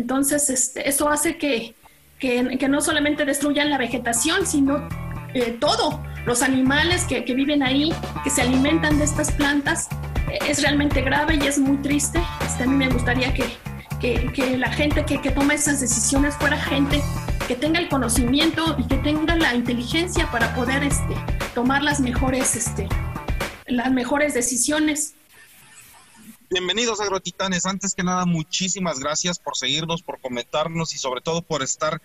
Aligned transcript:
Entonces, 0.00 0.48
este, 0.48 0.88
eso 0.88 1.10
hace 1.10 1.36
que, 1.36 1.74
que, 2.18 2.68
no 2.70 2.80
solamente 2.80 3.26
destruyan 3.26 3.68
la 3.68 3.76
vegetación, 3.76 4.46
sino 4.46 4.88
eh, 5.34 5.58
todo, 5.60 6.02
los 6.24 6.40
animales 6.40 7.04
que, 7.04 7.22
que, 7.26 7.34
viven 7.34 7.62
ahí, 7.62 7.92
que 8.24 8.30
se 8.30 8.40
alimentan 8.40 8.96
de 8.96 9.04
estas 9.04 9.30
plantas, 9.32 9.88
eh, 10.30 10.38
es 10.48 10.62
realmente 10.62 11.02
grave 11.02 11.38
y 11.42 11.46
es 11.46 11.58
muy 11.58 11.76
triste. 11.82 12.18
Este, 12.46 12.64
a 12.64 12.66
mí 12.66 12.76
me 12.76 12.88
gustaría 12.88 13.34
que, 13.34 13.44
que 14.00 14.56
la 14.56 14.72
gente 14.72 15.04
que, 15.04 15.18
toma 15.32 15.52
esas 15.52 15.82
decisiones 15.82 16.34
fuera 16.36 16.56
gente 16.56 17.02
que 17.46 17.54
tenga 17.54 17.78
el 17.78 17.90
conocimiento 17.90 18.76
y 18.78 18.86
que 18.86 18.96
tenga 18.96 19.36
la 19.36 19.54
inteligencia 19.54 20.30
para 20.30 20.54
poder 20.54 20.82
este, 20.82 21.14
tomar 21.54 21.82
las 21.82 22.00
mejores, 22.00 22.56
este, 22.56 22.88
las 23.66 23.92
mejores 23.92 24.32
decisiones. 24.32 25.14
Bienvenidos 26.52 27.00
agrotitanes. 27.00 27.64
Antes 27.64 27.94
que 27.94 28.02
nada, 28.02 28.26
muchísimas 28.26 28.98
gracias 28.98 29.38
por 29.38 29.56
seguirnos, 29.56 30.02
por 30.02 30.20
comentarnos 30.20 30.92
y 30.94 30.98
sobre 30.98 31.20
todo 31.20 31.42
por 31.42 31.62
estar 31.62 32.02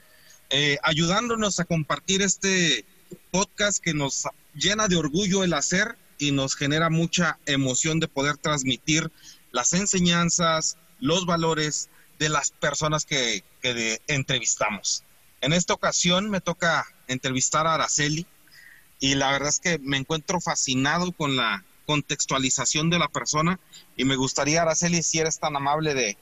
eh, 0.51 0.77
ayudándonos 0.83 1.59
a 1.59 1.65
compartir 1.65 2.21
este 2.21 2.85
podcast 3.31 3.79
que 3.83 3.95
nos 3.95 4.27
llena 4.53 4.87
de 4.87 4.97
orgullo 4.97 5.43
el 5.43 5.55
hacer 5.55 5.97
y 6.19 6.31
nos 6.31 6.55
genera 6.55 6.91
mucha 6.91 7.39
emoción 7.47 7.99
de 7.99 8.07
poder 8.07 8.37
transmitir 8.37 9.11
las 9.51 9.73
enseñanzas, 9.73 10.77
los 10.99 11.25
valores 11.25 11.89
de 12.19 12.29
las 12.29 12.51
personas 12.51 13.03
que, 13.05 13.43
que 13.63 13.99
entrevistamos. 14.05 15.03
En 15.41 15.53
esta 15.53 15.73
ocasión 15.73 16.29
me 16.29 16.39
toca 16.39 16.85
entrevistar 17.07 17.65
a 17.65 17.73
Araceli 17.73 18.27
y 18.99 19.15
la 19.15 19.31
verdad 19.31 19.49
es 19.49 19.59
que 19.59 19.79
me 19.79 19.97
encuentro 19.97 20.39
fascinado 20.39 21.11
con 21.13 21.35
la 21.35 21.65
contextualización 21.85 22.89
de 22.89 22.99
la 22.99 23.07
persona. 23.07 23.59
Y 23.95 24.05
me 24.05 24.15
gustaría, 24.15 24.61
Araceli, 24.61 25.03
si 25.03 25.19
eres 25.19 25.39
tan 25.39 25.55
amable 25.55 25.93
de, 25.93 26.17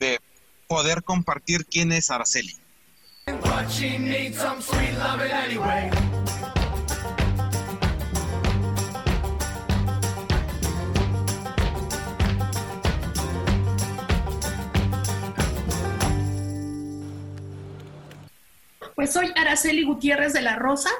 de 0.00 0.20
poder 0.66 1.02
compartir 1.02 1.66
quién 1.66 1.92
es 1.92 2.10
Araceli. 2.10 2.56
Pues 18.94 19.12
soy 19.12 19.32
Araceli 19.36 19.84
Gutiérrez 19.84 20.32
de 20.32 20.40
la 20.40 20.56
Rosa, 20.56 20.90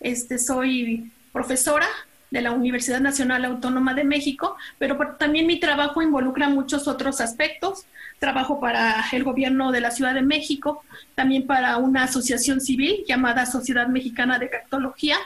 este, 0.00 0.38
soy 0.38 1.10
profesora 1.32 1.88
de 2.30 2.42
la 2.42 2.52
Universidad 2.52 3.00
Nacional 3.00 3.44
Autónoma 3.44 3.94
de 3.94 4.04
México, 4.04 4.56
pero 4.78 4.96
también 5.18 5.46
mi 5.46 5.58
trabajo 5.58 6.02
involucra 6.02 6.48
muchos 6.48 6.88
otros 6.88 7.20
aspectos. 7.20 7.86
Trabajo 8.18 8.60
para 8.60 9.04
el 9.12 9.24
gobierno 9.24 9.70
de 9.70 9.80
la 9.80 9.90
Ciudad 9.90 10.14
de 10.14 10.22
México, 10.22 10.82
también 11.14 11.46
para 11.46 11.76
una 11.76 12.04
asociación 12.04 12.60
civil 12.60 13.04
llamada 13.06 13.46
Sociedad 13.46 13.86
Mexicana 13.86 14.38
de 14.38 14.50
Cactología, 14.50 15.16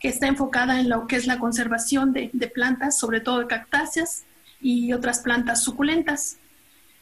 que 0.00 0.08
está 0.08 0.26
enfocada 0.26 0.78
en 0.78 0.88
lo 0.88 1.06
que 1.06 1.16
es 1.16 1.26
la 1.26 1.38
conservación 1.38 2.12
de, 2.12 2.30
plantas, 2.54 2.98
sobre 2.98 3.20
todo 3.20 3.40
de 3.40 3.46
cactáceas 3.46 4.24
y 4.60 4.92
otras 4.92 5.20
plantas 5.20 5.62
suculentas. 5.62 6.38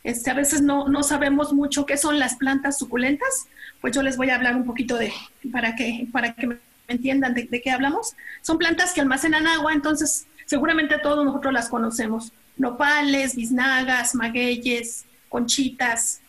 Este, 0.04 0.30
a 0.30 0.34
veces 0.34 0.62
no, 0.62 0.86
no 0.88 1.02
sabemos 1.02 1.52
mucho 1.52 1.86
qué 1.86 1.96
son 1.96 2.18
las 2.18 2.36
plantas 2.36 2.78
suculentas, 2.78 3.48
pues 3.80 3.94
yo 3.94 4.02
les 4.02 4.16
voy 4.16 4.30
a 4.30 4.36
hablar 4.36 4.54
un 4.54 4.64
poquito 4.64 4.96
de, 4.96 5.12
para 5.50 5.74
que, 5.74 6.06
para 6.12 6.34
que 6.34 6.46
me 6.46 6.58
entiendan 6.88 7.34
de, 7.34 7.48
qué 7.48 7.70
hablamos, 7.70 8.14
son 8.42 8.58
plantas 8.58 8.92
que 8.92 9.00
almacenan 9.00 9.46
agua, 9.46 9.72
entonces 9.72 10.26
seguramente 10.46 10.98
todos 10.98 11.24
nosotros 11.24 11.52
las 11.52 11.68
conocemos. 11.68 12.32
Nopales, 12.56 13.34
biznagas, 13.34 14.14
magueyes, 14.14 15.06
conchitas, 15.28 16.20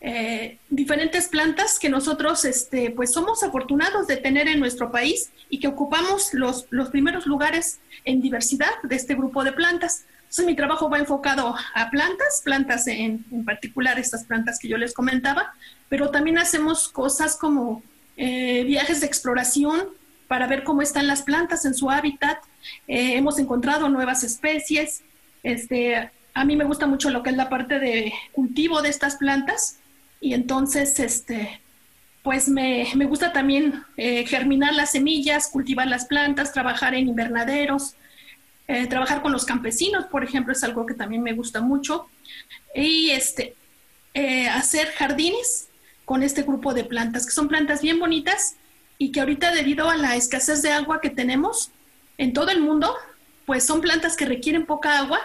eh, 0.00 0.58
diferentes 0.68 1.28
plantas 1.28 1.78
que 1.78 1.88
nosotros 1.88 2.44
este, 2.44 2.90
pues 2.90 3.12
somos 3.12 3.42
afortunados 3.42 4.06
de 4.08 4.16
tener 4.16 4.48
en 4.48 4.58
nuestro 4.58 4.90
país 4.90 5.30
y 5.48 5.60
que 5.60 5.68
ocupamos 5.68 6.34
los, 6.34 6.66
los 6.70 6.90
primeros 6.90 7.26
lugares 7.26 7.78
en 8.04 8.20
diversidad 8.20 8.70
de 8.82 8.96
este 8.96 9.14
grupo 9.14 9.44
de 9.44 9.52
plantas. 9.52 10.04
Entonces 10.22 10.46
mi 10.46 10.56
trabajo 10.56 10.88
va 10.88 10.98
enfocado 10.98 11.54
a 11.74 11.90
plantas, 11.90 12.40
plantas 12.44 12.86
en, 12.86 13.24
en 13.30 13.44
particular 13.44 13.98
estas 13.98 14.24
plantas 14.24 14.58
que 14.58 14.66
yo 14.66 14.76
les 14.76 14.94
comentaba, 14.94 15.52
pero 15.88 16.10
también 16.10 16.38
hacemos 16.38 16.88
cosas 16.88 17.36
como 17.36 17.82
eh, 18.16 18.64
viajes 18.64 19.00
de 19.00 19.06
exploración 19.06 19.88
para 20.28 20.46
ver 20.46 20.64
cómo 20.64 20.82
están 20.82 21.06
las 21.06 21.22
plantas 21.22 21.64
en 21.64 21.74
su 21.74 21.90
hábitat. 21.90 22.38
Eh, 22.88 23.16
hemos 23.16 23.38
encontrado 23.38 23.88
nuevas 23.88 24.24
especies. 24.24 25.02
Este, 25.42 26.10
a 26.34 26.44
mí 26.44 26.56
me 26.56 26.64
gusta 26.64 26.86
mucho 26.86 27.10
lo 27.10 27.22
que 27.22 27.30
es 27.30 27.36
la 27.36 27.48
parte 27.48 27.78
de 27.78 28.12
cultivo 28.32 28.82
de 28.82 28.88
estas 28.88 29.16
plantas 29.16 29.78
y 30.20 30.34
entonces, 30.34 30.98
este, 31.00 31.60
pues 32.22 32.48
me, 32.48 32.86
me 32.94 33.06
gusta 33.06 33.32
también 33.32 33.84
eh, 33.96 34.24
germinar 34.26 34.74
las 34.74 34.92
semillas, 34.92 35.48
cultivar 35.48 35.88
las 35.88 36.06
plantas, 36.06 36.52
trabajar 36.52 36.94
en 36.94 37.08
invernaderos, 37.08 37.96
eh, 38.68 38.86
trabajar 38.86 39.20
con 39.20 39.32
los 39.32 39.44
campesinos, 39.44 40.06
por 40.06 40.22
ejemplo, 40.24 40.52
es 40.52 40.62
algo 40.62 40.86
que 40.86 40.94
también 40.94 41.22
me 41.22 41.32
gusta 41.32 41.60
mucho. 41.60 42.08
Y 42.74 43.10
este, 43.10 43.54
hacer 44.50 44.92
jardines 44.92 45.68
con 46.04 46.22
este 46.22 46.42
grupo 46.42 46.72
de 46.72 46.84
plantas, 46.84 47.26
que 47.26 47.32
son 47.32 47.48
plantas 47.48 47.82
bien 47.82 47.98
bonitas 47.98 48.56
y 49.02 49.10
que 49.10 49.18
ahorita 49.18 49.52
debido 49.52 49.90
a 49.90 49.96
la 49.96 50.14
escasez 50.14 50.62
de 50.62 50.70
agua 50.70 51.00
que 51.00 51.10
tenemos 51.10 51.72
en 52.18 52.32
todo 52.32 52.50
el 52.50 52.60
mundo, 52.60 52.94
pues 53.46 53.66
son 53.66 53.80
plantas 53.80 54.16
que 54.16 54.26
requieren 54.26 54.64
poca 54.64 54.96
agua 54.96 55.18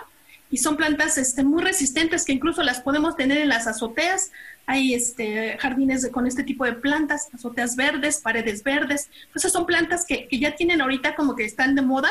y 0.49 0.57
son 0.57 0.77
plantas 0.77 1.19
este, 1.19 1.43
muy 1.43 1.61
resistentes 1.61 2.25
que 2.25 2.33
incluso 2.33 2.63
las 2.63 2.81
podemos 2.81 3.15
tener 3.15 3.37
en 3.37 3.49
las 3.49 3.67
azoteas. 3.67 4.31
Hay 4.65 4.95
este, 4.95 5.59
jardines 5.59 6.09
con 6.09 6.25
este 6.25 6.43
tipo 6.43 6.65
de 6.65 6.73
plantas, 6.73 7.27
azoteas 7.31 7.75
verdes, 7.75 8.17
paredes 8.19 8.63
verdes. 8.63 9.11
Entonces 9.27 9.51
son 9.51 9.67
plantas 9.67 10.05
que, 10.07 10.27
que 10.27 10.39
ya 10.39 10.55
tienen 10.55 10.81
ahorita 10.81 11.13
como 11.13 11.35
que 11.35 11.45
están 11.45 11.75
de 11.75 11.83
moda, 11.83 12.09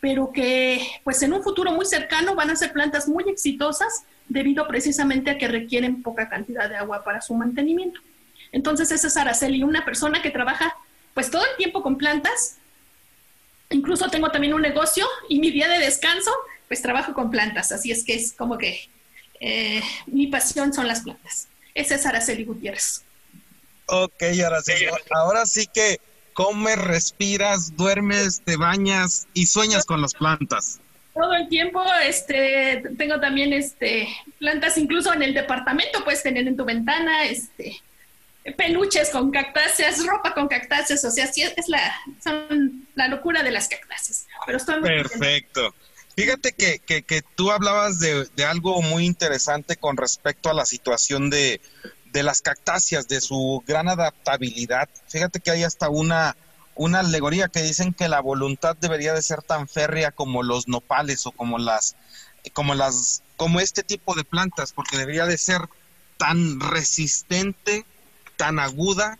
pero 0.00 0.32
que 0.32 0.84
pues 1.04 1.22
en 1.22 1.32
un 1.32 1.44
futuro 1.44 1.70
muy 1.70 1.86
cercano 1.86 2.34
van 2.34 2.50
a 2.50 2.56
ser 2.56 2.72
plantas 2.72 3.06
muy 3.06 3.22
exitosas 3.28 4.02
debido 4.28 4.66
precisamente 4.66 5.30
a 5.30 5.38
que 5.38 5.46
requieren 5.46 6.02
poca 6.02 6.28
cantidad 6.28 6.68
de 6.68 6.74
agua 6.74 7.04
para 7.04 7.20
su 7.20 7.34
mantenimiento. 7.34 8.00
Entonces 8.50 8.90
esa 8.90 9.06
es 9.06 9.16
Araceli, 9.16 9.62
una 9.62 9.84
persona 9.84 10.20
que 10.22 10.30
trabaja 10.30 10.74
pues 11.14 11.30
todo 11.30 11.42
el 11.44 11.56
tiempo 11.56 11.82
con 11.82 11.96
plantas. 11.96 12.56
Incluso 13.70 14.08
tengo 14.08 14.30
también 14.30 14.54
un 14.54 14.62
negocio 14.62 15.06
y 15.28 15.38
mi 15.40 15.50
día 15.50 15.68
de 15.68 15.78
descanso, 15.78 16.30
pues 16.68 16.82
trabajo 16.82 17.14
con 17.14 17.30
plantas. 17.30 17.72
Así 17.72 17.90
es 17.90 18.04
que 18.04 18.14
es 18.14 18.32
como 18.32 18.58
que 18.58 18.88
eh, 19.40 19.82
mi 20.06 20.26
pasión 20.26 20.72
son 20.72 20.86
las 20.86 21.02
plantas. 21.02 21.48
Esa 21.74 21.94
es 21.94 22.06
Araceli 22.06 22.44
Gutiérrez. 22.44 23.02
Ok, 23.86 24.22
Araceli. 24.44 24.86
Ahora 25.10 25.46
sí 25.46 25.66
que 25.72 25.98
comes, 26.34 26.78
respiras, 26.78 27.76
duermes, 27.76 28.42
te 28.44 28.56
bañas 28.56 29.26
y 29.34 29.46
sueñas 29.46 29.84
con 29.84 30.02
las 30.02 30.14
plantas. 30.14 30.80
Todo 31.14 31.32
el 31.34 31.48
tiempo, 31.48 31.80
este, 32.04 32.82
tengo 32.98 33.20
también 33.20 33.52
este, 33.52 34.08
plantas 34.40 34.76
incluso 34.78 35.12
en 35.12 35.22
el 35.22 35.32
departamento, 35.32 36.02
puedes 36.02 36.24
tener 36.24 36.46
en 36.48 36.56
tu 36.56 36.64
ventana, 36.64 37.24
este, 37.24 37.80
peluches 38.52 39.10
con 39.10 39.30
cactáceas, 39.30 40.04
ropa 40.06 40.34
con 40.34 40.48
cactáceas, 40.48 41.04
o 41.04 41.10
sea, 41.10 41.26
sí 41.32 41.42
es 41.42 41.68
la, 41.68 41.94
son 42.22 42.86
la 42.94 43.08
locura 43.08 43.42
de 43.42 43.50
las 43.50 43.68
cactáceas. 43.68 44.26
Pero 44.44 44.58
estoy 44.58 44.82
Perfecto. 44.82 45.74
Fíjate 46.16 46.52
que, 46.52 46.78
que, 46.78 47.02
que, 47.02 47.22
tú 47.22 47.50
hablabas 47.50 47.98
de, 47.98 48.26
de, 48.36 48.44
algo 48.44 48.80
muy 48.82 49.04
interesante 49.04 49.76
con 49.76 49.96
respecto 49.96 50.48
a 50.48 50.54
la 50.54 50.64
situación 50.64 51.28
de, 51.28 51.60
de 52.12 52.22
las 52.22 52.40
cactáceas, 52.40 53.08
de 53.08 53.20
su 53.20 53.64
gran 53.66 53.88
adaptabilidad. 53.88 54.88
Fíjate 55.08 55.40
que 55.40 55.50
hay 55.50 55.64
hasta 55.64 55.88
una, 55.88 56.36
una 56.76 57.00
alegoría 57.00 57.48
que 57.48 57.62
dicen 57.62 57.92
que 57.92 58.08
la 58.08 58.20
voluntad 58.20 58.76
debería 58.76 59.12
de 59.12 59.22
ser 59.22 59.42
tan 59.42 59.66
férrea 59.66 60.12
como 60.12 60.44
los 60.44 60.68
nopales 60.68 61.26
o 61.26 61.32
como 61.32 61.58
las, 61.58 61.96
como 62.52 62.76
las, 62.76 63.24
como 63.36 63.58
este 63.58 63.82
tipo 63.82 64.14
de 64.14 64.22
plantas, 64.22 64.72
porque 64.72 64.96
debería 64.96 65.26
de 65.26 65.38
ser 65.38 65.62
tan 66.16 66.60
resistente 66.60 67.84
tan 68.36 68.58
aguda 68.58 69.18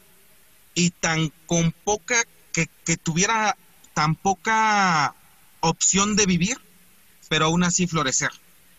y 0.74 0.90
tan 0.90 1.32
con 1.46 1.72
poca, 1.72 2.22
que, 2.52 2.66
que 2.84 2.96
tuviera 2.96 3.56
tan 3.94 4.14
poca 4.14 5.14
opción 5.60 6.16
de 6.16 6.26
vivir, 6.26 6.58
pero 7.28 7.46
aún 7.46 7.64
así 7.64 7.86
florecer. 7.86 8.30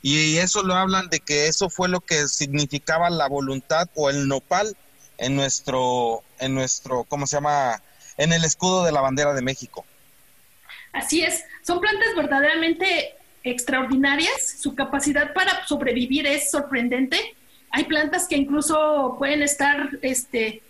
Y 0.02 0.38
eso 0.38 0.62
lo 0.62 0.76
hablan 0.76 1.10
de 1.10 1.20
que 1.20 1.48
eso 1.48 1.70
fue 1.70 1.90
lo 1.90 2.00
que 2.00 2.28
significaba 2.28 3.10
la 3.10 3.28
voluntad 3.28 3.90
o 3.96 4.10
el 4.10 4.28
nopal 4.28 4.78
en 5.18 5.36
nuestro, 5.36 6.24
en 6.40 6.54
nuestro, 6.54 7.06
¿cómo 7.06 7.26
se 7.26 7.38
llama? 7.38 7.82
En 8.18 8.32
el 8.32 8.44
escudo 8.44 8.84
de 8.84 8.92
la 8.92 9.02
bandera 9.02 9.34
de 9.34 9.42
México. 9.42 9.86
Así 10.94 11.24
es, 11.24 11.44
son 11.64 11.82
plantas 11.82 12.16
verdaderamente 12.16 13.16
extraordinarias, 13.44 14.60
su 14.60 14.76
capacidad 14.76 15.34
para 15.34 15.66
sobrevivir 15.68 16.26
es 16.28 16.52
sorprendente 16.52 17.36
hay 17.76 17.84
plantas 17.84 18.30
que 18.30 18.38
incluso 18.38 19.16
pueden 19.20 19.42
estar 19.42 19.90
este, 20.02 20.62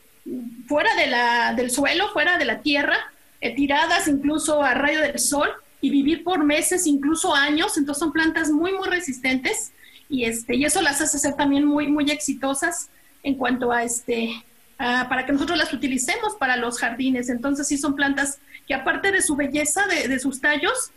fuera 0.67 0.89
de 0.95 1.05
la, 1.05 1.53
del 1.53 1.69
suelo, 1.69 2.09
fuera 2.11 2.39
de 2.39 2.45
la 2.45 2.61
tierra, 2.61 2.97
eh, 3.41 3.53
tiradas 3.53 4.07
incluso 4.07 4.63
a 4.63 4.73
rayo 4.73 5.01
del 5.01 5.19
sol 5.19 5.47
y 5.81 5.91
vivir 5.91 6.23
por 6.23 6.43
meses, 6.43 6.87
incluso 6.87 7.35
años. 7.35 7.77
Entonces 7.77 7.99
son 7.99 8.11
plantas 8.11 8.49
muy, 8.49 8.73
muy 8.73 8.87
resistentes 8.87 9.71
y, 10.09 10.23
este, 10.23 10.55
y 10.55 10.65
eso 10.65 10.81
las 10.81 10.99
hace 10.99 11.19
ser 11.19 11.35
también 11.35 11.63
muy, 11.65 11.87
muy 11.87 12.09
exitosas. 12.09 12.89
en 13.21 13.35
cuanto 13.35 13.71
a 13.71 13.83
este, 13.83 14.43
para 14.77 15.27
que 15.27 15.31
nosotros 15.31 15.59
las 15.59 15.73
utilicemos 15.73 16.33
para 16.39 16.57
los 16.57 16.79
jardines. 16.79 17.29
Entonces 17.29 17.67
sí 17.67 17.77
son 17.77 17.95
plantas 17.95 18.39
que 18.67 18.73
aparte 18.73 19.11
de 19.11 19.21
su 19.21 19.35
belleza, 19.35 19.85
de, 19.85 20.07
de 20.07 20.19
sus 20.19 20.41
tallos, 20.41 20.91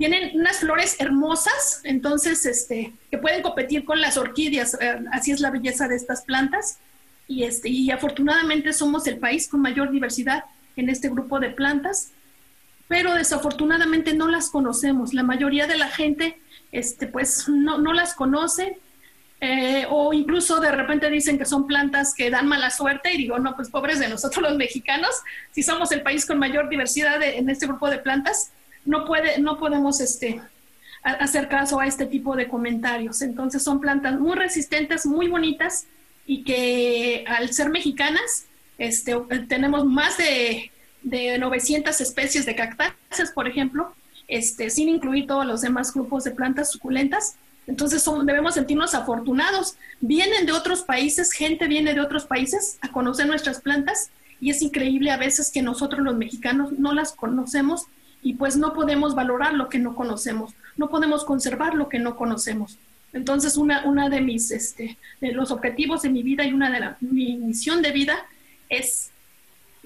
tienen 0.00 0.30
unas 0.34 0.60
flores 0.60 0.96
hermosas, 0.98 1.82
entonces, 1.84 2.46
este, 2.46 2.94
que 3.10 3.18
pueden 3.18 3.42
competir 3.42 3.84
con 3.84 4.00
las 4.00 4.16
orquídeas. 4.16 4.72
Eh, 4.80 4.98
así 5.12 5.30
es 5.30 5.40
la 5.40 5.50
belleza 5.50 5.88
de 5.88 5.96
estas 5.96 6.22
plantas. 6.22 6.78
Y, 7.28 7.42
este, 7.42 7.68
y 7.68 7.90
afortunadamente 7.90 8.72
somos 8.72 9.06
el 9.06 9.18
país 9.18 9.46
con 9.46 9.60
mayor 9.60 9.90
diversidad 9.90 10.44
en 10.76 10.88
este 10.88 11.10
grupo 11.10 11.38
de 11.38 11.50
plantas, 11.50 12.12
pero 12.88 13.12
desafortunadamente 13.12 14.14
no 14.14 14.28
las 14.28 14.48
conocemos. 14.48 15.12
La 15.12 15.22
mayoría 15.22 15.66
de 15.66 15.76
la 15.76 15.88
gente, 15.88 16.40
este, 16.72 17.06
pues, 17.06 17.46
no, 17.50 17.76
no 17.76 17.92
las 17.92 18.14
conoce. 18.14 18.78
Eh, 19.42 19.86
o 19.90 20.14
incluso 20.14 20.60
de 20.60 20.70
repente 20.70 21.10
dicen 21.10 21.36
que 21.36 21.44
son 21.44 21.66
plantas 21.66 22.14
que 22.14 22.30
dan 22.30 22.46
mala 22.46 22.70
suerte 22.70 23.12
y 23.12 23.18
digo, 23.18 23.38
no, 23.38 23.54
pues 23.54 23.68
pobres 23.68 23.98
de 23.98 24.08
nosotros 24.08 24.42
los 24.48 24.56
mexicanos, 24.56 25.10
si 25.50 25.62
somos 25.62 25.92
el 25.92 26.02
país 26.02 26.24
con 26.24 26.38
mayor 26.38 26.70
diversidad 26.70 27.22
en 27.22 27.48
este 27.48 27.66
grupo 27.66 27.88
de 27.88 27.98
plantas, 27.98 28.52
no, 28.84 29.04
puede, 29.06 29.38
no 29.40 29.58
podemos 29.58 30.00
este, 30.00 30.40
hacer 31.02 31.48
caso 31.48 31.80
a 31.80 31.86
este 31.86 32.06
tipo 32.06 32.36
de 32.36 32.48
comentarios. 32.48 33.22
Entonces 33.22 33.62
son 33.62 33.80
plantas 33.80 34.18
muy 34.18 34.36
resistentes, 34.36 35.06
muy 35.06 35.28
bonitas 35.28 35.86
y 36.26 36.44
que 36.44 37.24
al 37.26 37.52
ser 37.52 37.70
mexicanas 37.70 38.46
este, 38.78 39.16
tenemos 39.48 39.84
más 39.84 40.16
de, 40.16 40.70
de 41.02 41.38
900 41.38 42.00
especies 42.00 42.46
de 42.46 42.54
cactáceas, 42.54 43.32
por 43.34 43.48
ejemplo, 43.48 43.94
este, 44.28 44.70
sin 44.70 44.88
incluir 44.88 45.26
todos 45.26 45.46
los 45.46 45.60
demás 45.60 45.92
grupos 45.92 46.24
de 46.24 46.30
plantas 46.30 46.70
suculentas. 46.70 47.36
Entonces 47.66 48.02
son, 48.02 48.26
debemos 48.26 48.54
sentirnos 48.54 48.94
afortunados. 48.94 49.76
Vienen 50.00 50.46
de 50.46 50.52
otros 50.52 50.82
países, 50.82 51.32
gente 51.32 51.66
viene 51.68 51.94
de 51.94 52.00
otros 52.00 52.24
países 52.24 52.78
a 52.80 52.88
conocer 52.92 53.26
nuestras 53.26 53.60
plantas 53.60 54.10
y 54.40 54.50
es 54.50 54.62
increíble 54.62 55.10
a 55.10 55.16
veces 55.16 55.50
que 55.50 55.62
nosotros 55.62 56.02
los 56.02 56.16
mexicanos 56.16 56.72
no 56.72 56.92
las 56.92 57.12
conocemos 57.12 57.86
y 58.22 58.34
pues 58.34 58.56
no 58.56 58.72
podemos 58.72 59.14
valorar 59.14 59.54
lo 59.54 59.68
que 59.68 59.78
no 59.78 59.94
conocemos, 59.94 60.52
no 60.76 60.90
podemos 60.90 61.24
conservar 61.24 61.74
lo 61.74 61.88
que 61.88 61.98
no 61.98 62.16
conocemos. 62.16 62.78
Entonces, 63.12 63.56
una, 63.56 63.84
una 63.86 64.08
de 64.08 64.20
mis, 64.20 64.50
este, 64.50 64.96
de 65.20 65.32
los 65.32 65.50
objetivos 65.50 66.02
de 66.02 66.10
mi 66.10 66.22
vida 66.22 66.44
y 66.44 66.52
una 66.52 66.70
de 66.70 66.80
la, 66.80 66.96
mi 67.00 67.36
misión 67.36 67.82
de 67.82 67.90
vida 67.90 68.24
es 68.68 69.10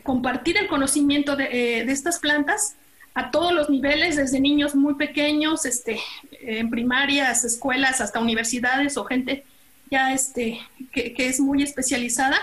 compartir 0.02 0.58
el 0.58 0.66
conocimiento 0.66 1.34
de, 1.36 1.44
eh, 1.44 1.84
de, 1.86 1.92
estas 1.92 2.18
plantas 2.18 2.76
a 3.14 3.30
todos 3.30 3.52
los 3.52 3.70
niveles, 3.70 4.16
desde 4.16 4.40
niños 4.40 4.74
muy 4.74 4.94
pequeños, 4.94 5.64
este, 5.64 5.98
en 6.40 6.68
primarias, 6.68 7.44
escuelas, 7.44 8.00
hasta 8.00 8.20
universidades 8.20 8.96
o 8.98 9.04
gente 9.04 9.44
ya 9.90 10.12
este, 10.12 10.60
que, 10.92 11.14
que 11.14 11.28
es 11.28 11.40
muy 11.40 11.62
especializada 11.62 12.36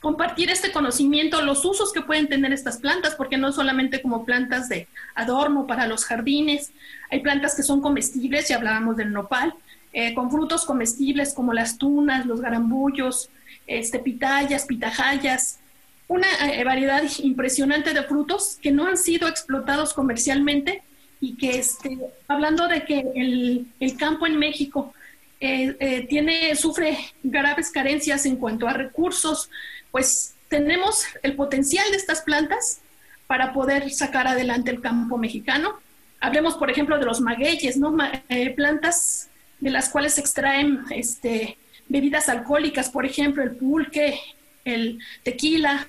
compartir 0.00 0.50
este 0.50 0.70
conocimiento, 0.70 1.42
los 1.42 1.64
usos 1.64 1.92
que 1.92 2.02
pueden 2.02 2.28
tener 2.28 2.52
estas 2.52 2.78
plantas, 2.78 3.14
porque 3.16 3.36
no 3.36 3.52
solamente 3.52 4.00
como 4.00 4.24
plantas 4.24 4.68
de 4.68 4.86
adorno 5.14 5.66
para 5.66 5.86
los 5.86 6.04
jardines, 6.04 6.72
hay 7.10 7.20
plantas 7.20 7.56
que 7.56 7.62
son 7.62 7.80
comestibles, 7.80 8.48
ya 8.48 8.56
hablábamos 8.56 8.96
del 8.96 9.12
nopal, 9.12 9.54
eh, 9.92 10.14
con 10.14 10.30
frutos 10.30 10.64
comestibles 10.64 11.34
como 11.34 11.52
las 11.52 11.78
tunas, 11.78 12.26
los 12.26 12.40
garambullos, 12.40 13.30
este, 13.66 13.98
pitayas, 13.98 14.66
pitajayas, 14.66 15.58
una 16.06 16.28
eh, 16.46 16.62
variedad 16.64 17.02
impresionante 17.18 17.92
de 17.92 18.02
frutos 18.04 18.58
que 18.62 18.70
no 18.70 18.86
han 18.86 18.96
sido 18.96 19.28
explotados 19.28 19.92
comercialmente 19.94 20.82
y 21.20 21.36
que, 21.36 21.58
este, 21.58 21.98
hablando 22.28 22.68
de 22.68 22.84
que 22.84 23.04
el, 23.14 23.66
el 23.80 23.96
campo 23.96 24.26
en 24.26 24.38
México 24.38 24.94
eh, 25.40 26.06
tiene, 26.08 26.54
sufre 26.56 26.98
graves 27.22 27.70
carencias 27.70 28.26
en 28.26 28.36
cuanto 28.36 28.66
a 28.66 28.72
recursos, 28.72 29.50
pues 29.90 30.34
tenemos 30.48 31.04
el 31.22 31.36
potencial 31.36 31.88
de 31.90 31.96
estas 31.96 32.22
plantas 32.22 32.80
para 33.26 33.52
poder 33.52 33.90
sacar 33.90 34.26
adelante 34.26 34.70
el 34.70 34.80
campo 34.80 35.18
mexicano. 35.18 35.78
Hablemos, 36.20 36.56
por 36.56 36.70
ejemplo, 36.70 36.98
de 36.98 37.04
los 37.04 37.20
magueyes, 37.20 37.76
¿no? 37.76 37.96
Eh, 38.28 38.50
plantas 38.54 39.28
de 39.60 39.70
las 39.70 39.88
cuales 39.90 40.14
se 40.14 40.20
extraen 40.20 40.84
este, 40.90 41.58
bebidas 41.88 42.28
alcohólicas, 42.28 42.90
por 42.90 43.06
ejemplo, 43.06 43.42
el 43.42 43.52
pulque, 43.52 44.18
el 44.64 44.98
tequila, 45.22 45.86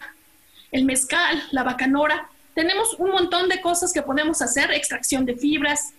el 0.71 0.85
mezcal, 0.85 1.41
la 1.51 1.63
bacanora. 1.63 2.29
Tenemos 2.53 2.93
un 2.99 3.11
montón 3.11 3.49
de 3.49 3.61
cosas 3.61 3.93
que 3.93 4.01
podemos 4.01 4.41
hacer, 4.41 4.71
extracción 4.71 5.25
de 5.25 5.35
fibras, 5.35 5.93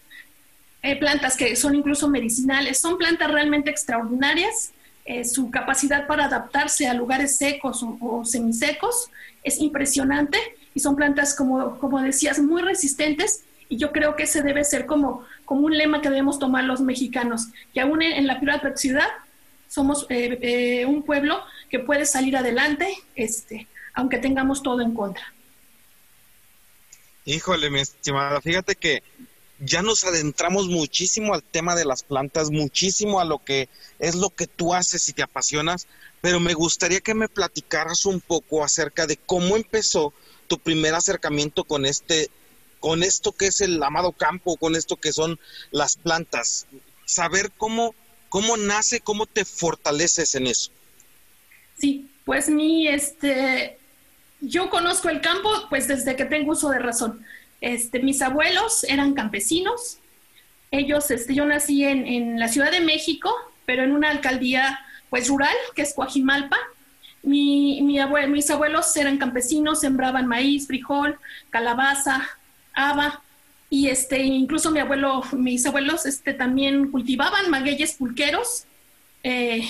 eh, 0.82 0.96
plantas 0.96 1.36
que 1.36 1.56
son 1.56 1.74
incluso 1.74 2.08
medicinales. 2.08 2.78
Son 2.78 2.98
plantas 2.98 3.30
realmente 3.30 3.70
extraordinarias 3.70 4.72
eh, 5.12 5.24
su 5.24 5.50
capacidad 5.50 6.06
para 6.06 6.26
adaptarse 6.26 6.86
a 6.86 6.94
lugares 6.94 7.36
secos 7.36 7.82
o, 7.82 8.24
semisecos 8.24 9.10
es 9.42 9.58
impresionante 9.58 10.38
y 10.72 10.78
son 10.78 10.94
plantas, 10.94 11.34
como, 11.34 11.78
como 11.78 12.00
decías, 12.00 12.38
muy 12.38 12.62
resistentes 12.62 13.42
y 13.68 13.76
yo 13.76 13.90
creo 13.90 14.14
que 14.14 14.24
ese 14.24 14.42
debe 14.42 14.62
ser 14.62 14.86
como, 14.86 15.24
como 15.46 15.62
un 15.62 15.76
lema 15.76 16.00
que 16.00 16.10
debemos 16.10 16.38
tomar 16.38 16.62
los 16.62 16.80
mexicanos, 16.80 17.48
que 17.74 17.80
aún 17.80 18.02
en, 18.02 18.26
la 18.26 18.38
la 18.40 18.76
ciudad 18.76 19.08
somos 19.66 20.06
eh, 20.10 20.38
eh, 20.42 20.86
un 20.86 21.02
pueblo 21.02 21.42
que 21.70 21.80
puede 21.80 22.04
salir 22.04 22.36
adelante, 22.36 22.94
este, 23.16 23.66
aunque 23.94 24.18
tengamos 24.18 24.62
todo 24.62 24.80
en 24.80 24.94
contra. 24.94 25.24
Híjole, 27.24 27.68
mi 27.68 27.80
estimada, 27.80 28.40
fíjate 28.40 28.76
que 28.76 29.02
ya 29.60 29.82
nos 29.82 30.04
adentramos 30.04 30.68
muchísimo 30.68 31.34
al 31.34 31.42
tema 31.42 31.74
de 31.74 31.84
las 31.84 32.02
plantas, 32.02 32.50
muchísimo 32.50 33.20
a 33.20 33.24
lo 33.24 33.44
que 33.44 33.68
es 33.98 34.14
lo 34.14 34.30
que 34.30 34.46
tú 34.46 34.74
haces 34.74 35.08
y 35.08 35.12
te 35.12 35.22
apasionas, 35.22 35.86
pero 36.20 36.40
me 36.40 36.54
gustaría 36.54 37.00
que 37.00 37.14
me 37.14 37.28
platicaras 37.28 38.06
un 38.06 38.20
poco 38.20 38.64
acerca 38.64 39.06
de 39.06 39.16
cómo 39.16 39.56
empezó 39.56 40.12
tu 40.48 40.58
primer 40.58 40.94
acercamiento 40.94 41.64
con 41.64 41.86
este 41.86 42.30
con 42.80 43.02
esto 43.02 43.32
que 43.32 43.48
es 43.48 43.60
el 43.60 43.82
amado 43.82 44.12
campo, 44.12 44.56
con 44.56 44.74
esto 44.74 44.96
que 44.96 45.12
son 45.12 45.38
las 45.70 45.96
plantas, 45.96 46.66
saber 47.04 47.52
cómo 47.56 47.94
cómo 48.30 48.56
nace, 48.56 49.00
cómo 49.00 49.26
te 49.26 49.44
fortaleces 49.44 50.34
en 50.34 50.46
eso. 50.46 50.70
Sí, 51.78 52.10
pues 52.24 52.48
mi 52.48 52.88
este 52.88 53.78
yo 54.40 54.70
conozco 54.70 55.10
el 55.10 55.20
campo 55.20 55.50
pues 55.68 55.86
desde 55.86 56.16
que 56.16 56.24
tengo 56.24 56.52
uso 56.52 56.70
de 56.70 56.78
razón. 56.78 57.24
Este, 57.60 58.00
mis 58.00 58.22
abuelos 58.22 58.84
eran 58.84 59.14
campesinos. 59.14 59.98
Ellos, 60.70 61.10
este, 61.10 61.34
yo 61.34 61.44
nací 61.44 61.84
en, 61.84 62.38
la 62.38 62.48
Ciudad 62.48 62.70
de 62.70 62.80
México, 62.80 63.34
pero 63.66 63.82
en 63.82 63.92
una 63.92 64.10
alcaldía 64.10 64.80
pues 65.10 65.28
rural, 65.28 65.54
que 65.74 65.82
es 65.82 65.94
Coajimalpa. 65.94 66.56
Mi, 67.22 67.82
mis 67.82 68.50
abuelos 68.50 68.96
eran 68.96 69.18
campesinos, 69.18 69.80
sembraban 69.80 70.26
maíz, 70.26 70.66
frijol, 70.66 71.18
calabaza, 71.50 72.26
haba, 72.72 73.22
y 73.68 73.88
este, 73.88 74.22
incluso 74.22 74.70
mi 74.70 74.80
abuelo, 74.80 75.22
mis 75.32 75.66
abuelos 75.66 76.06
este, 76.06 76.32
también 76.32 76.90
cultivaban 76.90 77.50
magueyes 77.50 77.94
pulqueros, 77.94 78.64
eh, 79.22 79.62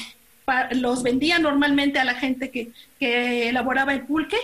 los 0.72 1.02
vendían 1.02 1.42
normalmente 1.42 1.98
a 1.98 2.04
la 2.04 2.14
gente 2.14 2.50
que 2.50 3.48
elaboraba 3.48 3.92
el 3.92 4.02
pulque, 4.02 4.38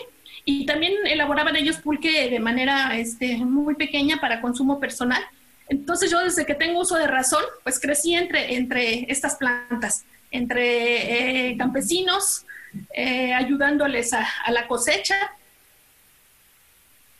y 0.48 0.64
también 0.64 0.94
elaboraban 1.06 1.56
ellos 1.56 1.78
pulque 1.78 2.30
de 2.30 2.38
manera 2.38 2.96
este, 2.96 3.36
muy 3.36 3.74
pequeña 3.74 4.20
para 4.20 4.40
consumo 4.40 4.78
personal. 4.78 5.22
Entonces 5.68 6.08
yo 6.08 6.20
desde 6.20 6.46
que 6.46 6.54
tengo 6.54 6.80
uso 6.80 6.96
de 6.96 7.08
razón, 7.08 7.42
pues 7.64 7.80
crecí 7.80 8.14
entre, 8.14 8.54
entre 8.54 9.10
estas 9.10 9.34
plantas, 9.34 10.04
entre 10.30 11.50
eh, 11.50 11.56
campesinos, 11.58 12.46
eh, 12.94 13.34
ayudándoles 13.34 14.12
a, 14.12 14.24
la 14.50 14.68
cosecha. 14.68 15.16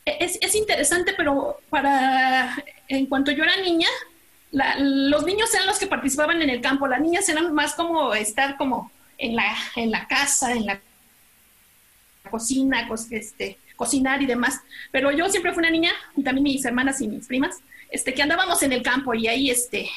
Es, 0.05 0.39
es, 0.41 0.55
interesante, 0.55 1.13
pero 1.17 1.59
para, 1.69 2.55
en 2.87 3.07
cuanto 3.07 3.31
yo 3.31 3.43
era 3.43 3.57
niña, 3.57 3.89
los 4.53 5.25
niños 5.25 5.53
eran 5.53 5.67
los 5.67 5.79
que 5.79 5.87
participaban 5.87 6.41
en 6.41 6.49
el 6.49 6.61
campo, 6.61 6.87
las 6.87 7.01
niñas 7.01 7.27
eran 7.27 7.53
más 7.53 7.73
como 7.73 8.13
estar 8.13 8.55
como 8.55 8.89
en 9.17 9.35
la, 9.35 9.53
en 9.75 9.91
la 9.91 10.07
casa, 10.07 10.53
en 10.53 10.65
la 10.65 10.79
cocina, 12.29 12.87
este, 13.11 13.57
cocinar 13.75 14.21
y 14.21 14.25
demás. 14.25 14.61
Pero 14.91 15.11
yo 15.11 15.29
siempre 15.29 15.53
fui 15.53 15.61
una 15.61 15.71
niña, 15.71 15.91
y 16.15 16.23
también 16.23 16.43
mis 16.43 16.65
hermanas 16.65 17.01
y 17.01 17.07
mis 17.07 17.27
primas, 17.27 17.57
este, 17.89 18.13
que 18.13 18.21
andábamos 18.21 18.61
en 18.63 18.73
el 18.73 18.81
campo 18.81 19.13
y 19.13 19.27
ahí, 19.27 19.49
este, 19.49 19.89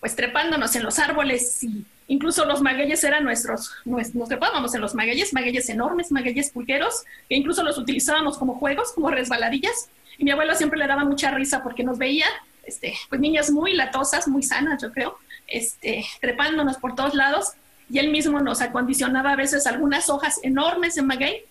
pues 0.00 0.16
trepándonos 0.16 0.74
en 0.76 0.82
los 0.82 0.98
árboles 0.98 1.62
y 1.62 1.84
incluso 2.08 2.44
los 2.44 2.62
magueyes 2.62 3.02
eran 3.04 3.24
nuestros, 3.24 3.72
nos, 3.84 4.12
trepábamos 4.28 4.74
en 4.74 4.80
los 4.80 4.94
magueyes, 4.94 5.32
magueyes 5.32 5.68
enormes, 5.68 6.12
magueyes 6.12 6.50
pulqueros, 6.50 7.02
que 7.28 7.36
incluso 7.36 7.62
los 7.62 7.78
utilizábamos 7.78 8.38
como 8.38 8.54
juegos, 8.54 8.92
como 8.92 9.10
resbaladillas. 9.10 9.88
Y 10.18 10.24
mi 10.24 10.30
abuelo 10.30 10.54
siempre 10.54 10.78
le 10.78 10.86
daba 10.86 11.04
mucha 11.04 11.30
risa 11.30 11.62
porque 11.62 11.84
nos 11.84 11.98
veía, 11.98 12.26
este, 12.64 12.94
pues 13.08 13.20
niñas 13.20 13.50
muy 13.50 13.74
latosas, 13.74 14.28
muy 14.28 14.42
sanas, 14.42 14.82
yo 14.82 14.92
creo, 14.92 15.18
este, 15.46 16.04
trepándonos 16.20 16.76
por 16.78 16.94
todos 16.94 17.14
lados. 17.14 17.52
Y 17.88 17.98
él 17.98 18.10
mismo 18.10 18.40
nos 18.40 18.60
acondicionaba 18.62 19.32
a 19.32 19.36
veces 19.36 19.66
algunas 19.66 20.10
hojas 20.10 20.40
enormes 20.42 20.96
de 20.96 21.02
maguey 21.02 21.44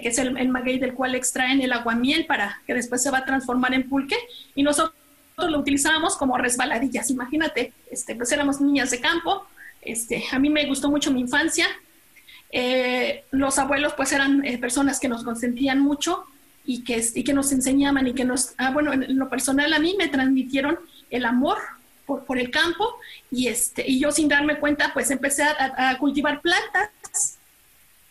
que 0.00 0.08
es 0.08 0.18
el, 0.18 0.48
maguey 0.48 0.78
del 0.78 0.94
cual 0.94 1.14
extraen 1.14 1.60
el 1.60 1.72
aguamiel 1.72 2.26
para 2.26 2.60
que 2.66 2.74
después 2.74 3.02
se 3.02 3.10
va 3.10 3.18
a 3.18 3.24
transformar 3.24 3.74
en 3.74 3.88
pulque, 3.88 4.16
y 4.54 4.62
nosotros 4.62 4.94
lo 5.36 5.58
utilizábamos 5.58 6.16
como 6.16 6.38
resbaladillas, 6.38 7.10
imagínate, 7.10 7.72
este, 7.90 8.14
pues 8.14 8.30
éramos 8.30 8.60
niñas 8.60 8.90
de 8.90 9.00
campo, 9.00 9.46
este, 9.82 10.24
a 10.30 10.38
mí 10.38 10.50
me 10.50 10.66
gustó 10.66 10.88
mucho 10.90 11.10
mi 11.10 11.20
infancia, 11.20 11.66
Eh, 12.52 13.22
los 13.30 13.60
abuelos 13.60 13.92
pues 13.96 14.10
eran 14.10 14.44
eh, 14.44 14.58
personas 14.58 14.98
que 14.98 15.08
nos 15.08 15.22
consentían 15.22 15.78
mucho 15.78 16.24
y 16.66 16.82
que, 16.82 17.00
y 17.14 17.22
que 17.22 17.32
nos 17.32 17.52
enseñaban 17.52 18.08
y 18.08 18.12
que 18.12 18.24
nos, 18.24 18.54
ah, 18.58 18.72
bueno, 18.72 18.92
en 18.92 19.16
lo 19.16 19.28
personal 19.28 19.72
a 19.72 19.78
mí 19.78 19.94
me 19.96 20.08
transmitieron 20.08 20.76
el 21.10 21.24
amor 21.26 21.58
por, 22.06 22.24
por 22.24 22.38
el 22.38 22.50
campo 22.50 22.84
y, 23.30 23.46
este, 23.46 23.84
y 23.88 24.00
yo 24.00 24.10
sin 24.10 24.26
darme 24.26 24.58
cuenta 24.58 24.90
pues 24.92 25.12
empecé 25.12 25.44
a 25.44 25.96
cultivar 25.98 26.40
plantas, 26.40 26.90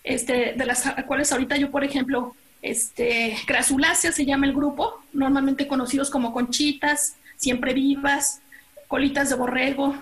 este, 0.09 0.53
de 0.57 0.65
las 0.65 0.83
cuales 1.05 1.31
ahorita 1.31 1.55
yo 1.57 1.69
por 1.69 1.83
ejemplo, 1.83 2.35
este, 2.63 3.37
Crasulácea 3.45 4.11
se 4.11 4.25
llama 4.25 4.47
el 4.47 4.53
grupo, 4.53 5.03
normalmente 5.13 5.67
conocidos 5.67 6.09
como 6.09 6.33
conchitas, 6.33 7.15
siempre 7.37 7.73
vivas, 7.73 8.41
colitas 8.87 9.29
de 9.29 9.35
borrego, 9.35 9.95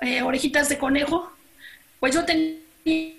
eh, 0.00 0.22
orejitas 0.22 0.68
de 0.68 0.78
conejo, 0.78 1.30
pues 2.00 2.12
yo 2.12 2.24
tenía 2.24 3.14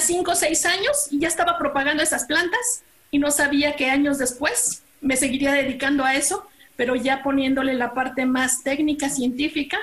cinco 0.00 0.32
o 0.32 0.34
seis 0.34 0.66
años 0.66 1.08
y 1.12 1.20
ya 1.20 1.28
estaba 1.28 1.56
propagando 1.56 2.02
esas 2.02 2.24
plantas 2.24 2.82
y 3.12 3.18
no 3.18 3.30
sabía 3.30 3.76
que 3.76 3.90
años 3.90 4.18
después 4.18 4.82
me 5.00 5.16
seguiría 5.16 5.52
dedicando 5.52 6.04
a 6.04 6.14
eso, 6.16 6.48
pero 6.74 6.96
ya 6.96 7.22
poniéndole 7.22 7.74
la 7.74 7.94
parte 7.94 8.26
más 8.26 8.64
técnica, 8.64 9.08
científica, 9.08 9.78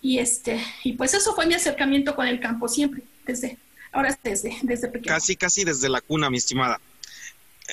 y 0.00 0.18
este, 0.18 0.60
y 0.82 0.94
pues 0.94 1.14
eso 1.14 1.34
fue 1.34 1.46
mi 1.46 1.54
acercamiento 1.54 2.14
con 2.14 2.26
el 2.26 2.40
campo 2.40 2.68
siempre, 2.68 3.02
desde, 3.26 3.58
ahora 3.94 4.18
desde, 4.22 4.56
desde 4.62 4.88
pequeño. 4.88 5.14
Casi, 5.14 5.36
casi 5.36 5.64
desde 5.64 5.88
la 5.88 6.00
cuna, 6.00 6.28
mi 6.28 6.36
estimada. 6.36 6.80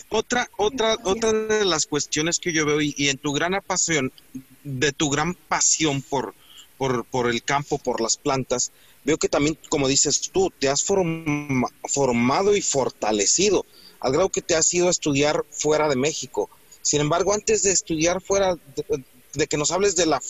Otra, 0.09 0.49
otra, 0.57 0.97
otra 1.03 1.33
de 1.33 1.65
las 1.65 1.85
cuestiones 1.85 2.39
que 2.39 2.53
yo 2.53 2.65
veo 2.65 2.79
y, 2.79 3.09
en 3.09 3.17
tu 3.17 3.33
gran 3.33 3.61
pasión, 3.65 4.13
de 4.63 4.93
tu 4.93 5.09
gran 5.09 5.33
pasión 5.33 6.01
por, 6.01 6.33
por, 6.77 7.03
por, 7.05 7.29
el 7.29 7.43
campo, 7.43 7.77
por 7.77 7.99
las 7.99 8.15
plantas, 8.15 8.71
veo 9.03 9.17
que 9.17 9.27
también, 9.27 9.57
como 9.69 9.89
dices 9.89 10.31
tú, 10.31 10.51
te 10.59 10.69
has 10.69 10.83
formado 10.83 12.55
y 12.55 12.61
fortalecido, 12.61 13.65
al 13.99 14.13
grado 14.13 14.29
que 14.29 14.41
te 14.41 14.55
has 14.55 14.73
ido 14.73 14.87
a 14.87 14.91
estudiar 14.91 15.43
fuera 15.51 15.89
de 15.89 15.97
México. 15.97 16.49
Sin 16.81 17.01
embargo, 17.01 17.33
antes 17.33 17.63
de 17.63 17.71
estudiar 17.71 18.21
fuera, 18.21 18.57
de, 19.33 19.47
que 19.47 19.57
nos 19.57 19.71
hables 19.71 19.95
de 19.95 20.05
la 20.05 20.21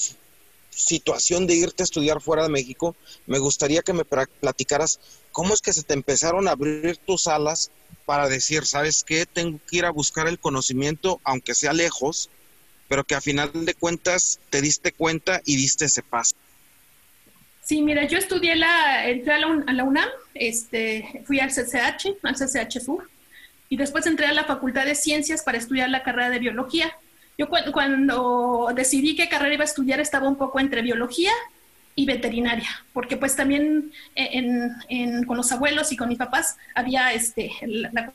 situación 0.71 1.45
de 1.45 1.55
irte 1.55 1.83
a 1.83 1.85
estudiar 1.85 2.19
fuera 2.19 2.43
de 2.43 2.49
México, 2.49 2.95
me 3.27 3.37
gustaría 3.39 3.83
que 3.83 3.93
me 3.93 4.05
platicaras 4.05 4.99
cómo 5.31 5.53
es 5.53 5.61
que 5.61 5.73
se 5.73 5.83
te 5.83 5.93
empezaron 5.93 6.47
a 6.47 6.51
abrir 6.51 6.97
tus 6.97 7.27
alas 7.27 7.71
para 8.05 8.27
decir, 8.27 8.65
¿sabes 8.65 9.03
qué? 9.03 9.25
Tengo 9.25 9.59
que 9.69 9.77
ir 9.77 9.85
a 9.85 9.91
buscar 9.91 10.27
el 10.27 10.39
conocimiento, 10.39 11.19
aunque 11.23 11.55
sea 11.55 11.73
lejos, 11.73 12.29
pero 12.87 13.03
que 13.03 13.15
a 13.15 13.21
final 13.21 13.51
de 13.53 13.73
cuentas 13.73 14.39
te 14.49 14.61
diste 14.61 14.91
cuenta 14.91 15.41
y 15.45 15.55
diste 15.55 15.85
ese 15.85 16.03
paso. 16.03 16.35
Sí, 17.63 17.81
mira, 17.81 18.05
yo 18.05 18.17
estudié 18.17 18.55
la, 18.55 19.07
entré 19.07 19.33
a 19.33 19.39
la, 19.39 19.83
UNAM, 19.83 20.09
este, 20.33 21.23
fui 21.25 21.39
al 21.39 21.51
CCH, 21.51 22.17
al 22.23 22.35
CCH 22.35 22.81
Sur, 22.83 23.09
y 23.69 23.77
después 23.77 24.05
entré 24.07 24.25
a 24.25 24.33
la 24.33 24.43
Facultad 24.43 24.85
de 24.85 24.95
Ciencias 24.95 25.43
para 25.43 25.57
estudiar 25.57 25.89
la 25.89 26.03
carrera 26.03 26.29
de 26.29 26.39
Biología. 26.39 26.93
Yo 27.37 27.47
cuando 27.71 28.71
decidí 28.75 29.15
qué 29.15 29.29
carrera 29.29 29.53
iba 29.53 29.63
a 29.63 29.67
estudiar 29.67 29.99
estaba 29.99 30.27
un 30.27 30.35
poco 30.35 30.59
entre 30.59 30.81
biología 30.81 31.31
y 31.95 32.05
veterinaria, 32.05 32.69
porque 32.93 33.17
pues 33.17 33.35
también 33.35 33.91
en, 34.15 35.23
con 35.25 35.37
los 35.37 35.51
abuelos 35.51 35.91
y 35.91 35.97
con 35.97 36.09
mis 36.09 36.17
papás 36.17 36.57
había 36.73 37.13
este, 37.13 37.51
la, 37.61 38.13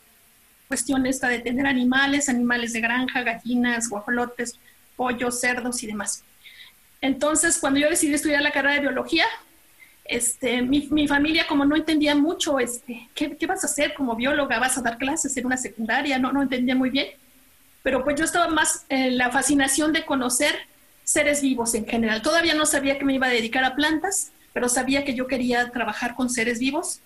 cuestión 0.68 1.06
esta 1.06 1.28
de 1.28 1.38
tener 1.38 1.66
animales, 1.66 2.28
animales 2.28 2.72
de 2.72 2.80
granja, 2.80 3.22
gallinas, 3.22 3.88
guajolotes, 3.88 4.58
pollos, 4.96 5.40
cerdos 5.40 5.82
y 5.82 5.86
demás. 5.86 6.24
Entonces, 7.00 7.58
cuando 7.58 7.78
yo 7.78 7.88
decidí 7.88 8.14
estudiar 8.14 8.42
la 8.42 8.50
carrera 8.50 8.74
de 8.74 8.80
biología, 8.80 9.26
este, 10.04 10.62
mi, 10.62 10.88
mi 10.90 11.06
familia 11.06 11.46
como 11.46 11.64
no 11.64 11.76
entendía 11.76 12.14
mucho, 12.14 12.58
este, 12.58 13.08
¿qué, 13.14 13.36
¿qué, 13.36 13.46
vas 13.46 13.62
a 13.62 13.66
hacer 13.66 13.94
como 13.94 14.16
bióloga? 14.16 14.58
¿Vas 14.58 14.78
a 14.78 14.82
dar 14.82 14.98
clases 14.98 15.36
en 15.36 15.46
una 15.46 15.56
secundaria? 15.56 16.18
No, 16.18 16.32
no 16.32 16.42
entendía 16.42 16.74
muy 16.74 16.90
bien. 16.90 17.08
Pero 17.82 18.02
pues 18.02 18.18
yo 18.18 18.24
estaba 18.24 18.48
más 18.48 18.84
en 18.88 19.18
la 19.18 19.30
fascinación 19.30 19.92
de 19.92 20.04
conocer 20.04 20.56
seres 21.06 21.40
vivos 21.40 21.74
en 21.74 21.86
general. 21.86 22.20
Todavía 22.20 22.54
no 22.54 22.66
sabía 22.66 22.98
que 22.98 23.04
me 23.04 23.14
iba 23.14 23.28
a 23.28 23.30
dedicar 23.30 23.64
a 23.64 23.76
plantas, 23.76 24.32
pero 24.52 24.68
sabía 24.68 25.04
que 25.04 25.14
yo 25.14 25.26
quería 25.28 25.70
trabajar 25.70 26.16
con 26.16 26.28
seres 26.28 26.58
vivos. 26.58 27.00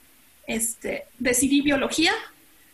Este, 0.46 1.04
decidí 1.18 1.60
biología, 1.60 2.12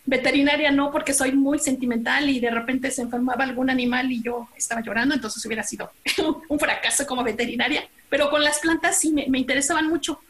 veterinaria 0.06 0.70
no, 0.70 0.92
porque 0.92 1.12
soy 1.12 1.32
muy 1.32 1.58
sentimental 1.58 2.30
y 2.30 2.38
de 2.38 2.50
repente 2.50 2.92
se 2.92 3.02
enfermaba 3.02 3.42
algún 3.42 3.68
animal 3.68 4.10
y 4.12 4.22
yo 4.22 4.48
estaba 4.56 4.80
llorando, 4.80 5.16
entonces 5.16 5.44
hubiera 5.44 5.64
sido 5.64 5.90
un 6.48 6.58
fracaso 6.60 7.04
como 7.06 7.24
veterinaria, 7.24 7.86
pero 8.08 8.30
con 8.30 8.44
las 8.44 8.60
plantas 8.60 8.98
sí 8.98 9.12
me, 9.12 9.26
interesaban 9.38 9.88
mucho. 9.88 10.20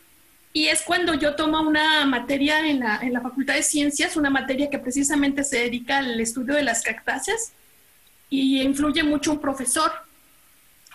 Y 0.55 0.69
es 0.69 0.81
cuando 0.81 1.12
yo 1.12 1.37
tomo 1.37 1.61
una 1.61 2.07
materia 2.07 2.67
en 2.67 2.81
la, 2.81 3.00
en 3.03 3.12
la 3.12 3.21
Facultad 3.21 3.55
de 3.55 3.62
Ciencias, 3.62 4.17
una 4.17 4.31
materia 4.31 4.71
que 4.71 4.79
precisamente 4.79 5.45
se 5.45 5.59
dedica 5.59 5.99
al 5.99 6.19
estudio 6.19 6.55
de 6.55 6.62
las 6.62 6.83
cactáceas 6.83 7.53
y 8.31 8.62
influye 8.62 9.03
mucho 9.03 9.33
un 9.33 9.41
profesor 9.41 10.06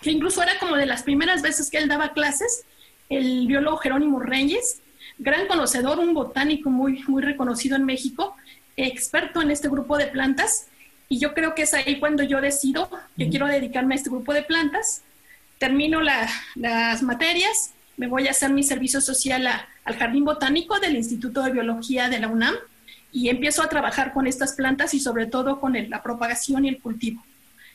que 0.02 0.10
incluso 0.10 0.42
era 0.42 0.58
como 0.58 0.76
de 0.76 0.84
las 0.84 1.04
primeras 1.04 1.40
veces 1.40 1.70
que 1.70 1.78
él 1.78 1.88
daba 1.88 2.12
clases, 2.12 2.64
el 3.08 3.46
biólogo 3.46 3.76
Jerónimo 3.78 4.18
Reyes, 4.20 4.80
gran 5.18 5.46
conocedor, 5.46 5.98
un 6.00 6.12
botánico 6.12 6.70
muy, 6.70 7.02
muy 7.06 7.22
reconocido 7.22 7.76
en 7.76 7.84
México, 7.84 8.36
experto 8.76 9.40
en 9.40 9.50
este 9.50 9.68
grupo 9.68 9.96
de 9.96 10.06
plantas. 10.06 10.66
Y 11.08 11.18
yo 11.18 11.34
creo 11.34 11.54
que 11.54 11.62
es 11.62 11.74
ahí 11.74 12.00
cuando 12.00 12.22
yo 12.22 12.40
decido 12.40 12.90
que 13.16 13.28
quiero 13.28 13.46
dedicarme 13.46 13.94
a 13.94 13.98
este 13.98 14.10
grupo 14.10 14.32
de 14.34 14.42
plantas. 14.42 15.02
Termino 15.58 16.00
las 16.00 17.02
materias, 17.02 17.72
me 17.96 18.08
voy 18.08 18.26
a 18.26 18.32
hacer 18.32 18.50
mi 18.50 18.64
servicio 18.64 19.00
social 19.00 19.46
al 19.46 19.96
Jardín 19.96 20.24
Botánico 20.24 20.80
del 20.80 20.96
Instituto 20.96 21.42
de 21.42 21.52
Biología 21.52 22.08
de 22.08 22.18
la 22.18 22.28
UNAM 22.28 22.54
y 23.12 23.28
empiezo 23.28 23.62
a 23.62 23.68
trabajar 23.68 24.12
con 24.12 24.26
estas 24.26 24.54
plantas 24.54 24.94
y 24.94 25.00
sobre 25.00 25.26
todo 25.26 25.60
con 25.60 25.76
la 25.88 26.02
propagación 26.02 26.64
y 26.64 26.70
el 26.70 26.80
cultivo 26.80 27.22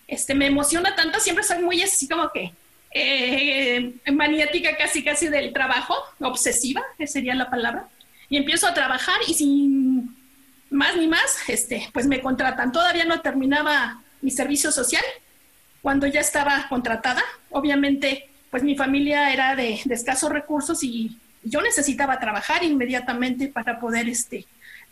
este, 0.08 0.34
me 0.34 0.48
emociona 0.48 0.96
tanto, 0.96 1.20
siempre 1.20 1.44
soy 1.44 1.62
muy 1.62 1.82
así 1.82 2.08
como 2.08 2.30
que 2.32 2.54
eh, 2.92 3.94
maniática 4.12 4.76
casi 4.78 5.04
casi 5.04 5.28
del 5.28 5.54
trabajo, 5.54 5.96
obsesiva, 6.20 6.82
esa 6.98 7.14
sería 7.14 7.36
la 7.36 7.50
palabra, 7.50 7.88
y 8.30 8.38
empiezo 8.38 8.68
a 8.68 8.74
trabajar 8.74 9.18
y 9.28 9.34
sin 9.34 10.16
más 10.70 10.96
ni 10.98 11.08
más, 11.08 11.38
este, 11.48 11.90
pues 11.94 12.08
me 12.08 12.22
contratan. 12.22 12.72
Todavía 12.72 13.06
no 13.06 13.22
terminaba 13.22 14.02
mi 14.22 14.32
servicio 14.32 14.72
social 14.72 15.04
cuando 15.82 16.08
ya 16.08 16.20
estaba 16.20 16.68
contratada. 16.70 17.24
Obviamente, 17.52 18.30
pues 18.52 18.64
mi 18.64 18.76
familia 18.76 19.32
era 19.32 19.56
de, 19.56 19.80
escasos 19.90 20.32
recursos 20.32 20.84
y 20.84 21.18
yo 21.44 21.62
necesitaba 21.62 22.20
trabajar 22.20 22.64
inmediatamente 22.64 23.48
para 23.48 23.80
poder 23.80 24.10
este, 24.10 24.46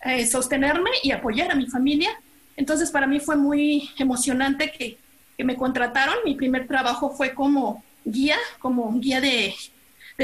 eh, 0.05 0.25
sostenerme 0.25 0.91
y 1.03 1.11
apoyar 1.11 1.51
a 1.51 1.55
mi 1.55 1.67
familia. 1.67 2.11
Entonces, 2.55 2.91
para 2.91 3.07
mí 3.07 3.19
fue 3.19 3.35
muy 3.35 3.89
emocionante 3.97 4.71
que 4.71 4.97
que 5.37 5.43
me 5.43 5.55
contrataron. 5.55 6.15
Mi 6.25 6.35
primer 6.35 6.67
trabajo 6.67 7.09
fue 7.11 7.33
como 7.33 7.83
guía, 8.03 8.37
como 8.59 8.99
guía 8.99 9.21
de, 9.21 9.53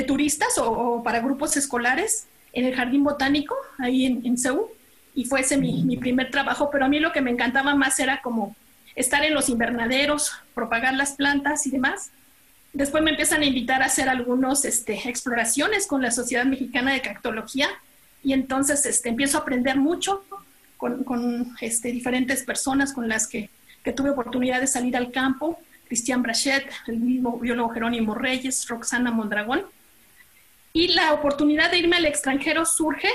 turistas 0.08 0.58
o, 0.58 1.02
para 1.04 1.20
grupos 1.20 1.58
escolares 1.58 2.28
en 2.54 2.66
el 2.66 2.76
Jardín 2.76 3.04
Botánico, 3.04 3.56
ahí 3.78 4.06
en, 4.06 4.26
en 4.26 4.38
Seúl. 4.38 4.66
Y 5.14 5.26
fue 5.26 5.42
ese 5.42 5.58
mi, 5.58 5.98
primer 5.98 6.32
trabajo, 6.32 6.70
pero 6.72 6.86
a 6.86 6.88
mí 6.88 7.00
lo 7.00 7.12
que 7.12 7.22
me 7.22 7.32
encantaba 7.32 7.76
más 7.76 8.00
era 8.00 8.22
como 8.22 8.56
estar 8.96 9.24
en 9.24 9.34
los 9.34 9.50
invernaderos, 9.50 10.32
propagar 10.54 10.94
las 10.94 11.14
plantas 11.14 11.68
y 11.68 11.72
demás. 11.72 12.12
Después 12.72 13.04
me 13.04 13.12
empiezan 13.12 13.42
a 13.42 13.46
invitar 13.46 13.82
a 13.82 13.88
hacer 13.88 14.08
algunas 14.08 14.64
este, 14.64 15.10
exploraciones 15.10 15.88
con 15.88 16.02
la 16.02 16.12
Sociedad 16.12 16.46
Mexicana 16.46 16.94
de 16.94 17.02
Cactología 17.02 17.68
y 18.24 18.32
entonces 18.32 18.86
este, 18.86 19.10
empiezo 19.10 19.38
a 19.38 19.42
aprender 19.42 19.78
mucho 19.78 20.24
con, 20.78 21.04
con 21.04 21.56
este, 21.60 21.92
diferentes 21.92 22.44
personas 22.44 22.94
con 22.94 23.10
las 23.10 23.28
que 23.28 23.50
que 23.84 23.94
tuve 23.94 24.12
oportunidad 24.12 24.60
de 24.60 24.68
salir 24.68 24.96
al 24.96 25.12
campo, 25.12 25.60
Cristian 25.88 26.22
Brachet, 26.22 26.70
el 26.88 27.00
mismo 27.00 27.38
biólogo 27.40 27.70
Jerónimo 27.70 28.16
Reyes, 28.16 28.68
Roxana 28.68 29.12
Mondragón. 29.12 29.64
Y 30.74 30.90
la 30.90 31.14
oportunidad 31.14 31.72
de 31.72 31.80
irme 31.80 31.98
al 31.98 32.06
extranjero 32.06 32.66
surge 32.66 33.10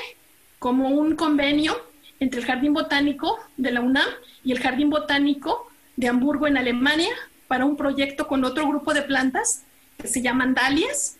como 0.58 0.90
un 0.90 1.16
convenio 1.16 1.76
entre 2.20 2.40
el 2.40 2.46
Jardín 2.46 2.75
Botánico 2.75 3.38
de 3.56 3.70
la 3.70 3.80
UNAM 3.80 4.08
y 4.44 4.52
el 4.52 4.61
Jardín 4.61 4.90
Botánico 4.90 5.70
de 5.96 6.08
Hamburgo 6.08 6.46
en 6.46 6.56
Alemania 6.56 7.14
para 7.49 7.64
un 7.64 7.76
proyecto 7.76 8.26
con 8.26 8.44
otro 8.44 8.68
grupo 8.68 8.92
de 8.92 9.02
plantas 9.02 9.62
que 9.99 10.08
se 10.08 10.20
llaman 10.20 10.54
dalias 10.54 11.16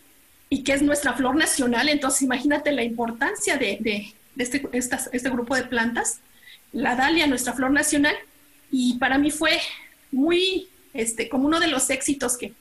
y 0.49 0.63
que 0.63 0.73
es 0.73 0.81
nuestra 0.81 1.13
flor 1.13 1.35
nacional. 1.35 1.89
Entonces 1.89 2.21
imagínate 2.21 2.71
la 2.71 2.83
importancia 2.83 3.57
de, 3.57 4.13
este, 4.37 4.67
este 4.73 5.29
grupo 5.29 5.55
de 5.55 5.63
plantas. 5.63 6.19
La 6.71 6.95
dalia, 6.95 7.27
nuestra 7.27 7.53
flor 7.53 7.71
nacional, 7.71 8.15
y 8.71 8.97
para 8.97 9.17
mí 9.17 9.31
fue 9.31 9.59
muy, 10.11 10.69
este, 10.93 11.29
como 11.29 11.47
uno 11.47 11.59
de 11.59 11.67
los 11.67 11.89
éxitos 11.89 12.37
que, 12.37 12.53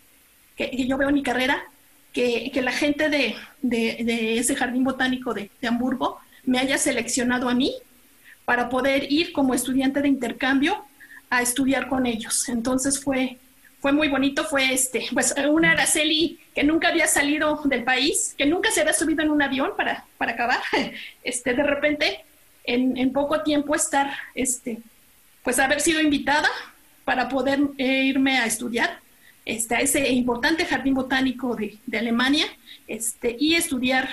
que, 0.57 0.87
yo 0.87 0.97
veo 0.97 1.09
en 1.09 1.15
mi 1.15 1.23
carrera, 1.23 1.65
que, 2.13 2.51
que 2.53 2.63
la 2.63 2.73
gente 2.73 3.09
de, 3.09 3.37
de, 3.63 4.39
ese 4.39 4.55
jardín 4.55 4.85
botánico 4.85 5.35
de, 5.35 5.51
de, 5.61 5.69
Hamburgo 5.69 6.19
me 6.45 6.59
haya 6.59 6.79
seleccionado 6.79 7.49
a 7.49 7.55
mí 7.55 7.75
para 8.45 8.69
poder 8.69 9.13
ir 9.13 9.33
como 9.33 9.55
estudiante 9.55 10.01
de 10.01 10.09
intercambio 10.09 10.85
a 11.29 11.43
estudiar 11.43 11.89
con 11.89 12.07
ellos. 12.07 12.49
Entonces 12.49 13.03
fue, 13.03 13.39
fue 13.81 13.93
muy 13.93 14.09
bonito, 14.09 14.45
fue 14.45 14.73
este, 14.73 15.07
pues 15.13 15.35
una 15.49 15.73
Araceli 15.73 16.39
que 16.55 16.65
nunca 16.65 16.89
había 16.89 17.07
salido 17.07 17.61
del 17.65 17.85
país, 17.85 18.35
que 18.39 18.47
nunca 18.47 18.71
se 18.71 18.81
había 18.81 18.93
subido 18.93 19.23
en 19.23 19.31
un 19.31 19.43
avión 19.43 19.73
para, 19.77 20.07
para 20.17 20.33
acabar, 20.33 20.61
este, 21.25 21.55
de 21.55 21.63
repente, 21.63 22.25
en, 22.65 22.97
en 22.97 23.13
poco 23.13 23.43
tiempo 23.43 23.75
estar, 23.75 24.11
este, 24.35 24.79
pues 25.47 25.61
haber 25.61 25.81
sido 25.81 26.01
invitada 26.01 26.49
para 27.05 27.29
poder 27.29 27.61
eh, 27.79 28.03
irme 28.03 28.37
a 28.37 28.47
estudiar 28.47 28.99
este, 29.45 29.77
a 29.77 29.79
ese 29.79 30.09
importante 30.09 30.65
jardín 30.65 30.95
botánico 30.95 31.55
de, 31.55 31.79
de 31.87 31.99
Alemania 31.99 32.47
este, 32.89 33.37
y 33.39 33.55
estudiar 33.55 34.09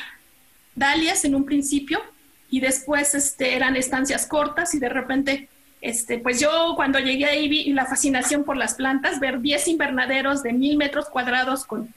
dalias 0.75 1.25
en 1.25 1.33
un 1.33 1.43
principio 1.43 2.03
y 2.51 2.59
después 2.59 3.15
este, 3.15 3.55
eran 3.55 3.75
estancias 3.75 4.27
cortas 4.27 4.75
y 4.75 4.79
de 4.79 4.89
repente 4.89 5.49
este, 5.81 6.19
pues 6.19 6.39
yo 6.39 6.73
cuando 6.75 6.99
llegué 6.99 7.25
ahí 7.25 7.49
vi 7.49 7.73
la 7.73 7.87
fascinación 7.87 8.43
por 8.43 8.55
las 8.55 8.75
plantas, 8.75 9.19
ver 9.19 9.41
10 9.41 9.69
invernaderos 9.69 10.43
de 10.43 10.53
mil 10.53 10.77
metros 10.77 11.09
cuadrados 11.09 11.65
con 11.65 11.91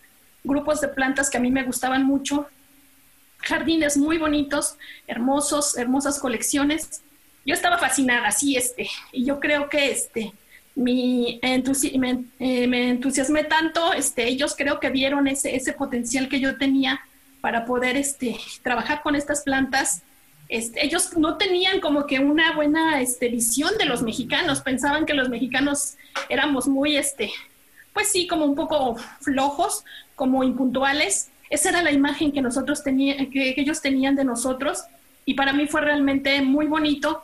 grupos 0.44 0.80
de 0.80 0.88
plantas 0.88 1.28
que 1.28 1.36
a 1.36 1.40
mí 1.40 1.50
me 1.50 1.64
gustaban 1.64 2.06
mucho, 2.06 2.48
jardines 3.40 3.98
muy 3.98 4.16
bonitos, 4.16 4.78
hermosos, 5.06 5.76
hermosas 5.76 6.20
colecciones. 6.20 7.02
Yo 7.46 7.54
estaba 7.54 7.78
fascinada, 7.78 8.30
sí, 8.32 8.56
este, 8.56 8.88
y 9.12 9.24
yo 9.24 9.40
creo 9.40 9.68
que 9.70 9.90
este, 9.90 10.32
mi 10.74 11.40
eh, 11.42 12.66
me, 12.66 12.90
entusiasmé 12.90 13.44
tanto, 13.44 13.94
este, 13.94 14.28
ellos 14.28 14.54
creo 14.58 14.80
que 14.80 14.90
vieron 14.90 15.28
ese, 15.28 15.56
ese 15.56 15.72
potencial 15.72 16.28
que 16.28 16.40
yo 16.40 16.58
tenía 16.58 17.00
para 17.40 17.64
poder 17.64 17.96
este, 17.96 18.36
trabajar 18.62 19.00
con 19.02 19.16
estas 19.16 19.42
plantas 19.42 20.02
este, 20.48 20.84
ellos 20.84 21.16
no 21.16 21.36
tenían 21.36 21.80
como 21.80 22.06
que 22.06 22.20
una 22.20 22.54
buena 22.54 23.00
este, 23.00 23.28
visión 23.28 23.76
de 23.78 23.84
los 23.84 24.02
mexicanos, 24.02 24.60
pensaban 24.60 25.04
que 25.04 25.14
los 25.14 25.28
mexicanos 25.28 25.96
éramos 26.28 26.68
muy, 26.68 26.96
este, 26.96 27.32
pues 27.92 28.08
sí, 28.08 28.26
como 28.26 28.44
un 28.44 28.54
poco 28.54 28.96
flojos, 29.20 29.84
como 30.14 30.44
impuntuales. 30.44 31.30
Esa 31.50 31.70
era 31.70 31.82
la 31.82 31.92
imagen 31.92 32.32
que 32.32 32.42
nosotros 32.42 32.84
teníamos, 32.84 33.28
que, 33.32 33.54
ellos 33.56 33.80
tenían 33.80 34.14
de 34.14 34.24
nosotros, 34.24 34.84
y 35.24 35.34
para 35.34 35.52
mí 35.52 35.66
fue 35.66 35.80
realmente 35.80 36.40
muy 36.42 36.66
bonito 36.66 37.22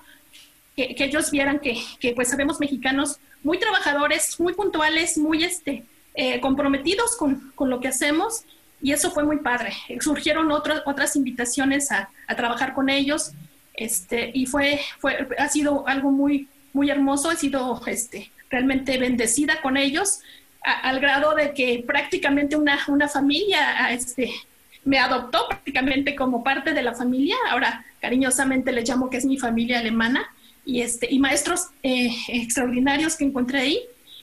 que, 0.76 0.95
ellos 0.99 1.31
vieran 1.31 1.59
que, 1.59 1.76
que, 2.00 2.12
pues 2.12 2.29
sabemos 2.29 2.61
mexicanos 2.61 3.19
muy 3.43 3.59
trabajadores, 3.59 4.38
muy 4.41 4.55
puntuales, 4.55 5.19
muy 5.19 5.45
este, 5.45 5.85
eh, 6.14 6.41
comprometidos 6.41 7.17
con, 7.17 7.52
con 7.55 7.71
lo 7.71 7.81
que 7.81 7.88
hacemos 7.88 8.45
y 8.83 8.93
eso 8.93 9.11
fue 9.11 9.25
muy 9.25 9.38
padre. 9.38 9.73
Surgieron 10.00 10.50
otras 10.50 10.83
otras 10.87 11.14
invitaciones 11.17 11.91
a, 11.93 12.11
trabajar 12.37 12.73
con 12.73 12.88
ellos 12.88 13.33
este, 13.75 14.31
y 14.33 14.47
fue, 14.47 14.81
fue, 14.99 15.29
ha 15.38 15.49
sido 15.49 15.87
algo 15.87 16.11
muy, 16.11 16.49
muy 16.73 16.88
hermoso, 16.91 17.31
he 17.31 17.37
sido 17.37 17.81
este, 17.87 18.33
realmente 18.50 18.97
bendecida 18.97 19.61
con 19.61 19.76
ellos 19.76 20.21
al 20.62 21.00
grado 21.00 21.35
de 21.35 21.52
que 21.52 21.85
prácticamente 21.87 22.57
una, 22.57 22.79
una 22.88 23.09
familia 23.09 23.91
este, 23.91 24.33
me 24.85 24.99
adoptó 24.99 25.49
prácticamente 25.49 26.14
como 26.14 26.43
parte 26.43 26.73
de 26.73 26.83
la 26.83 26.95
familia. 26.95 27.37
Ahora 27.50 27.85
cariñosamente 28.00 28.73
le 28.73 28.83
llamo 28.83 29.11
que 29.11 29.19
es 29.19 29.25
mi 29.25 29.38
familia 29.38 29.81
alemana 29.81 30.31
y, 30.64 30.83
este, 30.83 31.12
y 31.12 31.19
maestros 31.19 31.69
eh, 31.83 32.11
extraordinarios 32.28 33.16
que 33.16 33.25
encontré 33.25 33.61
ahí. 33.61 33.81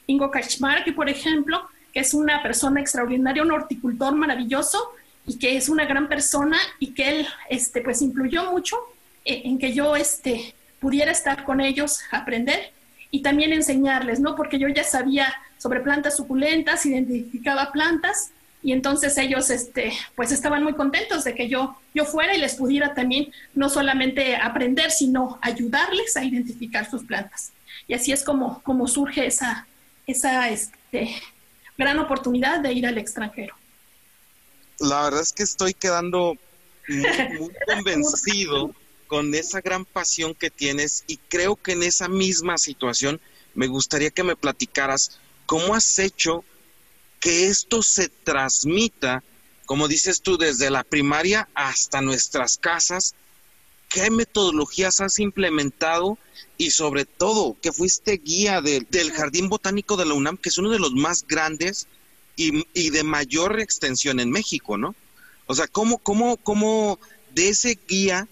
Ingo 0.08 0.32
Kaczmarek, 0.32 0.96
por 0.96 1.10
ejemplo, 1.10 1.62
que 1.94 2.00
es 2.00 2.14
una 2.14 2.42
persona 2.42 2.82
extraordinaria, 2.82 3.44
un 3.44 3.52
horticultor 3.52 4.16
maravilloso 4.16 4.92
y 5.26 5.38
que 5.38 5.58
es 5.58 5.70
una 5.70 5.86
gran 5.86 6.08
persona 6.08 6.58
y 6.80 6.94
que 6.94 7.10
él 7.10 7.28
este, 7.50 7.82
pues 7.82 8.02
influyó 8.02 8.52
mucho 8.52 8.78
en, 9.26 9.60
que 9.60 9.74
yo 9.74 9.96
este, 9.96 10.56
pudiera 10.80 11.12
estar 11.12 11.44
con 11.44 11.62
ellos, 11.62 12.00
aprender 12.12 12.72
y 13.12 13.22
también 13.22 13.54
enseñarles, 13.54 14.20
¿no? 14.20 14.36
Porque 14.36 14.58
yo 14.58 14.68
ya 14.70 14.84
sabía 14.84 15.34
sobre 15.58 15.82
plantas 15.82 16.18
suculentas, 16.18 16.86
identificaba 16.86 17.72
plantas 17.72 18.32
y 18.62 18.74
entonces 18.74 19.18
ellos 19.18 19.50
este, 19.50 19.94
pues 20.16 20.32
estaban 20.32 20.64
muy 20.64 20.74
contentos 20.74 21.24
de 21.24 21.34
que 21.34 21.48
yo, 21.48 21.78
yo 21.94 22.04
fuera 22.04 22.36
y 22.36 22.40
les 22.40 22.56
pudiera 22.56 22.94
también 22.94 23.32
no 23.54 23.70
solamente 23.70 24.36
aprender, 24.36 24.92
sino 24.92 25.40
ayudarles 25.42 26.18
a 26.18 26.26
identificar 26.26 26.90
sus 26.90 27.04
plantas. 27.04 27.52
Y 27.88 27.94
así 27.94 28.12
es 28.12 28.24
como, 28.24 28.62
como 28.64 28.88
surge 28.88 29.26
esa, 29.26 29.66
esa 30.06 30.50
este, 30.50 31.16
gran 31.78 32.00
oportunidad 32.00 32.60
de 32.60 32.74
ir 32.74 32.86
al 32.86 32.98
extranjero. 32.98 33.56
La 34.80 35.04
verdad 35.04 35.22
es 35.22 35.32
que 35.32 35.44
estoy 35.44 35.74
quedando 35.74 36.38
muy, 36.88 37.50
convencido 37.68 38.74
con 39.08 39.34
esa 39.34 39.62
gran 39.62 39.86
pasión 39.86 40.36
que 40.36 40.50
tienes 40.50 41.04
y 41.08 41.18
creo 41.18 41.56
que 41.56 41.72
en 41.72 41.84
esa 41.84 42.10
misma 42.10 42.58
situación 42.58 43.20
me 43.56 43.68
gustaría 43.68 44.12
que 44.12 44.24
me 44.24 44.36
platicaras 44.36 45.20
cómo 45.46 45.74
has 45.74 45.98
hecho 45.98 46.44
que 47.20 47.48
esto 47.48 47.82
se 47.82 48.10
transmita, 48.10 49.24
como 49.66 49.88
dices 49.88 50.22
tú, 50.22 50.38
desde 50.38 50.70
la 50.70 50.84
primaria 50.84 51.50
hasta 51.54 52.02
nuestras 52.02 52.58
casas, 52.58 53.16
qué 53.90 54.10
metodologías 54.10 55.02
has 55.02 55.20
implementado 55.20 56.18
y 56.58 56.72
sobre 56.72 57.06
todo 57.06 57.58
que 57.62 57.72
fuiste 57.72 58.22
guía 58.24 58.62
del 58.62 59.12
Jardín 59.12 59.50
Botánico 59.50 59.98
de 59.98 60.06
la 60.06 60.14
UNAM, 60.14 60.38
que 60.38 60.50
es 60.50 60.58
uno 60.58 60.70
de 60.70 60.80
los 60.80 60.94
más 60.94 61.26
grandes 61.28 61.88
y, 62.36 62.90
de 62.90 63.04
mayor 63.04 63.60
extensión 63.60 64.20
en 64.20 64.32
México, 64.32 64.78
¿no? 64.78 64.96
O 65.46 65.56
sea, 65.56 65.68
¿cómo, 65.68 65.98
cómo, 65.98 66.38
cómo 66.38 67.00
de 67.34 67.50
ese 67.50 67.78
guía, 67.88 68.30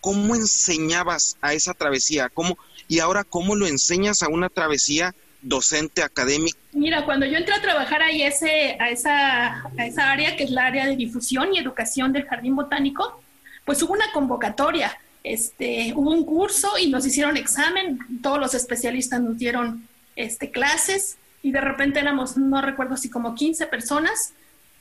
cómo 0.00 0.34
enseñabas 0.34 1.36
a 1.42 1.52
esa 1.52 1.74
travesía? 1.74 2.30
¿Cómo, 2.30 2.56
y 2.88 3.00
ahora, 3.00 3.24
¿cómo 3.24 3.56
lo 3.56 3.66
enseñas 3.66 4.22
a 4.22 4.28
una 4.28 4.48
travesía 4.48 5.14
docente 5.46 6.02
académica? 6.02 6.58
Mira, 6.72 7.04
cuando 7.04 7.26
yo 7.26 7.38
entré 7.38 7.54
a 7.54 7.62
trabajar 7.62 8.02
ahí 8.02 8.22
a, 8.22 8.28
esa, 8.28 8.48
a 8.78 9.86
esa 9.86 10.10
área, 10.10 10.36
que 10.36 10.44
es 10.44 10.50
la 10.50 10.66
área 10.66 10.86
de 10.86 10.96
difusión 10.96 11.54
y 11.54 11.58
educación 11.58 12.12
del 12.12 12.26
Jardín 12.26 12.56
Botánico, 12.56 13.22
pues 13.64 13.82
hubo 13.82 13.92
una 13.92 14.10
convocatoria, 14.12 14.96
este, 15.22 15.92
hubo 15.96 16.10
un 16.10 16.24
curso 16.24 16.78
y 16.78 16.88
nos 16.88 17.06
hicieron 17.06 17.36
examen, 17.36 17.98
todos 18.22 18.38
los 18.38 18.54
especialistas 18.54 19.20
nos 19.20 19.38
dieron 19.38 19.88
este, 20.14 20.50
clases 20.50 21.16
y 21.42 21.52
de 21.52 21.60
repente 21.60 22.00
éramos, 22.00 22.36
no 22.36 22.60
recuerdo 22.60 22.94
así 22.94 23.10
como 23.10 23.34
15 23.34 23.66
personas 23.66 24.32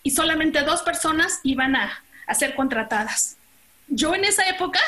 y 0.03 0.11
solamente 0.11 0.61
dos 0.61 0.83
personas 0.83 1.39
iban 1.43 1.75
a, 1.75 2.03
a 2.27 2.35
ser 2.35 2.55
contratadas. 2.55 3.37
Yo 3.87 4.13
en 4.15 4.25
esa 4.25 4.47
época, 4.49 4.79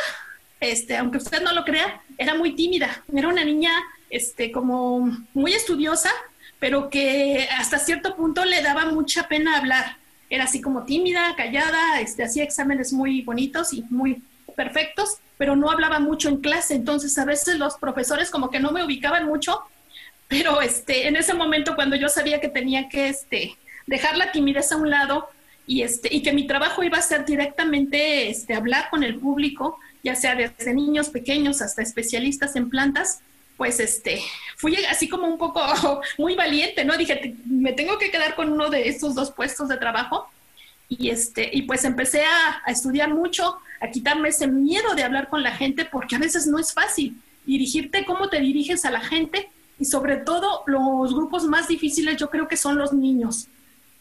este, 0.59 0.97
aunque 0.97 1.17
usted 1.17 1.41
no 1.41 1.53
lo 1.53 1.63
crea, 1.65 2.01
era 2.17 2.35
muy 2.35 2.55
tímida, 2.55 3.03
era 3.13 3.27
una 3.27 3.43
niña 3.43 3.71
este, 4.09 4.51
como 4.51 5.11
muy 5.33 5.53
estudiosa, 5.53 6.11
pero 6.59 6.89
que 6.89 7.47
hasta 7.57 7.79
cierto 7.79 8.15
punto 8.15 8.45
le 8.45 8.61
daba 8.61 8.85
mucha 8.85 9.27
pena 9.27 9.57
hablar. 9.57 9.97
Era 10.29 10.45
así 10.45 10.61
como 10.61 10.83
tímida, 10.83 11.35
callada, 11.35 12.01
este, 12.01 12.23
hacía 12.23 12.43
exámenes 12.43 12.91
muy 12.93 13.21
bonitos 13.21 13.73
y 13.73 13.83
muy 13.89 14.23
perfectos, 14.55 15.17
pero 15.37 15.55
no 15.55 15.69
hablaba 15.69 15.99
mucho 15.99 16.29
en 16.29 16.37
clase, 16.37 16.73
entonces 16.75 17.17
a 17.17 17.25
veces 17.25 17.57
los 17.57 17.77
profesores 17.77 18.29
como 18.29 18.49
que 18.49 18.59
no 18.59 18.71
me 18.71 18.83
ubicaban 18.83 19.25
mucho, 19.25 19.61
pero 20.27 20.61
este, 20.61 21.07
en 21.07 21.15
ese 21.15 21.33
momento 21.33 21.75
cuando 21.75 21.95
yo 21.95 22.09
sabía 22.09 22.41
que 22.41 22.49
tenía 22.49 22.89
que 22.89 23.09
este, 23.09 23.55
dejar 23.85 24.17
la 24.17 24.31
timidez 24.31 24.71
a 24.71 24.77
un 24.77 24.89
lado 24.89 25.29
y, 25.67 25.83
este, 25.83 26.13
y 26.13 26.23
que 26.23 26.33
mi 26.33 26.47
trabajo 26.47 26.83
iba 26.83 26.97
a 26.97 27.01
ser 27.01 27.23
directamente 27.23 28.35
hablar 28.55 28.89
con 28.89 29.03
el 29.03 29.19
público, 29.19 29.79
ya 30.03 30.15
sea 30.15 30.35
desde 30.35 30.73
niños 30.73 31.09
pequeños 31.09 31.61
hasta 31.61 31.81
especialistas 31.81 32.55
en 32.55 32.69
plantas, 32.69 33.21
pues 33.57 33.79
este, 33.79 34.21
fui 34.55 34.75
así 34.85 35.09
como 35.09 35.27
un 35.27 35.37
poco 35.37 35.61
muy 36.17 36.35
valiente, 36.35 36.85
¿no? 36.85 36.95
Dije, 36.95 37.35
me 37.45 37.73
tengo 37.73 37.97
que 37.97 38.11
quedar 38.11 38.35
con 38.35 38.51
uno 38.51 38.69
de 38.69 38.87
estos 38.87 39.15
dos 39.15 39.31
puestos 39.31 39.67
de 39.67 39.77
trabajo. 39.77 40.29
Y, 40.89 41.09
este, 41.09 41.49
y 41.51 41.63
pues 41.63 41.83
empecé 41.83 42.23
a, 42.23 42.61
estudiar 42.67 43.13
mucho, 43.13 43.57
a 43.81 43.89
quitarme 43.89 44.29
ese 44.29 44.47
miedo 44.47 44.95
de 44.95 45.03
hablar 45.03 45.27
con 45.27 45.43
la 45.43 45.51
gente, 45.51 45.83
porque 45.83 46.15
a 46.15 46.19
veces 46.19 46.47
no 46.47 46.59
es 46.59 46.71
fácil 46.71 47.21
dirigirte, 47.45 48.05
cómo 48.05 48.29
te 48.29 48.39
diriges 48.39 48.85
a 48.85 48.91
la 48.91 49.01
gente 49.01 49.49
y 49.79 49.85
sobre 49.85 50.17
todo 50.17 50.63
los 50.65 51.13
grupos 51.13 51.45
más 51.45 51.67
difíciles 51.67 52.17
yo 52.17 52.29
creo 52.29 52.47
que 52.47 52.57
son 52.57 52.77
los 52.77 52.93
niños. 52.93 53.47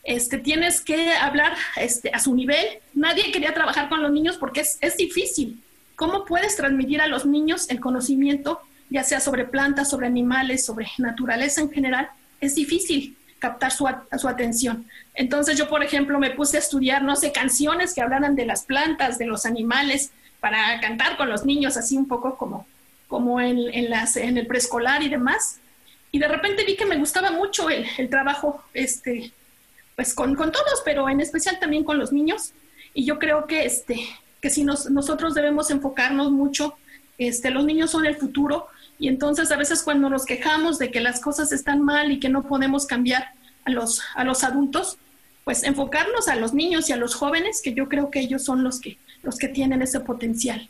Este, 0.04 0.38
tienes 0.38 0.80
que 0.80 1.12
hablar 1.12 1.56
este, 1.76 2.10
a 2.12 2.20
su 2.20 2.34
nivel. 2.34 2.64
Nadie 2.94 3.32
quería 3.32 3.52
trabajar 3.52 3.88
con 3.88 4.02
los 4.02 4.12
niños 4.12 4.36
porque 4.36 4.60
es, 4.60 4.78
es 4.80 4.96
difícil. 4.96 5.60
¿Cómo 5.96 6.24
puedes 6.24 6.56
transmitir 6.56 7.00
a 7.00 7.08
los 7.08 7.26
niños 7.26 7.68
el 7.70 7.80
conocimiento 7.80 8.60
ya 8.90 9.02
sea 9.04 9.20
sobre 9.20 9.44
plantas, 9.44 9.90
sobre 9.90 10.06
animales, 10.06 10.64
sobre 10.64 10.88
naturaleza 10.98 11.60
en 11.60 11.70
general, 11.70 12.08
es 12.40 12.54
difícil 12.54 13.16
captar 13.38 13.70
su, 13.70 13.86
su, 14.18 14.28
atención. 14.28 14.86
Entonces 15.14 15.58
yo, 15.58 15.68
por 15.68 15.82
ejemplo, 15.82 16.18
me 16.18 16.30
puse 16.30 16.56
a 16.56 16.60
estudiar, 16.60 17.02
no 17.02 17.16
sé, 17.16 17.32
canciones 17.32 17.94
que 17.94 18.00
hablaran 18.00 18.34
de 18.34 18.46
las 18.46 18.64
plantas, 18.64 19.18
de 19.18 19.26
los 19.26 19.44
animales, 19.46 20.10
para 20.40 20.80
cantar 20.80 21.16
con 21.16 21.28
los 21.28 21.44
niños, 21.44 21.76
así 21.76 21.96
un 21.96 22.08
poco 22.08 22.36
como, 22.36 22.66
como 23.08 23.40
en, 23.40 23.58
en, 23.72 24.38
el 24.38 24.46
preescolar 24.46 25.02
y 25.02 25.08
demás. 25.08 25.58
Y 26.12 26.18
de 26.18 26.28
repente 26.28 26.64
vi 26.64 26.76
que 26.76 26.86
me 26.86 26.96
gustaba 26.96 27.30
mucho 27.30 27.68
el, 27.68 27.86
el 27.98 28.08
trabajo, 28.08 28.62
este, 28.72 29.32
pues 29.96 30.14
con, 30.14 30.34
con, 30.34 30.52
todos, 30.52 30.82
pero 30.84 31.08
en 31.08 31.20
especial 31.20 31.58
también 31.58 31.84
con 31.84 31.98
los 31.98 32.12
niños. 32.12 32.52
Y 32.94 33.04
yo 33.04 33.18
creo 33.18 33.46
que, 33.46 33.64
este, 33.64 33.98
que 34.40 34.50
si 34.50 34.64
nos, 34.64 34.90
nosotros 34.90 35.34
debemos 35.34 35.70
enfocarnos 35.70 36.30
mucho, 36.30 36.76
este, 37.18 37.50
los 37.50 37.64
niños 37.64 37.90
son 37.90 38.06
el 38.06 38.16
futuro, 38.16 38.68
Y 38.98 39.08
entonces 39.08 39.50
a 39.52 39.56
veces 39.56 39.82
cuando 39.82 40.08
nos 40.08 40.24
quejamos 40.24 40.78
de 40.78 40.90
que 40.90 41.00
las 41.00 41.20
cosas 41.20 41.52
están 41.52 41.82
mal 41.82 42.10
y 42.12 42.20
que 42.20 42.28
no 42.28 42.46
podemos 42.46 42.86
cambiar 42.86 43.28
a 43.64 43.70
los, 43.70 44.00
a 44.14 44.24
los 44.24 44.44
adultos, 44.44 44.96
pues 45.44 45.62
enfocarnos 45.62 46.28
a 46.28 46.36
los 46.36 46.54
niños 46.54 46.88
y 46.88 46.92
a 46.92 46.96
los 46.96 47.14
jóvenes, 47.14 47.60
que 47.62 47.74
yo 47.74 47.88
creo 47.88 48.10
que 48.10 48.20
ellos 48.20 48.44
son 48.44 48.64
los 48.64 48.80
que, 48.80 48.98
los 49.22 49.36
que 49.36 49.48
tienen 49.48 49.82
ese 49.82 50.00
potencial. 50.00 50.68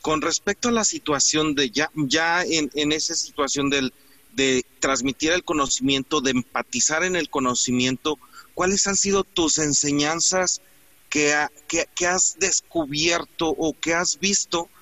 Con 0.00 0.22
respecto 0.22 0.68
a 0.68 0.72
la 0.72 0.84
situación 0.84 1.54
de 1.54 1.70
ya, 1.70 1.90
ya 1.94 2.42
en, 2.44 2.70
en 2.74 2.92
esa 2.92 3.14
situación 3.14 3.70
del, 3.70 3.92
de 4.34 4.64
transmitir 4.80 5.32
el 5.32 5.44
conocimiento, 5.44 6.20
de 6.20 6.32
empatizar 6.32 7.04
en 7.04 7.16
el 7.16 7.30
conocimiento, 7.30 8.18
¿cuáles 8.54 8.86
han 8.86 8.96
sido 8.96 9.24
tus 9.24 9.58
enseñanzas 9.58 10.60
que, 11.14 11.32
que, 11.68 12.06
has 12.06 12.36
descubierto 12.40 13.48
o 13.50 13.72
que 13.72 13.94
has 13.94 14.18
visto 14.18 14.68
que, 14.68 14.73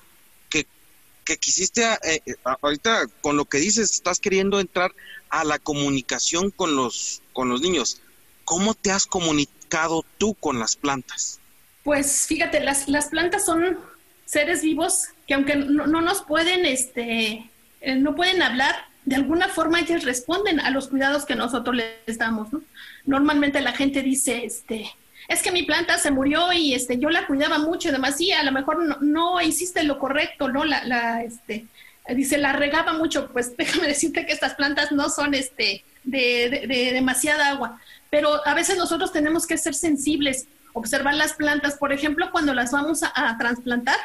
que 1.25 1.37
quisiste, 1.37 1.83
eh, 1.83 2.23
eh, 2.27 2.35
ahorita 2.61 3.07
con 3.21 3.37
lo 3.37 3.45
que 3.45 3.59
dices, 3.59 3.93
estás 3.93 4.21
queriendo 4.21 4.61
entrar 4.61 4.93
a 5.31 5.45
la 5.45 5.59
comunicación 5.59 6.51
con 6.51 6.77
los, 6.77 7.23
con 7.33 7.49
los 7.49 7.61
niños? 7.61 8.01
¿Cómo 8.45 8.75
te 8.75 8.91
has 8.91 9.07
comunicado 9.07 10.05
tú 10.19 10.35
con 10.35 10.59
las 10.59 10.77
plantas? 10.77 11.41
Pues 11.85 12.27
fíjate, 12.27 12.61
las, 12.61 12.89
las 12.89 13.07
plantas 13.07 13.45
son 13.45 13.79
seres 14.25 14.63
vivos 14.63 15.07
que 15.27 15.35
aunque 15.35 15.57
no, 15.57 15.87
no 15.87 16.01
nos 16.01 16.23
pueden, 16.23 16.65
este, 16.65 17.51
eh, 17.81 17.95
no 17.97 18.15
pueden 18.15 18.43
hablar, 18.43 18.75
de 19.05 19.17
alguna 19.17 19.49
forma 19.49 19.81
ellas 19.81 20.05
responden 20.05 20.61
a 20.61 20.71
los 20.71 20.89
cuidados 20.89 21.25
que 21.25 21.35
nosotros 21.35 21.77
les 21.77 22.19
damos, 22.19 22.53
¿no? 22.53 22.63
Normalmente 23.05 23.61
la 23.61 23.73
gente 23.73 24.03
dice, 24.03 24.45
este, 24.45 24.91
es 25.29 25.43
que 25.43 25.53
mi 25.53 25.63
planta 25.63 25.99
se 25.99 26.11
murió 26.11 26.53
y 26.53 26.75
este, 26.75 26.99
yo 26.99 27.11
la 27.11 27.27
cuidaba 27.27 27.59
mucho 27.59 27.89
y 27.89 27.93
demás, 27.93 28.17
a 28.39 28.43
lo 28.43 28.53
mejor 28.53 29.03
no, 29.03 29.41
hiciste 29.41 29.83
lo 29.85 29.99
correcto, 29.99 30.49
¿no? 30.49 30.65
La, 30.65 30.85
la, 30.85 31.23
este, 31.23 31.67
dice, 32.09 32.39
la 32.39 32.53
regaba 32.53 32.93
mucho, 32.93 33.31
pues 33.33 33.57
déjame 33.57 33.89
decirte 33.89 34.27
que 34.27 34.33
estas 34.33 34.55
plantas 34.55 34.93
no 34.93 35.09
son, 35.09 35.35
este, 35.35 35.85
de, 36.05 36.67
de, 36.69 36.93
demasiada 36.93 37.51
agua, 37.51 37.81
pero 38.11 38.47
a 38.47 38.55
veces 38.55 38.77
nosotros 38.77 39.13
tenemos 39.13 39.47
que 39.47 39.59
ser 39.59 39.75
sensibles, 39.75 40.47
observar 40.73 41.15
las 41.15 41.35
plantas, 41.35 41.77
por 41.77 41.93
ejemplo, 41.93 42.31
cuando 42.33 42.55
las 42.55 42.73
vamos 42.73 43.03
a, 43.03 43.13
a 43.15 43.39
trasplantar, 43.39 43.99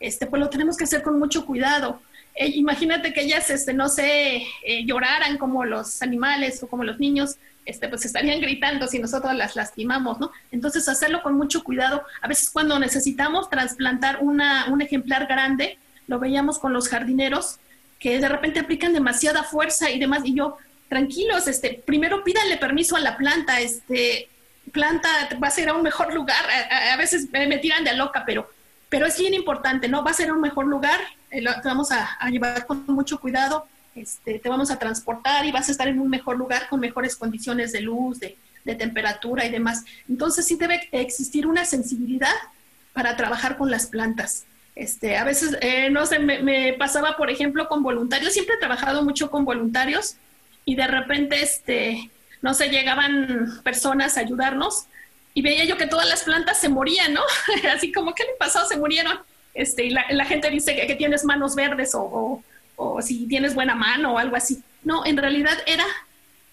este, 0.00 0.26
pues 0.26 0.40
lo 0.40 0.50
tenemos 0.50 0.76
que 0.76 0.84
hacer 0.84 1.02
con 1.02 1.18
mucho 1.18 1.46
cuidado 1.46 2.00
eh, 2.34 2.48
imagínate 2.54 3.12
que 3.12 3.22
ellas, 3.22 3.50
este, 3.50 3.74
no 3.74 3.88
sé, 3.88 4.46
eh, 4.64 4.84
lloraran 4.86 5.36
como 5.38 5.64
los 5.64 6.00
animales 6.02 6.62
o 6.62 6.68
como 6.68 6.84
los 6.84 6.98
niños, 6.98 7.36
este, 7.64 7.88
pues 7.88 8.04
estarían 8.04 8.40
gritando 8.40 8.86
si 8.86 8.98
nosotros 8.98 9.34
las 9.34 9.56
lastimamos, 9.56 10.18
¿no? 10.18 10.32
Entonces, 10.50 10.88
hacerlo 10.88 11.22
con 11.22 11.34
mucho 11.34 11.62
cuidado. 11.62 12.02
A 12.20 12.28
veces 12.28 12.50
cuando 12.50 12.78
necesitamos 12.78 13.48
trasplantar 13.50 14.18
una, 14.20 14.66
un 14.70 14.82
ejemplar 14.82 15.26
grande, 15.26 15.78
lo 16.06 16.18
veíamos 16.18 16.58
con 16.58 16.72
los 16.72 16.88
jardineros, 16.88 17.58
que 17.98 18.18
de 18.18 18.28
repente 18.28 18.60
aplican 18.60 18.92
demasiada 18.92 19.44
fuerza 19.44 19.90
y 19.90 19.98
demás, 19.98 20.22
y 20.24 20.34
yo, 20.34 20.58
tranquilos, 20.88 21.46
este, 21.46 21.82
primero 21.86 22.24
pídanle 22.24 22.56
permiso 22.56 22.96
a 22.96 23.00
la 23.00 23.16
planta, 23.16 23.60
este, 23.60 24.28
planta, 24.72 25.08
vas 25.38 25.56
a 25.56 25.60
ir 25.60 25.68
a 25.68 25.74
un 25.74 25.82
mejor 25.82 26.12
lugar, 26.12 26.44
a, 26.92 26.96
veces 26.96 27.28
me 27.30 27.58
tiran 27.58 27.84
de 27.84 27.94
loca, 27.94 28.24
pero 28.26 28.48
pero 28.92 29.06
es 29.06 29.18
bien 29.18 29.32
importante, 29.32 29.88
¿no? 29.88 30.04
Va 30.04 30.10
a 30.10 30.14
ser 30.14 30.30
un 30.30 30.42
mejor 30.42 30.66
lugar, 30.66 31.00
eh, 31.30 31.42
te 31.42 31.66
vamos 31.66 31.90
a, 31.92 32.18
llevar 32.28 32.66
con 32.66 32.84
mucho 32.88 33.18
cuidado, 33.18 33.66
este, 33.94 34.38
te 34.38 34.48
vamos 34.48 34.70
a 34.70 34.78
transportar 34.78 35.44
y 35.44 35.52
vas 35.52 35.68
a 35.68 35.72
estar 35.72 35.88
en 35.88 36.00
un 36.00 36.08
mejor 36.08 36.36
lugar 36.36 36.68
con 36.68 36.80
mejores 36.80 37.16
condiciones 37.16 37.72
de 37.72 37.80
luz, 37.80 38.20
de, 38.20 38.36
temperatura 38.64 39.44
y 39.44 39.50
demás. 39.50 39.84
Entonces 40.08 40.46
sí 40.46 40.56
debe 40.56 40.88
existir 40.92 41.48
una 41.48 41.64
sensibilidad 41.64 42.34
para 42.92 43.16
trabajar 43.16 43.58
con 43.58 43.70
las 43.70 43.86
plantas. 43.86 44.44
Este, 44.76 45.16
a 45.16 45.24
veces, 45.24 45.58
eh, 45.60 45.90
no 45.90 46.06
sé, 46.06 46.20
me, 46.20 46.72
pasaba, 46.74 47.16
por 47.16 47.28
ejemplo, 47.28 47.68
con 47.68 47.82
voluntarios, 47.82 48.32
siempre 48.32 48.54
he 48.54 48.58
trabajado 48.58 49.02
mucho 49.02 49.30
con 49.30 49.44
voluntarios 49.44 50.16
y 50.64 50.76
de 50.76 50.86
repente, 50.86 51.42
este, 51.42 52.08
no 52.40 52.54
sé, 52.54 52.68
llegaban 52.68 53.60
personas 53.64 54.16
a 54.16 54.20
ayudarnos 54.20 54.86
y 55.34 55.42
veía 55.42 55.64
yo 55.64 55.76
que 55.76 55.86
todas 55.86 56.08
las 56.08 56.22
plantas 56.22 56.58
se 56.58 56.68
morían, 56.68 57.14
¿no? 57.14 57.22
Así 57.74 57.92
como, 57.92 58.14
¿qué 58.14 58.24
le 58.24 58.34
pasó? 58.38 58.64
Se 58.66 58.76
murieron. 58.76 59.18
Este, 59.54 59.84
y 59.84 59.90
la, 59.90 60.24
gente 60.24 60.50
dice 60.50 60.74
que, 60.74 60.94
tienes 60.94 61.24
manos 61.24 61.54
verdes 61.54 61.94
o, 61.94 62.42
si 63.00 63.26
tienes 63.26 63.54
buena 63.54 63.74
mano 63.74 64.14
o 64.14 64.18
algo 64.18 64.36
así. 64.36 64.62
No, 64.84 65.04
en 65.06 65.16
realidad 65.16 65.56
era 65.66 65.84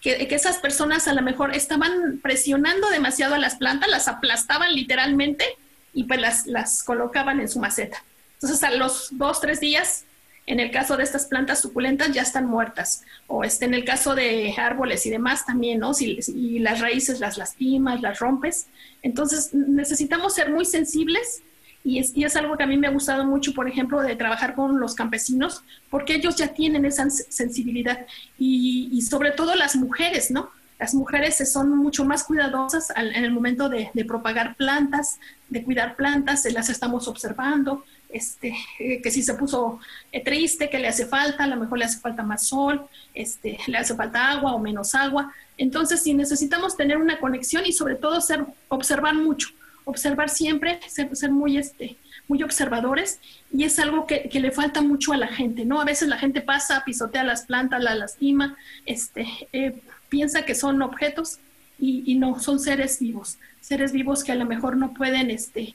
que, 0.00 0.26
que, 0.28 0.34
esas 0.34 0.58
personas 0.58 1.08
a 1.08 1.14
lo 1.14 1.22
mejor 1.22 1.54
estaban 1.54 2.20
presionando 2.22 2.88
demasiado 2.90 3.34
a 3.34 3.38
las 3.38 3.56
plantas, 3.56 3.90
las 3.90 4.08
aplastaban 4.08 4.74
literalmente 4.74 5.44
y 5.92 6.04
pues 6.04 6.20
las, 6.20 6.46
las 6.46 6.82
colocaban 6.82 7.40
en 7.40 7.48
su 7.48 7.58
maceta. 7.58 8.02
Entonces 8.34 8.62
a 8.62 8.70
los 8.70 9.08
dos, 9.10 9.40
tres 9.40 9.60
días 9.60 10.04
en 10.50 10.58
el 10.58 10.72
caso 10.72 10.96
de 10.96 11.04
estas 11.04 11.26
plantas 11.26 11.60
suculentas 11.60 12.12
ya 12.12 12.22
están 12.22 12.46
muertas. 12.46 13.04
O 13.28 13.44
este, 13.44 13.66
en 13.66 13.74
el 13.74 13.84
caso 13.84 14.16
de 14.16 14.52
árboles 14.56 15.06
y 15.06 15.10
demás 15.10 15.46
también, 15.46 15.78
¿no? 15.78 15.94
Si, 15.94 16.58
las 16.58 16.80
raíces 16.80 17.20
las 17.20 17.38
lastimas, 17.38 18.00
las 18.00 18.18
rompes. 18.18 18.66
Entonces 19.02 19.54
necesitamos 19.54 20.34
ser 20.34 20.50
muy 20.50 20.64
sensibles 20.64 21.42
y 21.82 21.98
es, 21.98 22.14
y 22.14 22.24
es, 22.24 22.36
algo 22.36 22.56
que 22.56 22.62
a 22.62 22.66
mí 22.66 22.76
me 22.76 22.86
ha 22.86 22.90
gustado 22.90 23.24
mucho, 23.24 23.54
por 23.54 23.68
ejemplo, 23.68 24.02
de 24.02 24.16
trabajar 24.16 24.54
con 24.54 24.78
los 24.78 24.94
campesinos, 24.94 25.62
porque 25.88 26.14
ellos 26.14 26.36
ya 26.36 26.48
tienen 26.48 26.84
esa 26.84 27.08
sensibilidad 27.08 28.06
y, 28.38 29.00
sobre 29.02 29.32
todo 29.32 29.54
las 29.54 29.76
mujeres, 29.76 30.30
¿no? 30.30 30.50
Las 30.78 30.94
mujeres 30.94 31.36
son 31.50 31.76
mucho 31.76 32.04
más 32.04 32.24
cuidadosas 32.24 32.90
en 32.96 33.24
el 33.24 33.30
momento 33.32 33.68
de, 33.68 33.90
propagar 34.06 34.56
plantas, 34.56 35.18
de 35.48 35.62
cuidar 35.62 35.96
plantas, 35.96 36.44
las 36.52 36.68
estamos 36.68 37.08
observando, 37.08 37.84
este, 38.08 38.54
eh, 38.78 39.00
que 39.00 39.10
si 39.10 39.22
se 39.22 39.34
puso 39.34 39.78
eh, 40.10 40.22
triste, 40.24 40.68
que 40.68 40.78
le 40.78 40.88
hace 40.88 41.06
falta, 41.06 41.44
a 41.44 41.46
lo 41.46 41.56
mejor 41.56 41.78
le 41.78 41.84
hace 41.84 42.00
falta 42.00 42.22
más 42.22 42.46
sol, 42.46 42.82
este, 43.14 43.58
le 43.66 43.78
hace 43.78 43.94
falta 43.94 44.30
agua 44.30 44.54
o 44.54 44.58
menos 44.58 44.94
agua. 44.94 45.32
Entonces, 45.56 46.02
si 46.02 46.14
necesitamos 46.14 46.76
tener 46.76 46.96
una 46.96 47.20
conexión 47.20 47.64
y 47.66 47.72
sobre 47.72 47.94
todo 47.94 48.20
ser, 48.20 48.44
observar 48.68 49.14
mucho, 49.14 49.48
observar 49.90 50.28
siempre, 50.28 50.80
ser, 50.88 51.30
muy, 51.30 51.58
este, 51.58 51.96
muy 52.28 52.42
observadores 52.42 53.20
y 53.52 53.64
es 53.64 53.78
algo 53.78 54.06
que, 54.06 54.28
que, 54.28 54.40
le 54.40 54.50
falta 54.50 54.80
mucho 54.80 55.12
a 55.12 55.16
la 55.16 55.28
gente, 55.28 55.64
¿no? 55.64 55.80
A 55.80 55.84
veces 55.84 56.08
la 56.08 56.18
gente 56.18 56.40
pasa, 56.40 56.82
pisotea 56.84 57.24
las 57.24 57.44
plantas, 57.46 57.82
las 57.82 57.98
lastima, 57.98 58.56
este, 58.86 59.26
eh, 59.52 59.80
piensa 60.08 60.44
que 60.44 60.54
son 60.54 60.82
objetos 60.82 61.38
y, 61.78 62.14
no, 62.16 62.38
son 62.40 62.58
seres 62.60 62.98
vivos, 62.98 63.38
seres 63.60 63.92
vivos 63.92 64.22
que 64.22 64.32
a 64.32 64.34
lo 64.34 64.44
mejor 64.44 64.76
no 64.76 64.92
pueden, 64.92 65.30
este, 65.30 65.74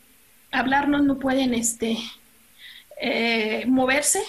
hablarnos, 0.52 1.04
no 1.04 1.18
pueden, 1.18 1.54
este, 1.56 1.98
eh, 3.02 3.66
moverse, 3.68 4.22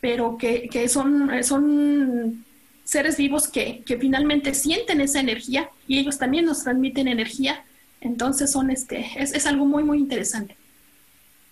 pero 0.00 0.38
que, 0.38 0.88
son, 0.88 1.30
son 1.44 2.44
seres 2.84 3.16
vivos 3.16 3.46
que, 3.48 3.84
finalmente 4.00 4.54
sienten 4.54 5.00
esa 5.00 5.20
energía 5.20 5.68
y 5.86 5.98
ellos 5.98 6.18
también 6.18 6.46
nos 6.46 6.64
transmiten 6.64 7.08
energía. 7.08 7.62
Entonces 8.02 8.50
son 8.50 8.70
este, 8.70 9.10
es, 9.16 9.46
algo 9.46 9.64
muy, 9.64 9.84
muy 9.84 9.98
interesante. 9.98 10.56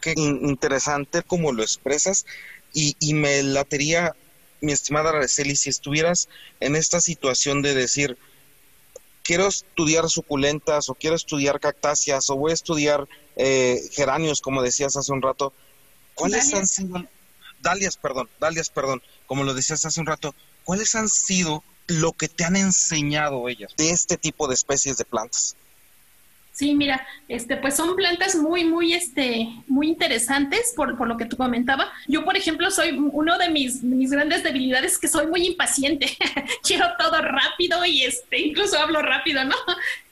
Qué 0.00 0.14
interesante 0.16 1.22
como 1.22 1.52
lo 1.52 1.62
expresas 1.62 2.26
y, 2.72 2.96
y 2.98 3.14
me 3.14 3.42
latería, 3.42 4.14
mi 4.60 4.72
estimada 4.72 5.10
Araceli, 5.10 5.56
si 5.56 5.70
estuvieras 5.70 6.28
en 6.58 6.74
esta 6.74 7.00
situación 7.00 7.62
de 7.62 7.74
decir, 7.74 8.18
quiero 9.22 9.46
estudiar 9.46 10.08
suculentas 10.08 10.88
o 10.88 10.94
quiero 10.94 11.16
estudiar 11.16 11.60
cactáceas 11.60 12.28
o 12.30 12.36
voy 12.36 12.50
a 12.50 12.54
estudiar 12.54 13.06
eh, 13.36 13.80
geranios, 13.92 14.40
como 14.40 14.62
decías 14.62 14.96
hace 14.96 15.12
un 15.12 15.22
rato, 15.22 15.52
¿Cuáles 16.14 16.52
han 16.52 16.66
sido, 16.66 17.02
Dalias, 17.62 17.96
perdón, 17.96 18.28
Dalias, 18.38 18.68
perdón, 18.68 19.02
como 19.26 19.44
lo 19.44 19.54
decías 19.54 19.84
hace 19.84 20.00
un 20.00 20.06
rato, 20.06 20.34
cuáles 20.64 20.94
han 20.94 21.08
sido 21.08 21.64
lo 21.86 22.12
que 22.12 22.28
te 22.28 22.44
han 22.44 22.56
enseñado 22.56 23.48
ellas 23.48 23.72
de 23.76 23.90
este 23.90 24.16
tipo 24.16 24.46
de 24.46 24.54
especies 24.54 24.96
de 24.98 25.04
plantas? 25.04 25.56
Sí, 26.60 26.74
mira, 26.74 27.06
este, 27.26 27.56
pues 27.56 27.74
son 27.74 27.96
plantas 27.96 28.36
muy, 28.36 28.66
muy, 28.66 28.92
este, 28.92 29.48
muy 29.66 29.88
interesantes 29.88 30.74
por, 30.76 30.98
por 30.98 31.08
lo 31.08 31.16
que 31.16 31.24
tú 31.24 31.38
comentaba. 31.38 31.90
Yo, 32.06 32.22
por 32.22 32.36
ejemplo, 32.36 32.70
soy 32.70 32.90
uno 32.98 33.38
de 33.38 33.48
mis, 33.48 33.82
mis 33.82 34.10
grandes 34.10 34.42
debilidades 34.42 34.98
que 34.98 35.08
soy 35.08 35.26
muy 35.26 35.46
impaciente. 35.46 36.14
Quiero 36.62 36.84
todo 36.98 37.16
rápido 37.22 37.82
y 37.86 38.02
este, 38.02 38.40
incluso 38.40 38.78
hablo 38.78 39.00
rápido, 39.00 39.42
¿no? 39.42 39.56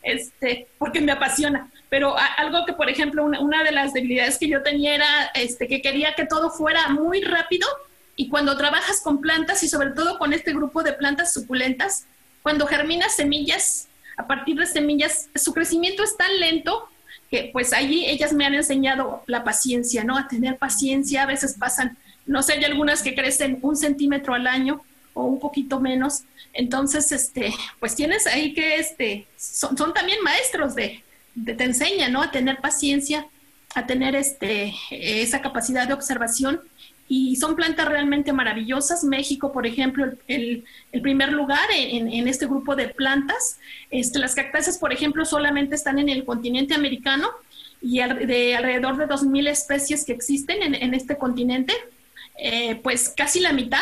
Este, 0.03 0.69
porque 0.79 1.03
me 1.03 1.13
apasiona. 1.13 1.71
Pero 1.91 2.17
algo 2.39 2.65
que, 2.65 2.73
por 2.73 2.89
ejemplo, 2.89 3.27
una, 3.27 3.63
de 3.63 3.73
las 3.73 3.93
debilidades 3.93 4.39
que 4.39 4.49
yo 4.49 4.63
tenía 4.63 4.95
era 4.95 5.31
este, 5.35 5.69
que 5.69 5.83
quería 5.83 6.15
que 6.15 6.25
todo 6.25 6.49
fuera 6.49 6.89
muy 6.89 7.21
rápido 7.21 7.69
y 8.17 8.31
cuando 8.31 8.57
trabajas 8.57 9.03
con 9.03 9.21
plantas 9.21 9.63
y 9.65 9.69
sobre 9.69 9.91
todo 9.91 10.19
con 10.19 10.33
este 10.33 10.55
grupo 10.55 10.83
de 10.83 10.95
plantas 10.95 11.35
suculentas, 11.35 12.07
cuando 12.43 12.67
germinas 12.67 13.17
semillas, 13.17 13.88
a 14.19 14.27
partir 14.27 14.57
de 14.57 14.67
semillas, 14.67 15.31
su 15.35 15.55
crecimiento 15.55 16.03
es 16.03 16.17
tan 16.17 16.39
lento 16.39 16.89
que 17.31 17.51
pues 17.53 17.73
allí 17.73 18.05
ellas 18.07 18.33
me 18.33 18.45
han 18.45 18.55
enseñado 18.55 19.23
la 19.27 19.45
paciencia, 19.45 20.03
¿no? 20.05 20.19
A 20.19 20.29
tener 20.29 20.59
paciencia, 20.59 21.23
a 21.23 21.27
veces 21.27 21.55
pasan, 21.59 21.97
no 22.27 22.43
sé, 22.43 22.55
hay 22.55 22.65
algunas 22.65 23.03
que 23.03 23.15
crecen 23.15 23.59
un 23.63 23.77
centímetro 23.77 24.35
al 24.35 24.47
año 24.47 24.83
o 25.15 25.25
un 25.25 25.39
poquito 25.39 25.81
menos, 25.81 26.25
entonces, 26.53 27.13
este, 27.13 27.55
pues 27.79 27.95
tienes 27.95 28.27
ahí 28.27 28.53
que, 28.55 28.77
este, 28.77 29.27
son, 29.37 29.79
son 29.79 29.95
también 29.95 30.19
maestros 30.23 30.75
de, 30.75 31.03
te 31.45 31.65
enseña, 31.65 32.09
¿no? 32.09 32.21
A 32.21 32.33
tener 32.33 32.59
paciencia, 32.59 33.27
a 33.75 33.87
tener 33.87 34.17
este, 34.17 34.75
esa 34.91 35.41
capacidad 35.41 35.87
de 35.87 35.95
observación 35.95 36.61
y 37.09 37.37
son 37.37 37.57
plantas 37.57 37.89
realmente 37.89 38.33
maravillosas. 38.33 39.03
México, 39.03 39.51
por 39.51 39.67
ejemplo, 39.67 40.13
el, 40.27 40.65
primer 41.03 41.33
lugar 41.33 41.67
en, 41.75 42.29
este 42.29 42.47
grupo 42.47 42.77
de 42.77 42.89
plantas. 42.89 43.59
Este, 43.91 44.19
las 44.19 44.35
cactáceas, 44.35 44.79
por 44.79 44.93
ejemplo, 44.93 45.25
solamente 45.25 45.75
están 45.75 45.99
en 45.99 46.11
el 46.11 46.25
continente 46.25 46.75
americano 46.75 47.31
y 47.81 48.01
de 48.01 48.57
alrededor 48.57 48.99
de 48.99 49.07
2.000 49.09 49.49
especies 49.49 50.05
que 50.05 50.13
existen 50.13 50.75
en, 50.75 50.95
este 50.95 51.17
continente, 51.17 51.73
eh, 52.37 52.77
pues 52.83 53.09
casi 53.17 53.41
la 53.41 53.53
mitad, 53.53 53.79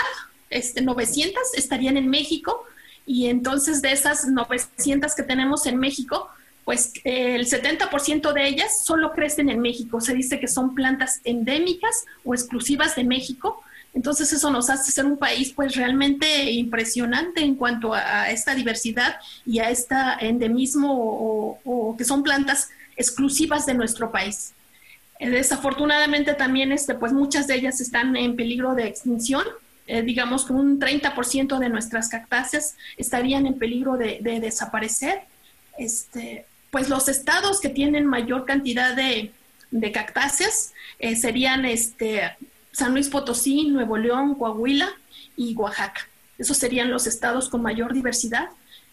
este, 0.50 0.82
900, 0.82 1.54
estarían 1.54 1.96
en 1.96 2.08
México. 2.08 2.64
Y 3.06 3.26
entonces 3.26 3.82
de 3.82 3.92
esas 3.92 4.26
900 4.28 5.14
que 5.14 5.22
tenemos 5.24 5.66
en 5.66 5.78
México, 5.78 6.28
pues 6.66 6.92
el 7.04 7.46
70% 7.46 8.32
de 8.32 8.48
ellas 8.48 8.84
solo 8.84 9.12
crecen 9.12 9.48
en 9.50 9.60
México. 9.60 10.00
Se 10.00 10.14
dice 10.14 10.40
que 10.40 10.48
son 10.48 10.74
plantas 10.74 11.20
endémicas 11.22 12.04
o 12.24 12.34
exclusivas 12.34 12.96
de 12.96 13.04
México. 13.04 13.62
Entonces 13.94 14.32
eso 14.32 14.50
nos 14.50 14.68
hace 14.68 14.90
ser 14.90 15.06
un 15.06 15.16
país 15.16 15.52
pues 15.54 15.76
realmente 15.76 16.50
impresionante 16.50 17.40
en 17.42 17.54
cuanto 17.54 17.94
a, 17.94 18.32
esta 18.32 18.56
diversidad 18.56 19.20
y 19.46 19.60
a 19.60 19.70
este 19.70 19.94
endemismo 20.18 20.92
o, 20.92 21.94
que 21.96 22.04
son 22.04 22.24
plantas 22.24 22.70
exclusivas 22.96 23.64
de 23.64 23.74
nuestro 23.74 24.10
país. 24.10 24.52
Eh, 25.20 25.30
desafortunadamente 25.30 26.34
también 26.34 26.72
este, 26.72 26.96
pues 26.96 27.12
muchas 27.12 27.46
de 27.46 27.54
ellas 27.54 27.80
están 27.80 28.16
en 28.16 28.34
peligro 28.34 28.74
de 28.74 28.88
extinción. 28.88 29.44
Eh, 29.86 30.02
digamos 30.02 30.44
que 30.44 30.52
un 30.52 30.80
30% 30.80 31.60
de 31.60 31.68
nuestras 31.68 32.08
cactáceas 32.08 32.74
estarían 32.96 33.46
en 33.46 33.56
peligro 33.56 33.96
de, 33.96 34.18
de 34.20 34.40
desaparecer. 34.40 35.20
Este, 35.78 36.44
pues 36.76 36.90
los 36.90 37.08
estados 37.08 37.58
que 37.58 37.70
tienen 37.70 38.04
mayor 38.04 38.44
cantidad 38.44 38.94
de, 38.94 39.32
cactáceas 39.94 40.74
eh, 40.98 41.16
serían 41.16 41.64
este, 41.64 42.36
San 42.70 42.92
Luis 42.92 43.08
Potosí, 43.08 43.68
Nuevo 43.68 43.96
León, 43.96 44.34
Coahuila 44.34 44.90
y 45.38 45.54
Oaxaca. 45.54 46.06
Esos 46.36 46.58
serían 46.58 46.90
los 46.90 47.06
estados 47.06 47.48
con 47.48 47.62
mayor 47.62 47.94
diversidad. 47.94 48.50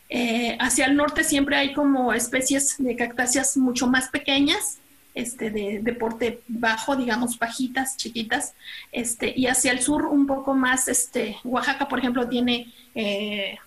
Eh, 0.08 0.58
hacia 0.62 0.86
el 0.86 0.96
norte 0.96 1.26
siempre 1.26 1.58
hay 1.58 1.74
como 1.74 2.13
especies 2.13 2.76
de 2.78 2.96
cactáceas 2.96 3.58
mucho 3.58 3.86
más 3.88 4.08
pequeñas, 4.08 4.78
este, 5.13 5.50
de, 5.50 5.93
porte 6.00 6.39
bajo, 6.48 6.96
digamos, 6.96 7.38
bajitas, 7.38 7.98
chiquitas, 7.98 8.54
este, 8.93 9.34
y 9.36 9.48
hacia 9.48 9.74
el 9.74 9.82
sur 9.82 10.06
un 10.06 10.26
poco 10.26 10.54
más, 10.54 10.88
este, 10.88 11.36
Oaxaca, 11.43 11.89
por 11.89 12.00
ejemplo, 12.00 12.30
tiene 12.30 12.74
eh, 12.96 13.58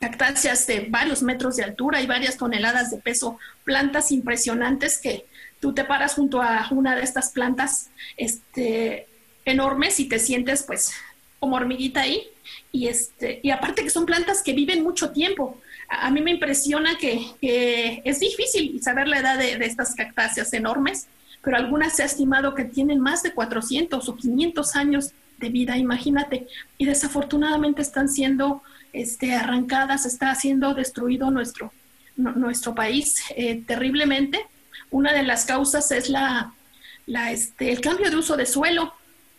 cactáceas 0.00 0.66
de 0.66 0.86
varios 0.90 1.22
metros 1.22 1.56
de 1.56 1.64
altura 1.64 2.00
y 2.00 2.06
varias 2.06 2.36
toneladas 2.36 2.90
de 2.90 2.98
peso, 2.98 3.38
plantas 3.64 4.12
impresionantes 4.12 4.98
que 4.98 5.26
tú 5.60 5.72
te 5.72 5.84
paras 5.84 6.14
junto 6.14 6.42
a 6.42 6.68
una 6.70 6.94
de 6.94 7.02
estas 7.02 7.30
plantas 7.30 7.90
este, 8.16 9.08
enormes 9.44 9.98
y 10.00 10.08
te 10.08 10.18
sientes 10.18 10.62
pues 10.62 10.92
como 11.40 11.56
hormiguita 11.56 12.02
ahí. 12.02 12.22
Y, 12.70 12.88
este, 12.88 13.40
y 13.42 13.50
aparte 13.50 13.82
que 13.82 13.90
son 13.90 14.04
plantas 14.04 14.42
que 14.42 14.52
viven 14.52 14.82
mucho 14.82 15.10
tiempo. 15.10 15.58
A, 15.88 16.10
mí 16.10 16.20
me 16.20 16.32
impresiona 16.32 16.98
que, 16.98 18.00
es 18.04 18.20
difícil 18.20 18.82
saber 18.82 19.08
la 19.08 19.18
edad 19.18 19.38
de, 19.38 19.56
de 19.56 19.66
estas 19.66 19.94
cactáceas 19.94 20.52
enormes, 20.52 21.06
pero 21.42 21.56
algunas 21.56 21.94
se 21.94 22.02
ha 22.02 22.06
estimado 22.06 22.54
que 22.54 22.64
tienen 22.64 23.00
más 23.00 23.22
de 23.22 23.32
400 23.32 24.08
o 24.08 24.16
500 24.16 24.76
años 24.76 25.12
de 25.38 25.48
vida, 25.50 25.76
imagínate. 25.76 26.46
Y 26.78 26.86
desafortunadamente 26.86 27.82
están 27.82 28.08
siendo 28.08 28.62
este, 28.94 29.34
arrancadas, 29.34 30.06
está 30.06 30.34
siendo 30.36 30.72
destruido 30.72 31.30
nuestro, 31.30 31.72
nuestro 32.16 32.74
país 32.74 33.16
eh, 33.36 33.60
terriblemente. 33.66 34.40
Una 34.90 35.12
de 35.12 35.24
las 35.24 35.44
causas 35.44 35.90
es 35.90 36.08
la, 36.08 36.54
este, 37.30 37.72
el 37.72 37.80
cambio 37.80 38.08
de 38.08 38.16
uso 38.16 38.36
de 38.36 38.46
suelo. 38.46 38.94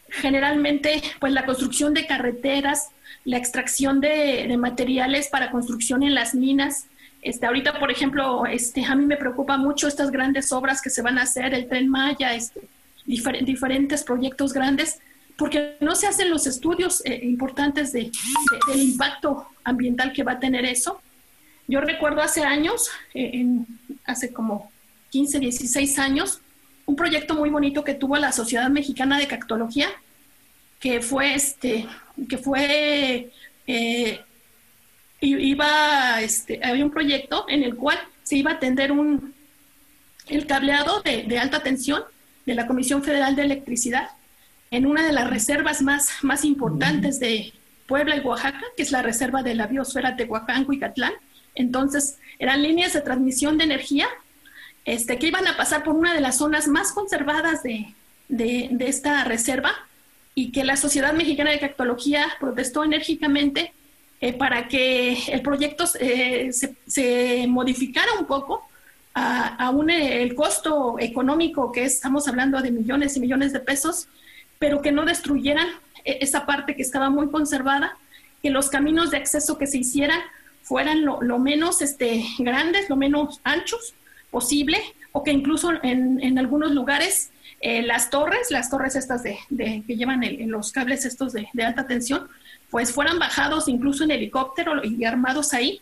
Generalmente, 0.09 1.01
pues 1.19 1.31
la 1.31 1.45
construcción 1.45 1.93
de 1.93 2.05
carreteras, 2.05 2.89
la 3.23 3.37
extracción 3.37 4.01
de, 4.01 4.53
materiales 4.57 5.29
para 5.29 5.51
construcción 5.51 6.03
en 6.03 6.13
las 6.13 6.35
minas. 6.35 6.87
Este, 7.21 7.45
ahorita, 7.45 7.79
por 7.79 7.89
ejemplo, 7.89 8.45
este, 8.45 8.83
a 8.83 8.93
mí 8.93 9.05
me 9.05 9.15
preocupa 9.15 9.57
mucho 9.57 9.87
estas 9.87 10.11
grandes 10.11 10.51
obras 10.51 10.81
que 10.81 10.89
se 10.89 11.01
van 11.01 11.17
a 11.17 11.23
hacer, 11.23 11.53
el 11.53 11.67
tren 11.69 11.87
Maya, 11.87 12.35
este, 12.35 12.59
diferentes 13.05 14.03
proyectos 14.03 14.51
grandes 14.51 14.99
porque 15.37 15.75
no 15.81 15.95
se 15.95 16.07
hacen 16.07 16.29
los 16.29 16.47
estudios 16.47 17.03
eh, 17.05 17.19
importantes 17.23 17.91
de, 17.91 18.11
del 18.67 18.81
impacto 18.81 19.47
ambiental 19.63 20.13
que 20.13 20.23
va 20.23 20.33
a 20.33 20.39
tener 20.39 20.65
eso. 20.65 21.01
Yo 21.67 21.81
recuerdo 21.81 22.21
hace 22.21 22.43
años, 22.43 22.89
eh, 23.13 23.45
hace 24.05 24.31
como 24.31 24.71
15, 25.09 25.39
16 25.39 25.99
años, 25.99 26.39
un 26.85 26.95
proyecto 26.95 27.33
muy 27.35 27.49
bonito 27.49 27.83
que 27.83 27.95
tuvo 27.95 28.17
la 28.17 28.31
Sociedad 28.31 28.69
Mexicana 28.69 29.17
de 29.17 29.27
Cactología, 29.27 29.89
que 30.79 31.01
fue 31.01 31.33
este, 31.33 31.87
que 32.29 32.37
fue, 32.37 33.31
eh, 33.65 34.21
iba, 35.19 36.21
este, 36.21 36.61
había 36.63 36.85
un 36.85 36.91
proyecto 36.91 37.45
en 37.49 37.63
el 37.63 37.75
cual 37.75 37.97
se 38.23 38.37
iba 38.37 38.51
a 38.51 38.55
atender 38.55 38.91
un, 38.91 39.33
el 40.27 40.45
cableado 40.45 41.01
de, 41.01 41.23
de 41.23 41.39
alta 41.39 41.63
tensión 41.63 42.03
de 42.45 42.53
la 42.53 42.67
Comisión 42.67 43.03
Federal 43.03 43.35
de 43.35 43.43
Electricidad 43.43 44.09
en 44.71 44.85
una 44.85 45.05
de 45.05 45.13
las 45.13 45.29
reservas 45.29 45.81
más, 45.81 46.09
más 46.21 46.43
importantes 46.43 47.19
de 47.19 47.53
Puebla 47.87 48.17
y 48.17 48.21
Oaxaca, 48.21 48.63
que 48.75 48.83
es 48.83 48.91
la 48.91 49.01
reserva 49.01 49.43
de 49.43 49.55
la 49.55 49.67
biosfera 49.67 50.15
Tehuacán, 50.15 50.65
Cuicatlán. 50.65 51.13
Entonces, 51.53 52.17
eran 52.39 52.63
líneas 52.63 52.93
de 52.93 53.01
transmisión 53.01 53.57
de 53.57 53.65
energía 53.65 54.07
este, 54.85 55.17
que 55.17 55.27
iban 55.27 55.47
a 55.47 55.57
pasar 55.57 55.83
por 55.83 55.95
una 55.95 56.13
de 56.13 56.21
las 56.21 56.37
zonas 56.37 56.67
más 56.67 56.91
conservadas 56.91 57.63
de, 57.63 57.93
de, 58.27 58.75
esta 58.81 59.23
reserva 59.23 59.71
y 60.33 60.51
que 60.51 60.63
la 60.63 60.77
Sociedad 60.77 61.13
Mexicana 61.13 61.51
de 61.51 61.59
Cactología 61.59 62.27
protestó 62.39 62.83
enérgicamente 62.83 63.73
eh, 64.21 64.33
para 64.33 64.67
que 64.67 65.17
el 65.27 65.41
proyecto 65.41 65.85
eh, 65.99 66.51
se, 66.51 66.75
se, 66.87 67.45
modificara 67.47 68.11
un 68.19 68.25
poco 68.25 68.67
a, 69.13 69.55
a 69.55 69.69
un, 69.69 69.89
el 69.89 70.35
costo 70.35 70.97
económico 70.99 71.71
que 71.71 71.85
estamos 71.85 72.27
hablando 72.27 72.61
de 72.61 72.71
millones 72.71 73.15
y 73.15 73.19
millones 73.19 73.53
de 73.53 73.59
pesos 73.61 74.07
pero 74.65 74.81
que 74.81 74.91
no 74.91 75.05
destruyeran 75.05 75.67
e-, 76.03 76.17
esa 76.21 76.47
parte 76.47 76.75
que 76.75 76.81
estaba 76.81 77.11
muy 77.11 77.29
conservada, 77.29 77.95
que 78.41 78.49
los 78.49 78.67
caminos 78.67 79.11
de 79.11 79.17
acceso 79.17 79.59
que 79.59 79.67
se 79.67 79.77
hicieran 79.77 80.19
fueran 80.63 81.05
lo, 81.05 81.37
menos 81.37 81.83
este, 81.83 82.25
grandes, 82.39 82.89
lo 82.89 82.95
menos 82.95 83.39
anchos 83.43 83.93
posible, 84.31 84.81
o 85.11 85.23
que 85.23 85.29
incluso 85.29 85.71
en, 85.83 86.39
algunos 86.39 86.71
lugares 86.71 87.29
eh, 87.61 87.83
las 87.83 88.09
torres, 88.09 88.49
las 88.49 88.71
torres 88.71 88.95
estas 88.95 89.21
de, 89.21 89.37
que 89.85 89.95
llevan 89.95 90.23
los 90.49 90.71
cables 90.71 91.05
estos 91.05 91.33
de, 91.33 91.47
alta 91.63 91.85
tensión, 91.85 92.27
pues 92.71 92.91
fueran 92.91 93.19
bajados 93.19 93.67
incluso 93.67 94.03
en 94.03 94.09
helicóptero 94.09 94.83
y 94.83 95.05
armados 95.05 95.53
ahí, 95.53 95.79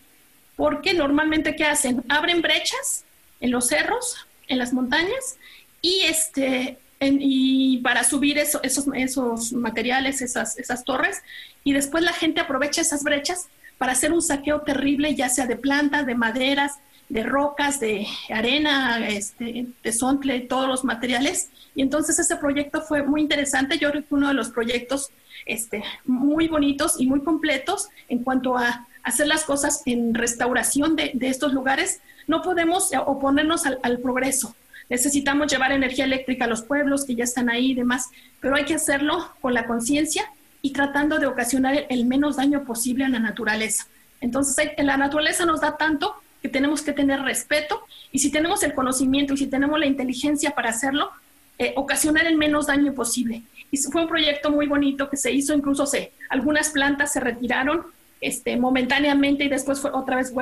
porque 0.57 0.93
normalmente 0.93 1.55
¿qué 1.55 1.63
hacen? 1.63 2.03
Abren 2.09 2.41
brechas 2.41 3.05
en 3.39 3.51
los 3.51 3.67
cerros, 3.67 4.27
en 4.49 4.57
las 4.57 4.73
montañas, 4.73 5.37
y 5.81 6.01
este, 6.01 6.77
y 7.07 7.77
para 7.79 8.03
subir 8.03 8.37
esos, 8.37 8.61
esos 8.93 9.53
materiales, 9.53 10.21
esas, 10.21 10.57
esas 10.57 10.83
torres, 10.83 11.21
y 11.63 11.73
después 11.73 12.03
la 12.03 12.13
gente 12.13 12.41
aprovecha 12.41 12.81
esas 12.81 13.03
brechas 13.03 13.47
para 13.77 13.93
hacer 13.93 14.13
un 14.13 14.21
saqueo 14.21 14.61
terrible, 14.61 15.15
ya 15.15 15.29
sea 15.29 15.45
de 15.45 15.55
plantas, 15.55 16.05
de 16.05 16.15
maderas, 16.15 16.79
de 17.09 17.23
rocas, 17.23 17.79
de 17.79 18.07
arena, 18.29 19.07
este, 19.07 19.67
de 19.83 19.91
sontle, 19.91 20.41
todos 20.41 20.67
los 20.67 20.83
materiales. 20.83 21.49
Y 21.75 21.81
entonces 21.81 22.17
ese 22.17 22.37
proyecto 22.37 22.81
fue 22.81 23.03
muy 23.03 23.21
interesante. 23.21 23.77
Yo 23.77 23.91
creo 23.91 24.07
que 24.07 24.15
uno 24.15 24.29
de 24.29 24.33
los 24.33 24.49
proyectos 24.49 25.09
este, 25.45 25.83
muy 26.05 26.47
bonitos 26.47 26.99
y 26.99 27.07
muy 27.07 27.21
completos 27.21 27.89
en 28.09 28.23
cuanto 28.23 28.57
a 28.57 28.87
hacer 29.03 29.27
las 29.27 29.43
cosas 29.43 29.83
en 29.85 30.13
restauración 30.13 30.95
de, 30.95 31.11
de 31.13 31.27
estos 31.27 31.53
lugares. 31.53 31.99
No 32.25 32.41
podemos 32.41 32.91
oponernos 33.05 33.65
al, 33.65 33.79
al 33.83 33.99
progreso 33.99 34.55
necesitamos 34.89 35.51
llevar 35.51 35.71
energía 35.71 36.05
eléctrica 36.05 36.45
a 36.45 36.47
los 36.47 36.61
pueblos 36.61 37.05
que 37.05 37.15
ya 37.15 37.23
están 37.23 37.49
ahí 37.49 37.71
y 37.71 37.75
demás, 37.75 38.09
pero 38.39 38.55
hay 38.55 38.65
que 38.65 38.75
hacerlo 38.75 39.29
con 39.41 39.53
la 39.53 39.65
conciencia 39.65 40.25
y 40.61 40.71
tratando 40.71 41.19
de 41.19 41.25
ocasionar 41.25 41.85
el 41.89 42.05
menos 42.05 42.37
daño 42.37 42.63
posible 42.63 43.05
a 43.05 43.09
la 43.09 43.19
naturaleza. 43.19 43.85
Entonces, 44.21 44.71
la 44.77 44.97
naturaleza 44.97 45.45
nos 45.45 45.61
da 45.61 45.75
tanto 45.77 46.15
que 46.41 46.49
tenemos 46.49 46.81
que 46.81 46.93
tener 46.93 47.21
respeto 47.21 47.81
y 48.11 48.19
si 48.19 48.31
tenemos 48.31 48.63
el 48.63 48.73
conocimiento 48.73 49.33
y 49.33 49.37
si 49.37 49.47
tenemos 49.47 49.79
la 49.79 49.85
inteligencia 49.85 50.51
para 50.51 50.69
hacerlo, 50.69 51.11
eh, 51.57 51.73
ocasionar 51.75 52.25
el 52.25 52.37
menos 52.37 52.67
daño 52.67 52.93
posible. 52.93 53.43
Y 53.71 53.77
fue 53.77 54.01
un 54.01 54.07
proyecto 54.07 54.51
muy 54.51 54.67
bonito 54.67 55.09
que 55.09 55.17
se 55.17 55.31
hizo, 55.31 55.53
incluso 55.53 55.85
se, 55.85 56.11
algunas 56.29 56.69
plantas 56.69 57.13
se 57.13 57.19
retiraron 57.19 57.83
este, 58.21 58.55
momentáneamente 58.57 59.43
y 59.43 59.49
después 59.49 59.83
otra 59.85 60.15
vez 60.15 60.33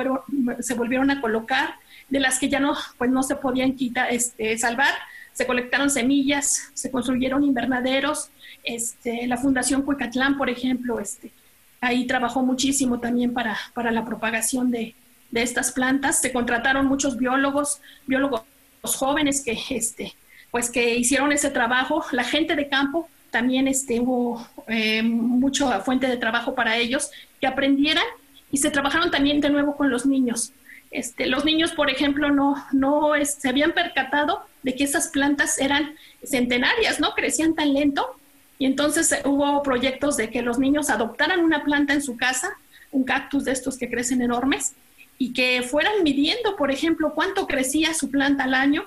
se 0.60 0.74
volvieron 0.74 1.10
a 1.10 1.20
colocar 1.20 1.74
de 2.12 2.20
las 2.20 2.38
que 2.38 2.50
ya 2.50 2.60
no, 2.60 2.74
pues 2.98 3.10
no 3.10 3.22
se 3.22 3.36
podían 3.36 3.74
quitar, 3.74 4.12
este, 4.12 4.58
salvar. 4.58 4.92
Se 5.32 5.46
colectaron 5.46 5.88
semillas, 5.88 6.70
se 6.74 6.90
construyeron 6.90 7.42
invernaderos. 7.42 8.28
Este, 8.62 9.26
la 9.26 9.38
Fundación 9.38 9.80
Cuecatlán, 9.80 10.36
por 10.36 10.50
ejemplo, 10.50 11.00
este, 11.00 11.32
ahí 11.80 12.06
trabajó 12.06 12.42
muchísimo 12.42 13.00
también 13.00 13.32
para, 13.32 13.56
para 13.72 13.90
la 13.90 14.04
propagación 14.04 14.70
de, 14.70 14.94
de 15.30 15.42
estas 15.42 15.72
plantas. 15.72 16.20
Se 16.20 16.32
contrataron 16.32 16.84
muchos 16.84 17.16
biólogos, 17.16 17.80
biólogos 18.06 18.42
jóvenes 18.82 19.42
que, 19.42 19.58
este, 19.70 20.14
pues 20.50 20.68
que 20.68 20.94
hicieron 20.96 21.32
ese 21.32 21.48
trabajo. 21.48 22.04
La 22.12 22.24
gente 22.24 22.56
de 22.56 22.68
campo 22.68 23.08
también 23.30 23.68
este, 23.68 24.00
hubo 24.00 24.46
eh, 24.68 25.02
mucha 25.02 25.80
fuente 25.80 26.08
de 26.08 26.18
trabajo 26.18 26.54
para 26.54 26.76
ellos, 26.76 27.10
que 27.40 27.46
aprendieran 27.46 28.04
y 28.50 28.58
se 28.58 28.70
trabajaron 28.70 29.10
también 29.10 29.40
de 29.40 29.48
nuevo 29.48 29.78
con 29.78 29.88
los 29.88 30.04
niños. 30.04 30.52
Este, 30.92 31.26
los 31.26 31.44
niños, 31.44 31.72
por 31.72 31.90
ejemplo, 31.90 32.30
no, 32.30 32.64
no 32.72 33.12
se 33.24 33.48
habían 33.48 33.72
percatado 33.72 34.44
de 34.62 34.76
que 34.76 34.84
esas 34.84 35.08
plantas 35.08 35.58
eran 35.58 35.96
centenarias, 36.22 37.00
¿no? 37.00 37.14
Crecían 37.14 37.54
tan 37.54 37.72
lento. 37.72 38.14
Y 38.58 38.66
entonces 38.66 39.10
eh, 39.10 39.22
hubo 39.24 39.62
proyectos 39.62 40.16
de 40.18 40.30
que 40.30 40.42
los 40.42 40.58
niños 40.58 40.90
adoptaran 40.90 41.40
una 41.40 41.64
planta 41.64 41.94
en 41.94 42.02
su 42.02 42.16
casa, 42.16 42.50
un 42.90 43.04
cactus 43.04 43.44
de 43.44 43.52
estos 43.52 43.78
que 43.78 43.90
crecen 43.90 44.20
enormes, 44.20 44.74
y 45.18 45.32
que 45.32 45.62
fueran 45.62 46.02
midiendo, 46.02 46.56
por 46.56 46.70
ejemplo, 46.70 47.14
cuánto 47.14 47.46
crecía 47.46 47.94
su 47.94 48.10
planta 48.10 48.44
al 48.44 48.54
año. 48.54 48.84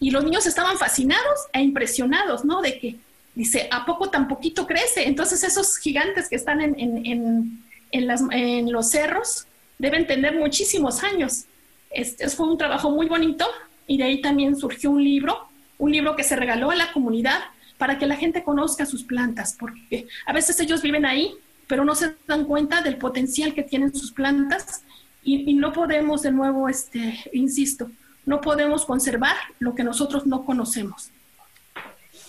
Y 0.00 0.10
los 0.10 0.24
niños 0.24 0.46
estaban 0.46 0.76
fascinados 0.76 1.38
e 1.52 1.60
impresionados, 1.60 2.44
¿no? 2.44 2.62
De 2.62 2.78
que, 2.78 2.96
dice, 3.34 3.68
¿a 3.70 3.86
poco 3.86 4.10
tan 4.10 4.26
poquito 4.26 4.66
crece? 4.66 5.06
Entonces 5.06 5.44
esos 5.44 5.78
gigantes 5.78 6.28
que 6.28 6.36
están 6.36 6.60
en, 6.60 6.74
en, 6.78 7.62
en, 7.92 8.72
los 8.72 8.90
cerros, 8.90 9.46
deben 9.84 10.06
tener 10.06 10.34
muchísimos 10.34 11.04
años. 11.04 11.44
Este 11.90 12.28
fue 12.30 12.48
un 12.48 12.58
trabajo 12.58 12.90
muy 12.90 13.06
bonito 13.06 13.46
y 13.86 13.98
de 13.98 14.04
ahí 14.04 14.20
también 14.20 14.56
surgió 14.56 14.90
un 14.90 15.04
libro, 15.04 15.46
un 15.78 15.92
libro 15.92 16.16
que 16.16 16.24
se 16.24 16.36
regaló 16.36 16.70
a 16.70 16.74
la 16.74 16.92
comunidad 16.92 17.40
para 17.78 17.98
que 17.98 18.06
la 18.06 18.16
gente 18.16 18.42
conozca 18.42 18.86
sus 18.86 19.04
plantas, 19.04 19.56
porque 19.58 20.06
a 20.26 20.32
veces 20.32 20.58
ellos 20.60 20.80
viven 20.80 21.04
ahí, 21.04 21.34
pero 21.66 21.84
no 21.84 21.94
se 21.94 22.14
dan 22.26 22.44
cuenta 22.44 22.80
del 22.82 22.96
potencial 22.96 23.52
que 23.52 23.62
tienen 23.62 23.94
sus 23.94 24.10
plantas 24.10 24.82
y, 25.22 25.54
no 25.54 25.72
podemos, 25.72 26.22
de 26.22 26.32
nuevo, 26.32 26.68
este, 26.68 27.18
insisto, 27.32 27.90
no 28.26 28.40
podemos 28.40 28.84
conservar 28.84 29.36
lo 29.58 29.74
que 29.74 29.84
nosotros 29.84 30.26
no 30.26 30.44
conocemos. 30.44 31.10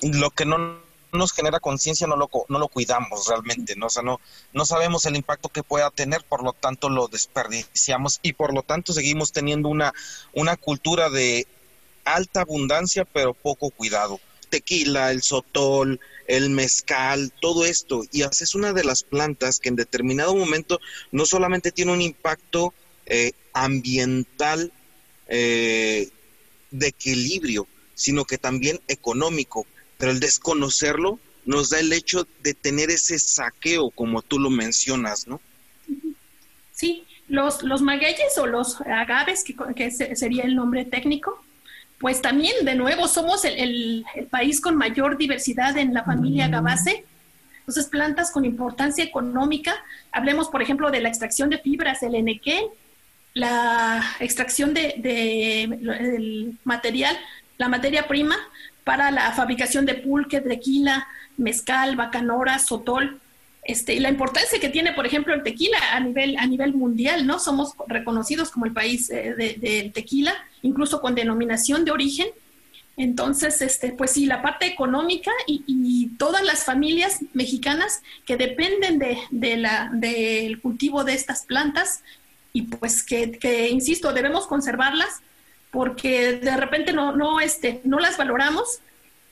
Lo 0.02 0.30
que 0.30 0.46
no 0.46 0.85
nos 1.16 1.34
genera 1.34 1.60
conciencia 1.60 2.08
no 2.08 2.16
lo, 2.16 2.30
no 2.50 2.60
lo 2.60 2.68
cuidamos 2.68 3.28
realmente, 3.28 3.76
¿no? 3.76 3.88
O 3.88 3.90
sea, 3.90 4.04
no, 4.04 4.20
no 4.54 4.66
sabemos 4.66 5.06
el 5.06 5.16
impacto 5.16 5.50
que 5.50 5.64
pueda 5.64 5.90
tener, 5.92 6.24
por 6.24 6.44
lo 6.44 6.54
tanto 6.54 6.90
lo 6.90 7.08
desperdiciamos 7.08 8.20
y 8.22 8.34
por 8.34 8.54
lo 8.54 8.64
tanto 8.64 8.94
seguimos 8.94 9.32
teniendo 9.32 9.70
una, 9.70 9.94
una 10.34 10.56
cultura 10.58 11.10
de 11.10 11.48
alta 12.04 12.42
abundancia 12.42 13.06
pero 13.06 13.34
poco 13.34 13.70
cuidado. 13.72 14.20
Tequila, 14.50 15.12
el 15.12 15.24
sotol, 15.24 16.00
el 16.28 16.50
mezcal, 16.50 17.34
todo 17.42 17.66
esto. 17.66 18.04
Y 18.12 18.22
es 18.22 18.56
una 18.56 18.74
de 18.74 18.84
las 18.84 19.04
plantas 19.04 19.60
que 19.60 19.70
en 19.70 19.76
determinado 19.76 20.36
momento 20.36 20.80
no 21.12 21.26
solamente 21.26 21.72
tiene 21.72 21.92
un 21.92 22.02
impacto 22.02 22.74
eh, 23.06 23.34
ambiental 23.54 24.72
eh, 25.28 26.10
de 26.72 26.88
equilibrio, 26.88 27.68
sino 27.96 28.26
que 28.26 28.38
también 28.38 28.80
económico 28.88 29.66
pero 29.98 30.12
el 30.12 30.20
desconocerlo 30.20 31.20
nos 31.46 31.70
da 31.70 31.80
el 31.80 31.94
hecho 31.94 32.28
de 32.42 32.54
tener 32.54 32.90
ese 32.90 33.20
saqueo, 33.20 33.92
como 33.92 34.22
tú 34.22 34.40
lo 34.40 34.50
mencionas, 34.50 35.28
¿no? 35.28 35.40
Sí, 36.74 37.06
los, 37.28 37.64
los 37.64 37.82
magueyes 37.82 38.38
o 38.38 38.48
los 38.48 38.82
agaves, 38.82 39.44
que, 39.44 39.92
sería 39.92 40.44
el 40.44 40.56
nombre 40.56 40.86
técnico, 40.86 41.44
pues 42.00 42.22
también, 42.22 42.66
de 42.66 42.76
nuevo, 42.76 43.08
somos 43.08 43.46
el, 43.46 44.06
país 44.30 44.60
con 44.60 44.76
mayor 44.76 45.18
diversidad 45.18 45.78
en 45.78 45.94
la 45.94 46.04
familia 46.04 46.46
agavácea. 46.46 47.00
Entonces, 47.60 47.88
plantas 47.88 48.32
con 48.32 48.46
importancia 48.46 49.04
económica. 49.04 49.76
Hablemos, 50.12 50.50
por 50.50 50.62
ejemplo, 50.62 50.92
de 50.92 51.00
la 51.00 51.10
extracción 51.10 51.50
de 51.50 51.58
fibras, 51.58 52.04
el 52.04 52.14
enequén, 52.14 52.66
la 53.34 54.04
extracción 54.20 54.74
de, 54.74 54.96
de, 54.98 56.54
material, 56.64 57.18
la 57.58 57.70
materia 57.70 58.08
prima 58.08 58.38
para 58.86 59.12
la 59.12 59.32
fabricación 59.34 59.86
de 59.86 59.96
pulque, 59.96 60.40
tequila, 60.40 61.06
mezcal, 61.36 61.98
bacanora, 61.98 62.60
sotol. 62.60 63.20
Este, 63.64 63.96
y 63.96 64.00
la 64.00 64.10
importancia 64.10 64.60
que 64.60 64.70
tiene, 64.70 64.94
por 64.94 65.08
ejemplo, 65.08 65.34
el 65.34 65.42
tequila 65.42 65.78
a 65.92 66.00
nivel, 66.00 66.38
a 66.38 66.46
nivel 66.46 66.76
mundial, 66.76 67.26
¿no? 67.26 67.40
Somos 67.40 67.74
reconocidos 67.88 68.52
como 68.52 68.68
el 68.68 68.74
país 68.74 69.10
eh, 69.10 69.58
del 69.60 69.92
tequila, 69.92 70.34
incluso 70.62 71.02
con 71.02 71.16
denominación 71.16 71.84
de 71.84 71.92
origen. 71.92 72.28
Entonces, 72.96 73.60
este, 73.64 73.92
pues 73.92 74.12
sí, 74.12 74.28
la 74.28 74.44
parte 74.44 74.68
económica 74.68 75.32
y, 75.48 75.66
todas 76.18 76.44
las 76.44 76.64
familias 76.64 77.20
mexicanas 77.34 78.02
que 78.26 78.38
dependen 78.38 79.00
de, 79.00 79.58
la, 79.58 79.90
del 79.92 80.62
cultivo 80.62 81.04
de 81.04 81.14
estas 81.14 81.44
plantas 81.46 82.04
y 82.54 82.62
pues 82.62 83.04
que, 83.04 83.32
que, 83.32 83.68
insisto, 83.70 84.14
debemos 84.14 84.48
conservarlas 84.48 85.22
porque 85.76 86.38
de 86.38 86.56
repente 86.56 86.94
no, 86.94 87.12
no, 87.12 87.42
este, 87.42 87.82
no 87.84 88.00
las 88.00 88.18
valoramos. 88.18 88.80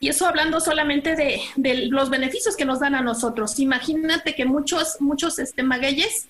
Y 0.01 0.09
eso 0.09 0.27
hablando 0.27 0.59
solamente 0.59 1.15
de, 1.15 1.87
los 1.87 2.09
beneficios 2.09 2.57
que 2.57 2.65
nos 2.65 2.81
dan 2.81 2.95
a 2.95 3.01
nosotros. 3.01 3.57
Imagínate 3.59 4.35
que 4.35 4.43
muchos, 4.43 4.97
muchos 4.99 5.39
este, 5.39 5.63
magueyes 5.63 6.27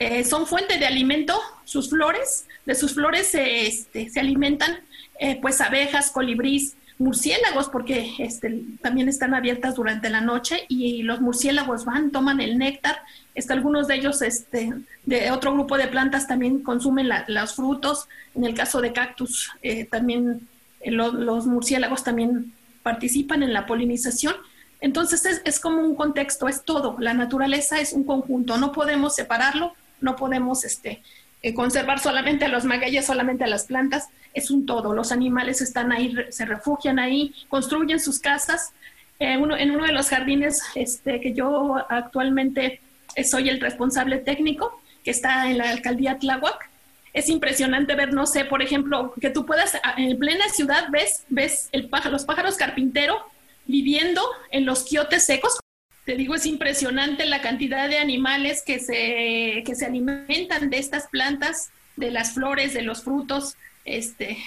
eh, 0.00 0.24
son 0.24 0.48
fuente 0.48 0.78
de 0.78 0.86
alimento, 0.86 1.40
sus 1.64 1.88
flores, 1.90 2.46
de 2.64 2.74
sus 2.74 2.94
flores 2.94 3.28
se, 3.28 3.68
este, 3.68 4.10
se 4.10 4.18
alimentan 4.18 4.80
eh, 5.20 5.38
pues 5.40 5.60
abejas, 5.60 6.10
colibrís, 6.10 6.74
murciélagos, 6.98 7.68
porque 7.68 8.14
este, 8.18 8.62
también 8.80 9.08
están 9.08 9.34
abiertas 9.34 9.74
durante 9.74 10.08
la 10.08 10.20
noche 10.20 10.64
y 10.68 11.02
los 11.02 11.20
murciélagos 11.20 11.84
van, 11.84 12.10
toman 12.10 12.40
el 12.40 12.58
néctar. 12.58 13.00
Este, 13.34 13.52
algunos 13.52 13.86
de 13.86 13.96
ellos 13.96 14.22
este, 14.22 14.72
de 15.04 15.30
otro 15.30 15.52
grupo 15.52 15.76
de 15.76 15.88
plantas 15.88 16.26
también 16.26 16.62
consumen 16.62 17.10
los 17.28 17.54
frutos. 17.54 18.08
En 18.34 18.44
el 18.44 18.54
caso 18.54 18.80
de 18.80 18.92
cactus, 18.92 19.50
eh, 19.62 19.84
también 19.84 20.48
eh, 20.80 20.90
los 20.90 21.46
murciélagos 21.46 22.02
también 22.02 22.52
participan 22.82 23.42
en 23.42 23.52
la 23.52 23.66
polinización. 23.66 24.34
Entonces 24.80 25.26
es, 25.26 25.42
es, 25.44 25.60
como 25.60 25.80
un 25.82 25.96
contexto, 25.96 26.48
es 26.48 26.64
todo. 26.64 26.96
La 26.98 27.14
naturaleza 27.14 27.80
es 27.80 27.92
un 27.92 28.04
conjunto, 28.04 28.56
no 28.56 28.72
podemos 28.72 29.14
separarlo, 29.14 29.74
no 30.00 30.16
podemos 30.16 30.64
este, 30.64 31.02
eh, 31.46 31.54
conservar 31.54 32.00
solamente 32.00 32.44
a 32.44 32.48
los 32.48 32.64
magueyes, 32.64 33.06
solamente 33.06 33.44
a 33.44 33.46
las 33.46 33.66
plantas, 33.66 34.08
es 34.34 34.50
un 34.50 34.66
todo. 34.66 34.92
Los 34.92 35.12
animales 35.12 35.60
están 35.60 35.92
ahí, 35.92 36.12
se 36.30 36.44
refugian 36.44 36.98
ahí, 36.98 37.32
construyen 37.48 38.00
sus 38.00 38.18
casas. 38.18 38.72
Eh, 39.20 39.36
uno, 39.36 39.56
en 39.56 39.70
uno 39.70 39.86
de 39.86 39.92
los 39.92 40.08
jardines 40.08 40.60
este, 40.74 41.20
que 41.20 41.34
yo 41.34 41.76
actualmente 41.88 42.80
soy 43.24 43.48
el 43.48 43.60
responsable 43.60 44.18
técnico, 44.18 44.82
que 45.04 45.12
está 45.12 45.48
en 45.48 45.58
la 45.58 45.70
alcaldía 45.70 46.18
Tláhuac, 46.18 46.68
es 47.12 47.28
impresionante 47.28 47.94
ver, 47.94 48.12
no 48.12 48.26
sé, 48.26 48.44
por 48.44 48.60
ejemplo, 48.60 49.14
que 49.20 49.30
tú 49.30 49.46
puedas, 49.46 49.78
en 49.96 50.18
plena 50.18 50.48
ciudad, 50.48 50.88
ves, 50.90 51.24
ves 51.28 51.68
el 51.70 51.88
pájaro, 51.88 52.10
los 52.10 52.24
pájaros 52.24 52.56
carpintero 52.56 53.24
viviendo 53.66 54.20
en 54.50 54.66
los 54.66 54.82
quiotes 54.82 55.24
secos, 55.24 55.60
te 56.06 56.14
digo, 56.14 56.36
es 56.36 56.46
impresionante 56.46 57.26
la 57.26 57.42
cantidad 57.42 57.88
de 57.88 57.98
animales 57.98 58.62
que 58.64 58.78
se, 58.78 59.64
que 59.66 59.74
se 59.74 59.86
alimentan 59.86 60.70
de 60.70 60.78
estas 60.78 61.08
plantas, 61.08 61.70
de 61.96 62.12
las 62.12 62.32
flores, 62.32 62.72
de 62.74 62.82
los 62.82 63.02
frutos, 63.02 63.56
este, 63.84 64.38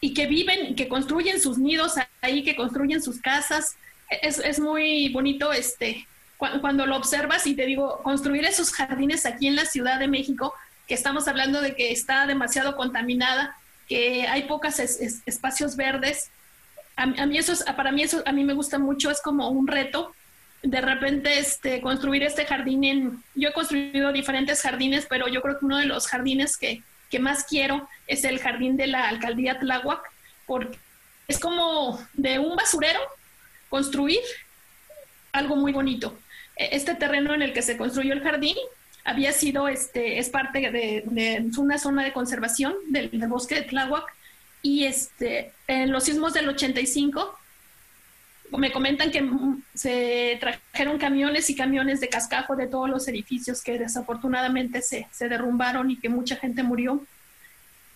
y 0.00 0.14
que 0.14 0.28
viven, 0.28 0.76
que 0.76 0.86
construyen 0.86 1.40
sus 1.40 1.58
nidos 1.58 1.94
ahí, 2.20 2.44
que 2.44 2.54
construyen 2.54 3.02
sus 3.02 3.20
casas. 3.20 3.74
Es, 4.22 4.38
es 4.38 4.60
muy 4.60 5.08
bonito 5.08 5.52
este, 5.52 6.06
cuando, 6.36 6.86
lo 6.86 6.96
observas 6.96 7.48
y 7.48 7.54
te 7.56 7.66
digo, 7.66 8.00
construir 8.04 8.44
esos 8.44 8.70
jardines 8.70 9.26
aquí 9.26 9.48
en 9.48 9.56
la 9.56 9.64
Ciudad 9.64 9.98
de 9.98 10.06
México, 10.06 10.54
que 10.86 10.94
estamos 10.94 11.26
hablando 11.26 11.60
de 11.60 11.74
que 11.74 11.90
está 11.90 12.28
demasiado 12.28 12.76
contaminada, 12.76 13.56
que 13.88 14.28
hay 14.28 14.44
pocos 14.44 14.78
espacios 14.78 15.74
verdes. 15.74 16.30
A, 16.94 17.06
mí 17.06 17.38
eso 17.38 17.54
para 17.74 17.90
mí 17.90 18.02
eso 18.02 18.22
a 18.24 18.32
mí 18.32 18.44
me 18.44 18.54
gusta 18.54 18.78
mucho, 18.78 19.10
es 19.10 19.20
como 19.20 19.48
un 19.50 19.66
reto 19.66 20.14
de 20.62 20.80
repente 20.80 21.38
este, 21.38 21.80
construir 21.80 22.22
este 22.22 22.44
jardín 22.44 22.84
en... 22.84 23.24
Yo 23.34 23.50
he 23.50 23.52
construido 23.52 24.12
diferentes 24.12 24.60
jardines, 24.60 25.06
pero 25.08 25.28
yo 25.28 25.40
creo 25.40 25.58
que 25.58 25.64
uno 25.64 25.78
de 25.78 25.86
los 25.86 26.06
jardines 26.06 26.56
que, 26.56 26.82
que 27.10 27.18
más 27.18 27.44
quiero 27.44 27.88
es 28.06 28.24
el 28.24 28.38
jardín 28.40 28.76
de 28.76 28.88
la 28.88 29.08
alcaldía 29.08 29.58
Tláhuac, 29.58 30.02
porque 30.46 30.78
es 31.28 31.38
como 31.38 32.00
de 32.14 32.38
un 32.38 32.56
basurero 32.56 33.00
construir 33.68 34.20
algo 35.32 35.56
muy 35.56 35.72
bonito. 35.72 36.18
E, 36.56 36.76
este 36.76 36.94
terreno 36.94 37.34
en 37.34 37.42
el 37.42 37.52
que 37.52 37.62
se 37.62 37.76
construyó 37.76 38.12
el 38.12 38.22
jardín 38.22 38.56
había 39.04 39.32
sido, 39.32 39.68
este, 39.68 40.18
es 40.18 40.28
parte 40.28 40.70
de, 40.70 41.02
de 41.06 41.50
una 41.56 41.78
zona 41.78 42.04
de 42.04 42.12
conservación 42.12 42.74
del, 42.88 43.10
del, 43.10 43.28
bosque 43.28 43.54
de 43.54 43.62
Tláhuac 43.62 44.04
y 44.60 44.84
este, 44.84 45.52
en 45.66 45.92
los 45.92 46.04
sismos 46.04 46.34
del 46.34 46.48
85 46.48 47.38
me 48.56 48.72
comentan 48.72 49.10
que 49.10 49.28
se 49.74 50.38
trajeron 50.40 50.98
camiones 50.98 51.50
y 51.50 51.54
camiones 51.54 52.00
de 52.00 52.08
cascajo 52.08 52.56
de 52.56 52.66
todos 52.66 52.88
los 52.88 53.06
edificios 53.08 53.62
que 53.62 53.78
desafortunadamente 53.78 54.82
se, 54.82 55.06
se 55.12 55.28
derrumbaron 55.28 55.90
y 55.90 55.96
que 55.96 56.08
mucha 56.08 56.36
gente 56.36 56.62
murió. 56.62 57.04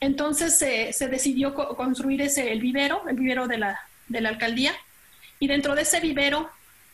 Entonces 0.01 0.59
se 0.59 1.09
decidió 1.09 1.55
construir 1.55 2.23
ese, 2.23 2.53
el 2.53 2.61
vivero, 2.61 3.03
el 3.09 3.17
vivero 3.17 3.47
de 3.47 3.59
la, 3.59 3.81
de 4.09 4.21
la 4.21 4.31
alcaldía, 4.31 4.73
y 5.39 5.47
dentro 5.47 5.75
de 5.75 5.83
ese 5.83 6.01
vivero 6.01 6.51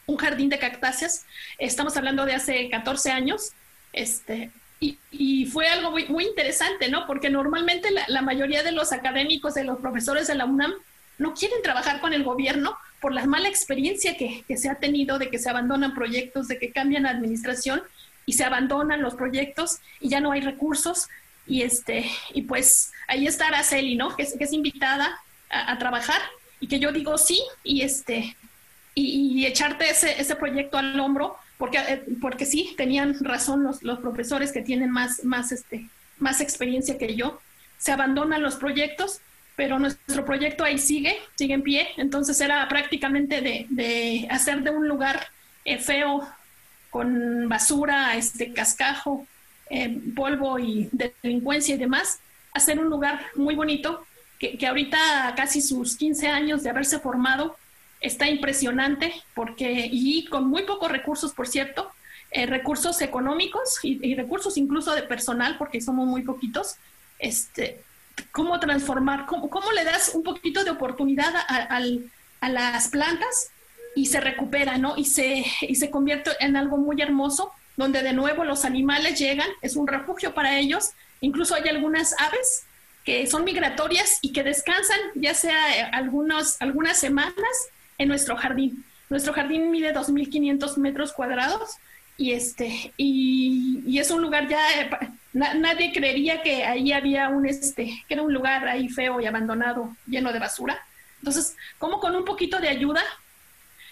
un 0.09 0.17
jardín 0.17 0.49
de 0.49 0.59
cactáceas. 0.59 1.25
Estamos 1.59 1.97
hablando 1.97 2.25
de 2.25 2.35
hace 2.35 2.69
14 2.71 3.13
años. 3.13 3.53
Este, 3.93 4.51
y, 4.81 4.99
y 5.13 5.47
fue 5.47 5.69
algo 5.69 5.91
muy, 5.93 6.07
muy, 6.07 6.25
interesante, 6.25 6.91
¿no? 6.91 7.07
Porque 7.07 7.31
normalmente 7.31 7.91
la, 8.09 8.23
mayoría 8.23 8.63
de 8.63 8.73
los 8.73 8.93
académicos, 8.93 9.55
de 9.55 9.65
los 9.65 9.79
profesores 9.79 10.27
de 10.27 10.35
la 10.35 10.47
UNAM, 10.47 10.73
no 11.19 11.35
quieren 11.35 11.63
trabajar 11.63 12.01
con 12.01 12.15
el 12.15 12.25
gobierno 12.25 12.77
por 13.01 13.13
la 13.13 13.27
mala 13.27 13.49
experiencia 13.49 14.17
que, 14.17 14.45
se 14.57 14.69
ha 14.69 14.77
tenido 14.77 15.19
de 15.19 15.31
que 15.31 15.39
se 15.39 15.51
abandonan 15.51 15.95
proyectos, 15.95 16.49
de 16.49 16.59
que 16.59 16.73
cambian 16.73 17.07
administración 17.07 17.83
y 18.27 18.33
se 18.35 18.45
abandonan 18.45 19.03
los 19.03 19.15
proyectos 19.15 19.79
y 20.01 20.09
ya 20.09 20.21
no 20.21 20.33
hay 20.33 20.41
recursos. 20.41 21.09
Y, 21.47 21.63
este, 21.63 22.11
y 22.35 22.43
pues 22.43 22.93
ahí 23.07 23.27
está 23.27 23.49
Araceli, 23.49 23.97
¿no? 23.97 24.15
Que, 24.17 24.27
que 24.27 24.45
es 24.45 24.53
invitada 24.53 25.19
a, 25.49 25.79
trabajar 25.79 26.21
y 26.61 26.69
que 26.69 26.79
yo 26.79 26.93
digo 26.93 27.17
sí 27.17 27.41
y, 27.65 27.83
este, 27.83 28.37
y, 28.95 29.47
echarte 29.47 29.89
ese, 29.89 30.21
ese 30.21 30.37
proyecto 30.37 30.77
al 30.77 30.99
hombro 31.01 31.37
porque, 31.57 31.79
eh, 31.79 32.05
porque 32.21 32.47
sí, 32.47 32.75
tenían 32.77 33.17
razón 33.21 33.65
los, 33.65 33.83
los 33.83 33.99
profesores 33.99 34.53
que 34.53 34.63
tienen 34.63 34.91
más, 34.91 35.25
más, 35.25 35.53
este, 35.53 35.89
más 36.19 36.41
experiencia 36.41 36.99
que 36.99 37.15
yo. 37.17 37.41
Se 37.79 37.93
abandonan 37.93 38.43
los 38.43 38.57
proyectos 38.57 39.21
pero 39.59 39.81
nuestro 39.81 40.25
proyecto 40.25 40.63
ahí 40.63 40.79
sigue, 40.79 41.19
sigue 41.35 41.55
en 41.55 41.63
pie, 41.65 41.89
entonces 41.97 42.41
era 42.41 42.69
prácticamente 42.69 43.41
de, 43.41 44.29
hacer 44.31 44.63
de 44.63 44.71
un 44.71 44.87
lugar 44.87 45.27
eh, 45.65 45.79
feo, 45.79 46.29
con 46.91 47.49
basura, 47.49 48.15
este 48.15 48.53
cascajo, 48.53 49.27
eh, 49.69 49.99
polvo 50.15 50.61
y 50.61 50.89
delincuencia 50.93 51.75
y 51.75 51.79
demás, 51.79 52.21
hacer 52.55 52.79
un 52.79 52.89
lugar 52.89 53.21
muy 53.35 53.57
bonito, 53.57 54.07
que, 54.39 54.57
que, 54.57 54.69
ahorita 54.69 55.35
casi 55.37 55.61
sus 55.61 55.97
15 55.97 56.29
años 56.29 56.63
de 56.63 56.71
haberse 56.71 57.01
formado, 57.01 57.57
está 58.01 58.29
impresionante, 58.29 59.13
porque, 59.35 59.89
y 59.91 60.27
con 60.27 60.49
muy 60.49 60.63
pocos 60.63 60.89
recursos, 60.89 61.33
por 61.33 61.49
cierto, 61.49 61.91
eh, 62.31 62.47
recursos 62.47 63.03
económicos 63.03 63.81
y, 63.83 63.99
y, 64.09 64.15
recursos 64.15 64.57
incluso 64.57 64.95
de 64.95 65.03
personal, 65.03 65.59
porque 65.59 65.81
somos 65.81 66.07
muy 66.07 66.23
poquitos, 66.23 66.77
este, 67.19 67.83
cómo 68.33 68.59
transformar, 68.61 69.27
cómo, 69.27 69.51
cómo 69.51 69.73
le 69.73 69.85
das 69.85 70.13
un 70.15 70.23
poquito 70.23 70.65
de 70.65 70.71
oportunidad 70.71 71.35
a, 71.37 71.81
a, 72.41 72.49
las 72.49 72.89
plantas 72.89 73.51
y 73.95 74.07
se 74.07 74.21
recupera, 74.21 74.79
¿no? 74.79 74.97
Y 74.97 75.05
se, 75.05 75.45
y 75.61 75.75
se 75.75 75.91
convierte 75.91 76.31
en 76.41 76.57
algo 76.57 76.77
muy 76.77 77.01
hermoso, 77.01 77.53
donde 77.77 78.03
de 78.03 78.13
nuevo 78.13 78.45
los 78.45 78.65
animales 78.65 79.19
llegan, 79.19 79.49
es 79.63 79.77
un 79.77 79.87
refugio 79.87 80.35
para 80.35 80.59
ellos, 80.59 80.91
incluso 81.21 81.55
hay 81.55 81.69
algunas 81.69 82.15
aves 82.21 82.65
que 83.05 83.27
son 83.27 83.45
migratorias 83.45 84.19
y 84.21 84.33
que 84.33 84.43
descansan 84.43 84.99
ya 85.15 85.33
sea 85.35 85.79
eh, 85.79 85.91
algunos, 85.93 86.61
algunas 86.61 86.99
semanas 86.99 87.35
en 87.97 88.09
nuestro 88.09 88.37
jardín. 88.37 88.85
Nuestro 89.09 89.33
jardín 89.33 89.71
mide 89.71 89.95
2.500 89.95 90.77
metros 90.77 91.13
cuadrados 91.13 91.71
y, 92.17 92.33
este, 92.33 92.93
y, 92.97 93.83
y 93.87 93.99
es 93.99 94.11
un 94.11 94.21
lugar 94.21 94.49
ya 94.49 94.61
nadie 95.39 95.93
creería 95.93 96.43
que 96.43 96.65
ahí 96.65 96.93
había 96.93 97.29
un, 97.29 97.47
este, 97.47 98.03
que 98.07 98.15
era 98.15 98.23
un 98.23 98.33
lugar 98.33 98.67
ahí 98.67 98.89
feo 98.89 99.21
y 99.21 99.27
abandonado, 99.27 99.97
lleno 100.07 100.33
de 100.33 100.39
basura. 100.39 100.79
Entonces, 101.19 101.57
como 101.79 102.01
con 102.01 102.15
un 102.17 102.25
poquito 102.25 102.61
de 102.61 102.69
ayuda, 102.69 103.03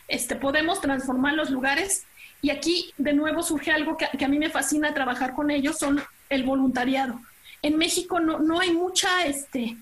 este, 0.09 0.37
podemos 0.37 0.81
transformar 0.81 1.35
los 1.35 1.51
lugares. 1.51 2.05
Y 2.43 2.51
aquí, 2.51 2.93
de 2.97 3.13
nuevo, 3.13 3.43
surge 3.43 3.71
algo 3.71 3.97
que, 3.97 4.25
a 4.25 4.29
mí 4.29 4.39
me 4.39 4.51
fascina 4.51 4.95
trabajar 4.95 5.35
con 5.35 5.51
ellos, 5.51 5.79
son 5.79 6.03
el 6.29 6.45
voluntariado. 6.45 7.21
En 7.63 7.77
México 7.77 8.21
no, 8.21 8.39
no 8.39 8.61
hay 8.61 8.73
mucha 8.73 9.25
este, 9.25 9.77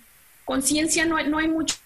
conciencia, 0.45 1.05
no 1.05 1.17
hay, 1.17 1.29
no 1.29 1.39
hay 1.39 1.49
mucho, 1.49 1.77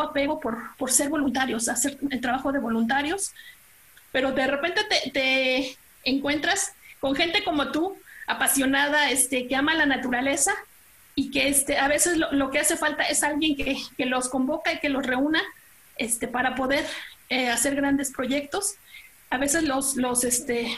apego 0.00 0.38
por, 0.38 0.76
por 0.76 0.92
ser 0.92 1.08
voluntarios, 1.08 1.68
hacer 1.68 1.98
el 2.10 2.20
trabajo 2.20 2.52
de 2.52 2.60
voluntarios, 2.60 3.32
pero 4.12 4.30
de 4.30 4.46
repente 4.46 4.82
te, 4.84 5.10
te 5.10 5.76
encuentras 6.04 6.74
con 7.00 7.16
gente 7.16 7.42
como 7.42 7.72
tú 7.72 7.96
apasionada, 8.30 9.10
este, 9.10 9.46
que 9.46 9.56
ama 9.56 9.74
la 9.74 9.86
naturaleza 9.86 10.52
y 11.14 11.30
que 11.30 11.48
este, 11.48 11.78
a 11.78 11.88
veces 11.88 12.16
lo, 12.16 12.50
que 12.50 12.60
hace 12.60 12.76
falta 12.76 13.02
es 13.04 13.22
alguien 13.22 13.56
que, 13.56 13.76
que, 13.96 14.06
los 14.06 14.28
convoca 14.28 14.72
y 14.72 14.78
que 14.78 14.88
los 14.88 15.04
reúna 15.04 15.42
este, 15.96 16.28
para 16.28 16.54
poder 16.54 16.86
eh, 17.28 17.48
hacer 17.48 17.74
grandes 17.74 18.12
proyectos. 18.12 18.74
A 19.28 19.38
veces 19.38 19.64
los, 19.64 19.96
los, 19.96 20.24
este, 20.24 20.76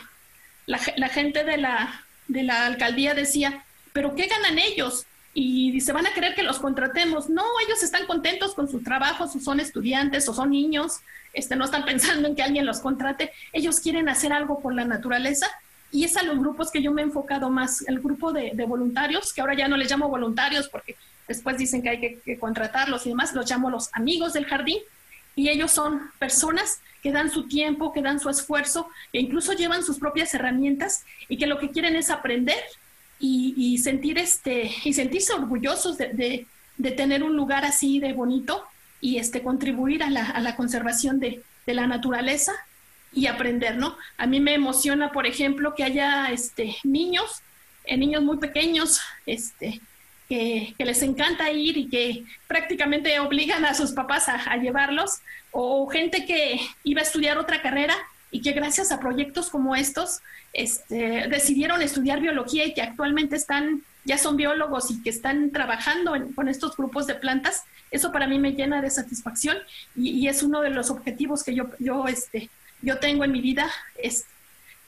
la, 0.67 0.79
gente 1.09 1.45
de 1.45 1.59
la, 1.59 2.05
de 2.29 2.43
la 2.43 2.67
alcaldía 2.67 3.15
decía, 3.15 3.65
pero 3.93 4.15
¿qué 4.15 4.27
ganan 4.27 4.59
ellos? 4.59 5.07
Y 5.35 5.81
se 5.81 5.93
van 5.93 6.07
a 6.07 6.13
querer 6.13 6.35
que 6.35 6.43
los 6.43 6.59
contratemos. 6.59 7.31
No, 7.31 7.45
ellos 7.65 7.83
están 7.83 8.07
contentos 8.07 8.55
con 8.55 8.69
su 8.69 8.83
trabajo, 8.83 9.25
o 9.25 9.29
son 9.29 9.61
estudiantes 9.61 10.29
o 10.29 10.35
son 10.35 10.51
niños, 10.51 10.99
este, 11.33 11.57
no 11.57 11.65
están 11.65 11.85
pensando 11.87 12.27
en 12.29 12.35
que 12.35 12.43
alguien 12.43 12.67
los 12.67 12.81
contrate. 12.81 13.33
Ellos 13.53 13.81
quieren 13.81 14.09
hacer 14.09 14.33
algo 14.33 14.61
por 14.61 14.75
la 14.75 14.85
naturaleza 14.85 15.47
y 15.93 16.05
es 16.05 16.17
a 16.17 16.23
los 16.23 16.39
grupos 16.39 16.71
que 16.71 16.83
yo 16.83 16.91
me 16.91 17.03
he 17.03 17.05
enfocado 17.05 17.51
más, 17.51 17.87
el 17.87 18.01
grupo 18.01 18.33
de, 18.33 18.53
voluntarios, 18.67 19.33
que 19.33 19.43
ahora 19.43 19.55
ya 19.55 19.69
no 19.69 19.77
les 19.77 19.91
llamo 19.91 20.09
voluntarios 20.09 20.69
porque 20.69 20.97
después 21.29 21.59
dicen 21.59 21.83
que 21.83 21.91
hay 21.91 22.21
que, 22.25 22.39
contratarlos 22.39 23.05
y 23.05 23.11
demás, 23.11 23.35
los 23.35 23.49
llamo 23.49 23.69
los 23.69 23.91
amigos 23.93 24.33
del 24.33 24.47
jardín, 24.47 24.79
y 25.37 25.51
ellos 25.51 25.71
son 25.71 26.11
personas 26.19 26.81
que 27.03 27.13
dan 27.13 27.31
su 27.31 27.47
tiempo, 27.47 27.93
que 27.93 28.03
dan 28.03 28.21
su 28.21 28.31
esfuerzo, 28.31 28.89
que 29.13 29.21
incluso 29.21 29.53
llevan 29.53 29.83
sus 29.83 29.99
propias 29.99 30.33
herramientas 30.35 31.05
y 31.29 31.37
que 31.37 31.47
lo 31.47 31.59
que 31.59 31.71
quieren 31.71 31.95
es 31.95 32.11
aprender 32.11 32.63
y, 33.19 33.79
sentir 33.79 34.19
este, 34.19 34.71
y 34.85 34.95
sentirse 34.95 35.33
orgullosos 35.33 35.97
de, 35.97 36.47
tener 36.97 37.23
un 37.23 37.37
lugar 37.37 37.65
así 37.65 38.01
de 38.01 38.13
bonito 38.13 38.65
y 39.01 39.19
este, 39.19 39.43
contribuir 39.43 40.03
a 40.03 40.11
la, 40.11 40.25
a 40.25 40.41
la 40.41 40.57
conservación 40.57 41.21
de, 41.21 41.43
de 41.67 41.75
la 41.75 41.87
naturaleza 41.87 42.53
y 43.13 43.27
aprender, 43.27 43.77
¿no? 43.77 43.97
A 44.17 44.27
mí 44.27 44.41
me 44.41 44.55
emociona, 44.55 45.13
por 45.13 45.27
ejemplo, 45.27 45.75
que 45.75 45.85
haya 45.85 46.31
este, 46.31 46.77
niños, 46.83 47.43
eh, 47.85 47.97
niños 47.97 48.23
muy 48.23 48.39
pequeños, 48.39 49.01
este, 49.27 49.81
que, 50.29 50.75
les 50.79 51.03
encanta 51.03 51.51
ir 51.51 51.77
y 51.77 51.89
que 51.89 52.25
prácticamente 52.49 53.19
obligan 53.21 53.65
a 53.65 53.75
sus 53.75 53.93
papás 53.93 54.29
a, 54.29 54.57
llevarlos, 54.57 55.19
o 55.51 55.87
gente 55.89 56.25
que 56.25 56.59
iba 56.85 57.01
a 57.01 57.05
estudiar 57.05 57.37
otra 57.37 57.61
carrera 57.61 57.95
y 58.31 58.41
que 58.41 58.53
gracias 58.53 58.91
a 58.91 59.01
proyectos 59.01 59.51
como 59.51 59.77
estos 59.77 60.21
este, 60.55 61.29
decidieron 61.29 61.83
estudiar 61.83 62.21
biología 62.21 62.65
y 62.65 62.73
que 62.73 62.81
actualmente 62.81 63.37
están, 63.37 63.83
ya 64.07 64.17
son 64.17 64.39
biólogos 64.39 64.91
y 64.91 65.03
que 65.03 65.11
están 65.11 65.51
trabajando 65.51 66.15
con 66.35 66.49
estos 66.49 66.75
grupos 66.77 67.07
de 67.07 67.15
plantas. 67.15 67.65
Eso 67.91 68.11
para 68.11 68.27
mí 68.27 68.39
me 68.39 68.53
llena 68.53 68.81
de 68.81 68.89
satisfacción 68.89 69.59
y, 69.95 70.13
y 70.13 70.29
es 70.29 70.43
uno 70.43 70.63
de 70.63 70.71
los 70.71 70.89
objetivos 70.89 71.45
que 71.45 71.55
yo, 71.55 71.67
yo 71.79 72.09
este, 72.09 72.49
yo 72.83 72.99
tengo 72.99 73.25
en 73.25 73.33
mi 73.33 73.41
vida 73.41 73.71
es 73.97 74.27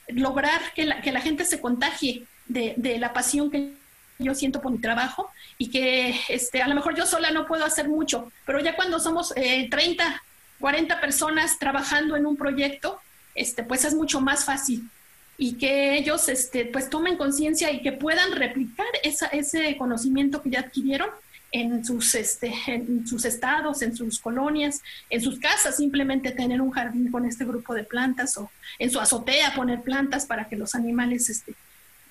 lograr 0.07 0.73
que 0.73 0.85
la, 0.85 1.01
que 1.01 1.11
la 1.11 1.21
gente 1.21 1.45
se 1.45 1.59
contagie 1.59 2.25
de, 2.47 2.73
de, 2.77 2.99
la 2.99 3.13
pasión 3.13 3.49
que 3.49 3.73
yo 4.19 4.35
siento 4.35 4.61
por 4.61 4.71
mi 4.71 4.77
trabajo 4.77 5.29
y 5.57 5.69
que 5.69 6.15
este, 6.29 6.61
a 6.61 6.67
lo 6.67 6.75
mejor 6.75 6.95
yo 6.95 7.05
sola 7.05 7.31
no 7.31 7.47
puedo 7.47 7.65
hacer 7.65 7.89
mucho, 7.89 8.31
pero 8.45 8.59
ya 8.59 8.75
cuando 8.75 8.99
somos 8.99 9.33
30, 9.33 9.75
eh, 9.75 10.15
40 10.59 11.01
personas 11.01 11.57
trabajando 11.57 12.15
en 12.15 12.25
un 12.25 12.37
proyecto, 12.37 12.99
este, 13.33 13.63
pues 13.63 13.83
es 13.83 13.95
mucho 13.95 14.21
más 14.21 14.45
fácil 14.45 14.89
y 15.37 15.55
que 15.57 15.97
ellos 15.97 16.29
este, 16.29 16.65
pues 16.65 16.89
tomen 16.89 17.17
conciencia 17.17 17.71
y 17.71 17.81
que 17.81 17.91
puedan 17.91 18.31
replicar 18.31 18.87
esa, 19.03 19.27
ese 19.27 19.75
conocimiento 19.77 20.41
que 20.41 20.51
ya 20.51 20.61
adquirieron 20.61 21.09
en 21.51 21.85
sus, 21.85 22.15
este, 22.15 22.53
en 22.67 23.07
sus 23.07 23.25
estados, 23.25 23.81
en 23.81 23.95
sus 23.95 24.19
colonias, 24.19 24.81
en 25.09 25.21
sus 25.21 25.39
casas, 25.39 25.77
simplemente 25.77 26.31
tener 26.31 26.61
un 26.61 26.71
jardín 26.71 27.11
con 27.11 27.25
este 27.25 27.45
grupo 27.45 27.73
de 27.73 27.83
plantas 27.83 28.37
o 28.37 28.51
en 28.79 28.91
su 28.91 28.99
azotea 28.99 29.53
poner 29.55 29.81
plantas 29.81 30.25
para 30.25 30.49
que 30.49 30.57
los 30.57 30.75
animales 30.75 31.29
este, 31.29 31.55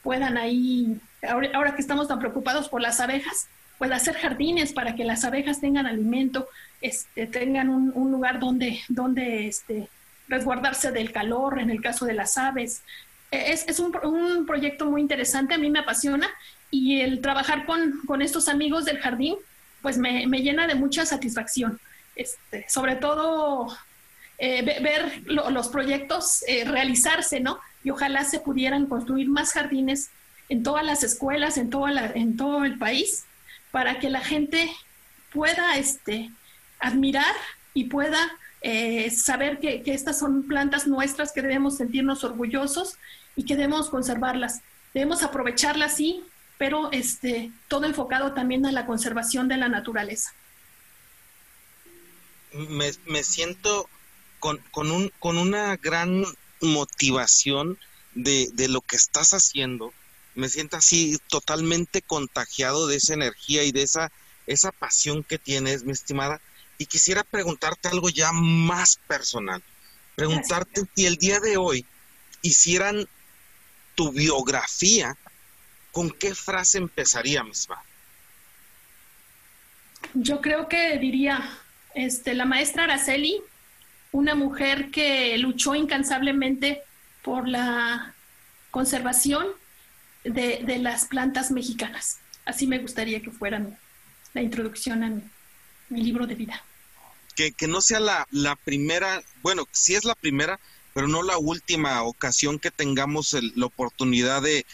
puedan 0.03 0.37
ahí, 0.37 1.01
ahora, 1.23 1.75
que 1.75 1.81
estamos 1.81 2.09
tan 2.09 2.19
preocupados 2.19 2.69
por 2.69 2.81
las 2.81 3.01
abejas, 3.01 3.49
pues 3.79 3.91
hacer 3.91 4.15
jardines 4.15 4.73
para 4.73 4.95
que 4.95 5.05
las 5.05 5.25
abejas 5.25 5.61
tengan 5.61 5.87
alimento, 5.87 6.49
este, 6.81 7.27
tengan 7.27 7.69
un, 7.69 8.13
lugar 8.13 8.39
donde, 8.39 8.81
donde 8.89 9.49
este, 9.49 9.89
resguardarse 10.29 10.93
del 10.93 11.11
calor, 11.13 11.59
en 11.59 11.71
el 11.71 11.81
caso 11.81 12.05
de 12.07 12.15
las 12.15 12.39
aves. 12.39 12.83
Es, 13.31 13.67
es 13.67 13.81
un, 13.81 13.93
un, 14.05 14.47
proyecto 14.47 14.87
muy 14.87 15.01
interesante, 15.01 15.55
a 15.55 15.59
mí 15.59 15.71
me 15.71 15.81
apasiona 15.81 16.29
y 16.75 17.01
el 17.01 17.21
trabajar 17.21 17.67
con, 17.67 18.01
con 18.07 18.23
estos 18.23 18.49
amigos 18.49 18.85
del 18.85 18.99
jardín, 18.99 19.37
pues 19.83 19.99
me, 19.99 20.27
me 20.27 20.41
llena 20.41 20.67
de 20.67 20.75
mucha 20.75 21.07
satisfacción. 21.07 21.79
Este, 22.17 22.67
sobre 22.69 22.97
todo 22.97 23.77
eh, 24.39 24.63
ver 24.63 25.23
los 25.27 25.69
proyectos 25.69 26.43
eh, 26.49 26.65
realizarse, 26.65 27.39
¿no? 27.39 27.61
Y 27.85 27.91
ojalá 27.91 28.25
se 28.25 28.41
pudieran 28.41 28.87
construir 28.87 29.29
más 29.29 29.53
jardines 29.53 30.11
en 30.49 30.63
todas 30.63 30.85
las 30.85 31.05
escuelas, 31.05 31.57
en, 31.57 31.71
toda 31.71 31.93
la, 31.93 32.07
en 32.07 32.37
todo 32.37 32.65
el 32.65 32.77
país, 32.77 33.25
para 33.71 34.01
que 34.01 34.11
la 34.11 34.21
gente 34.21 34.71
pueda 35.33 35.77
este, 35.77 36.31
admirar 36.81 37.35
y 37.75 37.85
pueda 37.85 38.19
eh, 38.61 39.11
saber 39.11 39.61
que, 39.61 39.83
estas 39.87 40.19
son 40.19 40.49
plantas 40.49 40.87
nuestras, 40.87 41.33
que 41.33 41.43
debemos 41.43 41.77
sentirnos 41.77 42.25
orgullosos 42.25 42.97
y 43.37 43.45
que 43.45 43.55
debemos 43.55 43.89
conservarlas. 43.89 44.63
Debemos 44.93 45.23
aprovecharlas, 45.23 45.97
sí, 45.97 46.25
pero 46.59 46.91
este, 46.93 47.51
todo 47.69 47.87
enfocado 47.87 48.33
también 48.33 48.65
a 48.67 48.73
la 48.73 48.87
conservación 48.87 49.49
de 49.49 49.57
la 49.57 49.69
naturaleza. 49.69 50.33
Me, 52.53 52.93
me 53.07 53.25
siento 53.25 53.89
con, 54.39 54.59
con, 54.71 54.91
un, 54.91 55.11
con 55.19 55.39
una 55.39 55.77
gran 55.77 56.25
motivación 56.61 57.79
de, 58.15 58.49
de 58.53 58.69
lo 58.69 58.81
que 58.81 58.97
estás 58.97 59.33
haciendo. 59.35 59.93
Me 60.35 60.49
siento 60.49 60.77
así 60.77 61.19
totalmente 61.29 62.03
contagiado 62.03 62.87
de 62.87 62.97
esa 62.97 63.15
energía 63.15 63.65
y 63.65 63.73
de 63.73 63.83
esa, 63.83 64.13
esa 64.47 64.73
pasión 64.73 65.25
que 65.25 65.39
tienes, 65.39 65.85
mi 65.85 65.93
estimada. 65.93 66.41
y 66.79 66.87
quisiera 66.87 67.25
preguntarte 67.25 67.89
algo 67.89 68.09
ya 68.09 68.33
más 68.33 68.99
personal. 69.07 69.63
Preguntarte 70.15 70.83
si 70.95 71.07
el 71.07 71.17
día 71.17 71.41
de 71.41 71.57
hoy 71.57 71.87
hicieran 72.43 73.09
tu 73.95 74.13
biografía, 74.13 75.17
¿con 75.95 76.11
qué 76.11 76.35
frase 76.35 76.79
empezaría, 76.79 77.45
misma? 77.45 77.81
Yo 80.13 80.41
creo 80.41 80.69
que 80.69 80.99
diría, 80.99 81.57
este, 81.95 82.35
la 82.35 82.45
maestra 82.45 82.85
Araceli, 82.85 83.41
una 84.11 84.35
mujer 84.35 84.91
que 84.91 85.39
luchó 85.39 85.77
incansablemente 85.77 86.83
por 87.23 87.49
la 87.49 88.13
conservación 88.73 89.47
de, 90.25 90.79
las 90.81 91.07
plantas 91.07 91.53
mexicanas. 91.53 92.19
Así 92.45 92.67
me 92.67 92.79
gustaría 92.79 93.23
que 93.23 93.31
fuera 93.31 93.65
la 94.33 94.43
introducción 94.43 95.05
a 95.05 95.11
mi, 95.91 96.03
libro 96.03 96.27
de 96.27 96.35
vida. 96.35 96.65
Que, 97.37 97.53
que 97.53 97.69
no 97.69 97.81
sea 97.81 98.01
la, 98.01 98.27
la 98.33 98.57
primera, 98.57 99.23
bueno, 99.43 99.69
si 99.71 99.95
es 99.95 100.05
la 100.05 100.17
primera, 100.17 100.59
pero 100.95 101.09
no 101.09 101.25
la 101.25 101.37
última 101.37 102.03
ocasión 102.05 102.61
que 102.61 102.71
tengamos 102.71 103.37
la 103.57 103.67
oportunidad 103.67 104.41
de, 104.43 104.65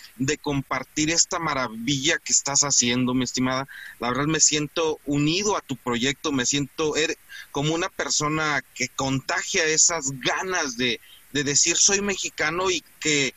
compartir 0.43 1.11
esta 1.11 1.39
maravilla 1.39 2.19
que 2.19 2.33
estás 2.33 2.61
haciendo, 2.61 3.15
mi 3.15 3.25
estimada. 3.25 3.67
La 3.99 4.11
verdad 4.11 4.27
me 4.27 4.39
siento 4.39 5.01
unido 5.07 5.57
a 5.57 5.63
tu 5.63 5.77
proyecto, 5.77 6.31
me 6.31 6.45
siento 6.45 6.95
er, 6.95 7.17
como 7.51 7.75
una 7.75 7.89
persona 7.89 8.63
que 8.75 8.89
contagia 8.89 9.65
esas 9.65 10.11
ganas 10.21 10.77
de, 10.77 11.01
de 11.33 11.43
decir 11.43 11.79
soy 11.79 12.03
mexicano 12.03 12.71
y 12.71 12.85
que, 13.01 13.35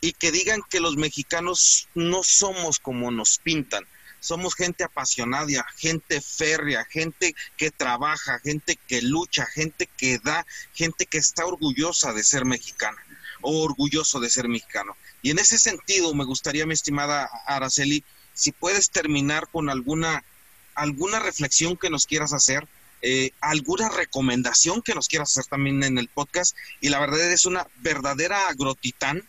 y 0.00 0.12
que 0.12 0.32
digan 0.32 0.62
que 0.70 0.80
los 0.80 0.96
mexicanos 0.96 1.88
no 1.94 2.22
somos 2.22 2.78
como 2.78 3.10
nos 3.10 3.38
pintan 3.38 3.84
somos 4.24 4.54
gente 4.54 4.84
apasionada, 4.84 5.66
gente 5.76 6.20
férrea, 6.20 6.84
gente 6.86 7.34
que 7.56 7.70
trabaja, 7.70 8.40
gente 8.40 8.76
que 8.88 9.02
lucha, 9.02 9.44
gente 9.44 9.86
que 9.86 10.18
da, 10.18 10.46
gente 10.72 11.04
que 11.04 11.18
está 11.18 11.44
orgullosa 11.44 12.12
de 12.14 12.24
ser 12.24 12.44
mexicana 12.44 12.96
o 13.42 13.62
orgulloso 13.62 14.20
de 14.20 14.30
ser 14.30 14.48
mexicano. 14.48 14.96
Y 15.20 15.30
en 15.30 15.38
ese 15.38 15.58
sentido, 15.58 16.14
me 16.14 16.24
gustaría, 16.24 16.64
mi 16.64 16.72
estimada 16.72 17.28
Araceli, 17.46 18.02
si 18.32 18.52
puedes 18.52 18.90
terminar 18.90 19.48
con 19.52 19.68
alguna, 19.68 20.24
alguna 20.74 21.18
reflexión 21.18 21.76
que 21.76 21.90
nos 21.90 22.06
quieras 22.06 22.32
hacer, 22.32 22.66
eh, 23.02 23.32
alguna 23.42 23.90
recomendación 23.90 24.80
que 24.80 24.94
nos 24.94 25.08
quieras 25.08 25.32
hacer 25.32 25.44
también 25.44 25.82
en 25.84 25.98
el 25.98 26.08
podcast. 26.08 26.56
Y 26.80 26.88
la 26.88 26.98
verdad 26.98 27.30
es 27.30 27.44
una 27.44 27.66
verdadera 27.76 28.48
agrotitán. 28.48 29.22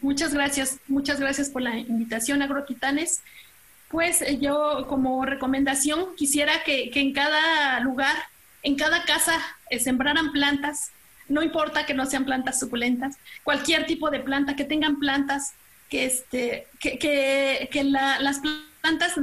Muchas 0.00 0.32
gracias, 0.32 0.78
muchas 0.88 1.20
gracias 1.20 1.50
por 1.50 1.60
la 1.60 1.76
invitación, 1.76 2.40
agrotitanes. 2.40 3.20
Pues 3.90 4.22
eh, 4.22 4.38
yo 4.40 4.86
como 4.88 5.24
recomendación 5.26 6.14
quisiera 6.16 6.62
que, 6.64 6.90
en 6.94 7.12
cada 7.12 7.80
lugar, 7.80 8.16
en 8.62 8.76
cada 8.76 9.04
casa, 9.04 9.40
eh, 9.68 9.80
sembraran 9.80 10.30
plantas, 10.30 10.92
no 11.28 11.42
importa 11.42 11.86
que 11.86 11.94
no 11.94 12.06
sean 12.06 12.24
plantas 12.24 12.60
suculentas, 12.60 13.16
cualquier 13.42 13.86
tipo 13.86 14.10
de 14.10 14.20
planta, 14.20 14.54
que 14.54 14.64
tengan 14.64 15.00
plantas, 15.00 15.54
que, 15.88 16.04
este, 16.04 16.68
que, 16.78 16.98
que, 16.98 17.84
las 17.84 18.38
plantas 18.38 19.14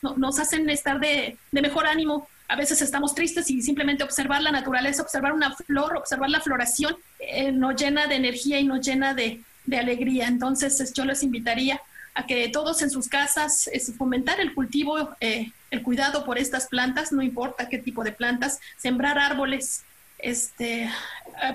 nos 0.00 0.38
hacen 0.38 0.68
estar 0.70 0.98
de, 0.98 1.36
mejor 1.50 1.86
ánimo. 1.86 2.28
A 2.48 2.56
veces 2.56 2.80
estamos 2.80 3.14
tristes 3.14 3.50
y 3.50 3.60
simplemente 3.60 4.04
observar 4.04 4.40
la 4.40 4.52
naturaleza, 4.52 5.02
observar 5.02 5.32
una 5.34 5.54
flor, 5.54 5.96
observar 5.96 6.30
la 6.30 6.40
floración, 6.40 6.96
eh, 7.18 7.52
nos 7.52 7.76
llena 7.76 8.06
de 8.06 8.16
energía 8.16 8.58
y 8.58 8.64
nos 8.64 8.86
llena 8.86 9.12
de 9.14 9.44
alegría. 9.70 10.28
Entonces 10.28 10.92
yo 10.94 11.04
les 11.04 11.22
invitaría 11.22 11.80
a 12.14 12.26
que 12.26 12.48
todos 12.48 12.82
en 12.82 12.90
sus 12.90 13.08
casas 13.08 13.68
es 13.72 13.92
fomentar 13.96 14.40
el 14.40 14.54
cultivo, 14.54 15.16
eh, 15.20 15.50
el 15.70 15.82
cuidado 15.82 16.24
por 16.24 16.38
estas 16.38 16.66
plantas, 16.66 17.12
no 17.12 17.22
importa 17.22 17.68
qué 17.68 17.78
tipo 17.78 18.04
de 18.04 18.12
plantas, 18.12 18.60
sembrar 18.76 19.18
árboles, 19.18 19.82
este, 20.18 20.90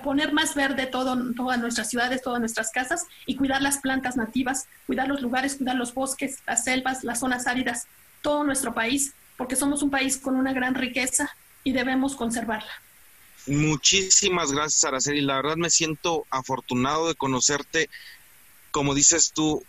poner 0.04 0.34
más 0.34 0.56
verde 0.56 0.88
todo, 0.88 1.34
todas 1.36 1.60
nuestras 1.60 1.90
ciudades, 1.90 2.22
todas 2.22 2.40
nuestras 2.40 2.72
casas 2.72 3.06
y 3.26 3.36
cuidar 3.36 3.62
las 3.62 3.78
plantas 3.78 4.18
nativas, 4.18 4.68
cuidar 4.86 5.08
los 5.08 5.22
lugares, 5.22 5.56
cuidar 5.56 5.76
los 5.76 5.94
bosques, 5.94 6.40
las 6.46 6.64
selvas, 6.64 7.04
las 7.04 7.20
zonas 7.20 7.48
áridas, 7.48 7.88
todo 8.22 8.44
nuestro 8.44 8.74
país, 8.74 9.14
porque 9.38 9.56
somos 9.56 9.84
un 9.84 9.90
país 9.90 10.18
con 10.18 10.36
una 10.36 10.54
gran 10.54 10.76
riqueza 10.76 11.34
y 11.64 11.72
debemos 11.72 12.16
conservarla. 12.16 12.72
Muchísimas 13.46 14.52
gracias, 14.52 14.84
Araceli. 14.84 15.22
La 15.22 15.36
verdad 15.38 15.56
me 15.56 15.70
siento 15.70 16.26
afortunado 16.30 17.08
de 17.08 17.16
conocerte. 17.16 17.90
Como 18.72 18.94
dices 18.94 19.32
tú, 19.34 19.64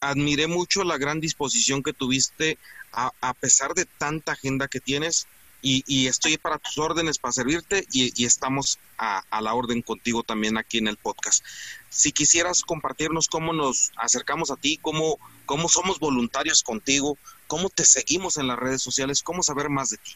admiré 0.00 0.46
mucho 0.46 0.84
la 0.84 0.98
gran 0.98 1.20
disposición 1.20 1.82
que 1.82 1.92
tuviste 1.92 2.58
a, 2.92 3.34
pesar 3.34 3.74
de 3.74 3.84
tanta 3.84 4.32
agenda 4.32 4.68
que 4.68 4.80
tienes 4.80 5.26
y, 5.60 6.06
estoy 6.06 6.36
para 6.36 6.58
tus 6.58 6.78
órdenes 6.78 7.18
para 7.18 7.32
servirte 7.32 7.86
y, 7.92 8.24
estamos 8.24 8.78
a, 8.96 9.22
la 9.40 9.54
orden 9.54 9.82
contigo 9.82 10.22
también 10.22 10.56
aquí 10.56 10.78
en 10.78 10.88
el 10.88 10.96
podcast. 10.96 11.44
Si 11.90 12.12
quisieras 12.12 12.62
compartirnos 12.62 13.28
cómo 13.28 13.52
nos 13.52 13.92
acercamos 13.96 14.50
a 14.50 14.56
ti, 14.56 14.78
cómo, 14.80 15.18
cómo 15.46 15.68
somos 15.68 15.98
voluntarios 15.98 16.62
contigo, 16.62 17.18
cómo 17.46 17.70
te 17.70 17.84
seguimos 17.84 18.36
en 18.36 18.46
las 18.46 18.58
redes 18.58 18.82
sociales, 18.82 19.22
cómo 19.22 19.42
saber 19.42 19.68
más 19.68 19.90
de 19.90 19.96
ti. 19.98 20.12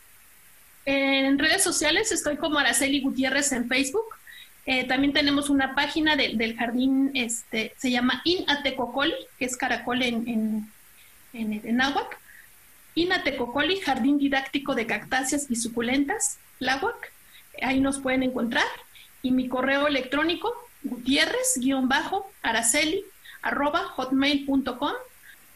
En 0.84 1.38
redes 1.38 1.62
sociales 1.62 2.10
estoy 2.10 2.36
como 2.36 2.58
Araceli 2.58 3.00
Gutiérrez 3.00 3.52
en 3.52 3.68
Facebook 3.68 4.06
eh, 4.64 4.84
también 4.84 5.12
tenemos 5.12 5.50
una 5.50 5.74
página 5.74 6.14
del 6.16 6.56
jardín, 6.56 7.10
este, 7.14 7.74
se 7.76 7.90
llama 7.90 8.22
Inatecocoli, 8.24 9.14
que 9.38 9.46
es 9.46 9.56
caracol 9.56 10.02
en, 10.02 10.28
en, 10.28 10.70
en, 11.32 11.52
en. 11.52 11.82
Inatecocoli, 12.94 13.80
Jardín 13.80 14.18
Didáctico 14.18 14.74
de 14.74 14.86
Cactáceas 14.86 15.50
y 15.50 15.56
Suculentas, 15.56 16.36
Láhuac. 16.58 17.10
Ahí 17.62 17.80
nos 17.80 17.98
pueden 17.98 18.22
encontrar. 18.22 18.66
Y 19.22 19.30
mi 19.32 19.48
correo 19.48 19.88
electrónico, 19.88 20.52
gutierrez-araceli, 20.82 23.02
arroba 23.40 23.84
hotmail.com. 23.84 24.92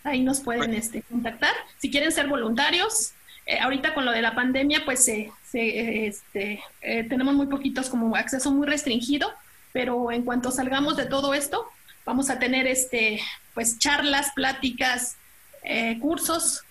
Ahí 0.05 0.23
nos 0.23 0.41
pueden 0.41 0.73
este, 0.75 1.03
contactar. 1.03 1.53
Si 1.79 1.91
quieren 1.91 2.13
ser 2.13 2.29
voluntarios, 2.29 3.13
eh, 3.47 3.61
ahorita 3.61 3.95
con 3.95 4.05
lo 4.05 4.11
de 4.11 4.23
la 4.23 4.35
pandemia, 4.35 4.85
pues 4.85 5.05
se, 5.05 5.31
este, 5.53 6.61
eh, 6.83 7.05
tenemos 7.05 7.35
muy 7.35 7.47
poquitos 7.47 7.89
como 7.89 8.17
acceso 8.17 8.51
muy 8.51 8.67
restringido, 8.67 9.33
pero 9.73 10.11
en 10.11 10.23
cuanto 10.25 10.51
salgamos 10.51 10.97
de 10.97 11.07
todo 11.07 11.33
esto, 11.33 11.65
vamos 12.05 12.29
a 12.29 12.41
tener 12.41 12.67
este, 12.67 13.21
pues 13.55 13.79
charlas, 13.79 14.33
pláticas, 14.35 15.17
eh, 15.63 15.97
cursos 16.01 16.63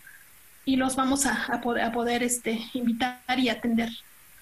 y 0.65 0.75
los 0.75 0.97
vamos 0.97 1.25
a, 1.25 1.61
poder, 1.63 1.85
a 1.85 1.91
poder 1.93 2.23
este, 2.23 2.59
invitar 2.73 3.39
y 3.39 3.47
atender. 3.47 3.89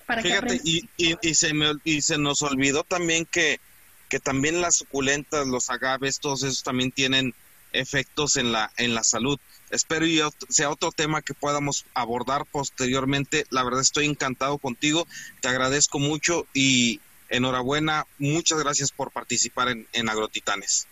Para 0.07 0.23
Fíjate, 0.23 0.59
y, 0.63 0.89
y, 0.97 1.33
se 1.35 1.53
me, 1.53 1.73
y 1.83 2.01
se 2.01 2.17
nos 2.17 2.41
olvidó 2.41 2.83
también 2.83 3.25
que, 3.25 3.59
que 4.09 4.19
también 4.19 4.59
las 4.59 4.75
suculentas, 4.75 5.47
los 5.47 5.69
agaves, 5.69 6.19
todos 6.19 6.43
esos 6.43 6.63
también 6.63 6.91
tienen 6.91 7.33
efectos 7.73 8.37
en 8.37 8.51
la, 8.51 8.71
en 8.77 8.95
la 8.95 9.03
salud. 9.03 9.39
Espero 9.69 10.05
y 10.05 10.21
sea 10.49 10.69
otro 10.69 10.91
tema 10.91 11.21
que 11.21 11.33
podamos 11.33 11.85
abordar 11.93 12.45
posteriormente. 12.45 13.45
La 13.49 13.63
verdad 13.63 13.81
estoy 13.81 14.05
encantado 14.05 14.57
contigo, 14.59 15.07
te 15.41 15.47
agradezco 15.47 15.99
mucho 15.99 16.47
y 16.53 17.01
enhorabuena, 17.29 18.05
muchas 18.19 18.59
gracias 18.59 18.91
por 18.91 19.11
participar 19.11 19.69
en, 19.69 19.87
en 19.93 20.09
Agrotitanes. 20.09 20.87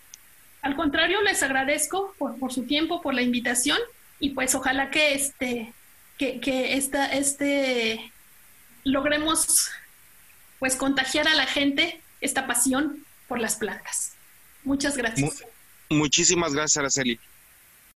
Al 0.62 0.76
contrario, 0.76 1.22
les 1.22 1.42
agradezco 1.42 2.14
por, 2.18 2.38
por, 2.38 2.52
su 2.52 2.64
tiempo, 2.64 3.00
por 3.00 3.14
la 3.14 3.22
invitación 3.22 3.78
y 4.18 4.30
pues 4.30 4.54
ojalá 4.54 4.90
que 4.90 5.14
este, 5.14 5.72
que, 6.18 6.40
que 6.40 6.74
esta, 6.74 7.06
este 7.06 8.12
logremos 8.84 9.70
pues 10.58 10.76
contagiar 10.76 11.26
a 11.28 11.34
la 11.34 11.46
gente 11.46 12.00
esta 12.20 12.46
pasión 12.46 13.04
por 13.28 13.40
las 13.40 13.56
plantas. 13.56 14.12
Muchas 14.64 14.96
gracias. 14.96 15.44
Muchísimas 15.92 16.52
gracias, 16.52 16.76
Araceli. 16.78 17.18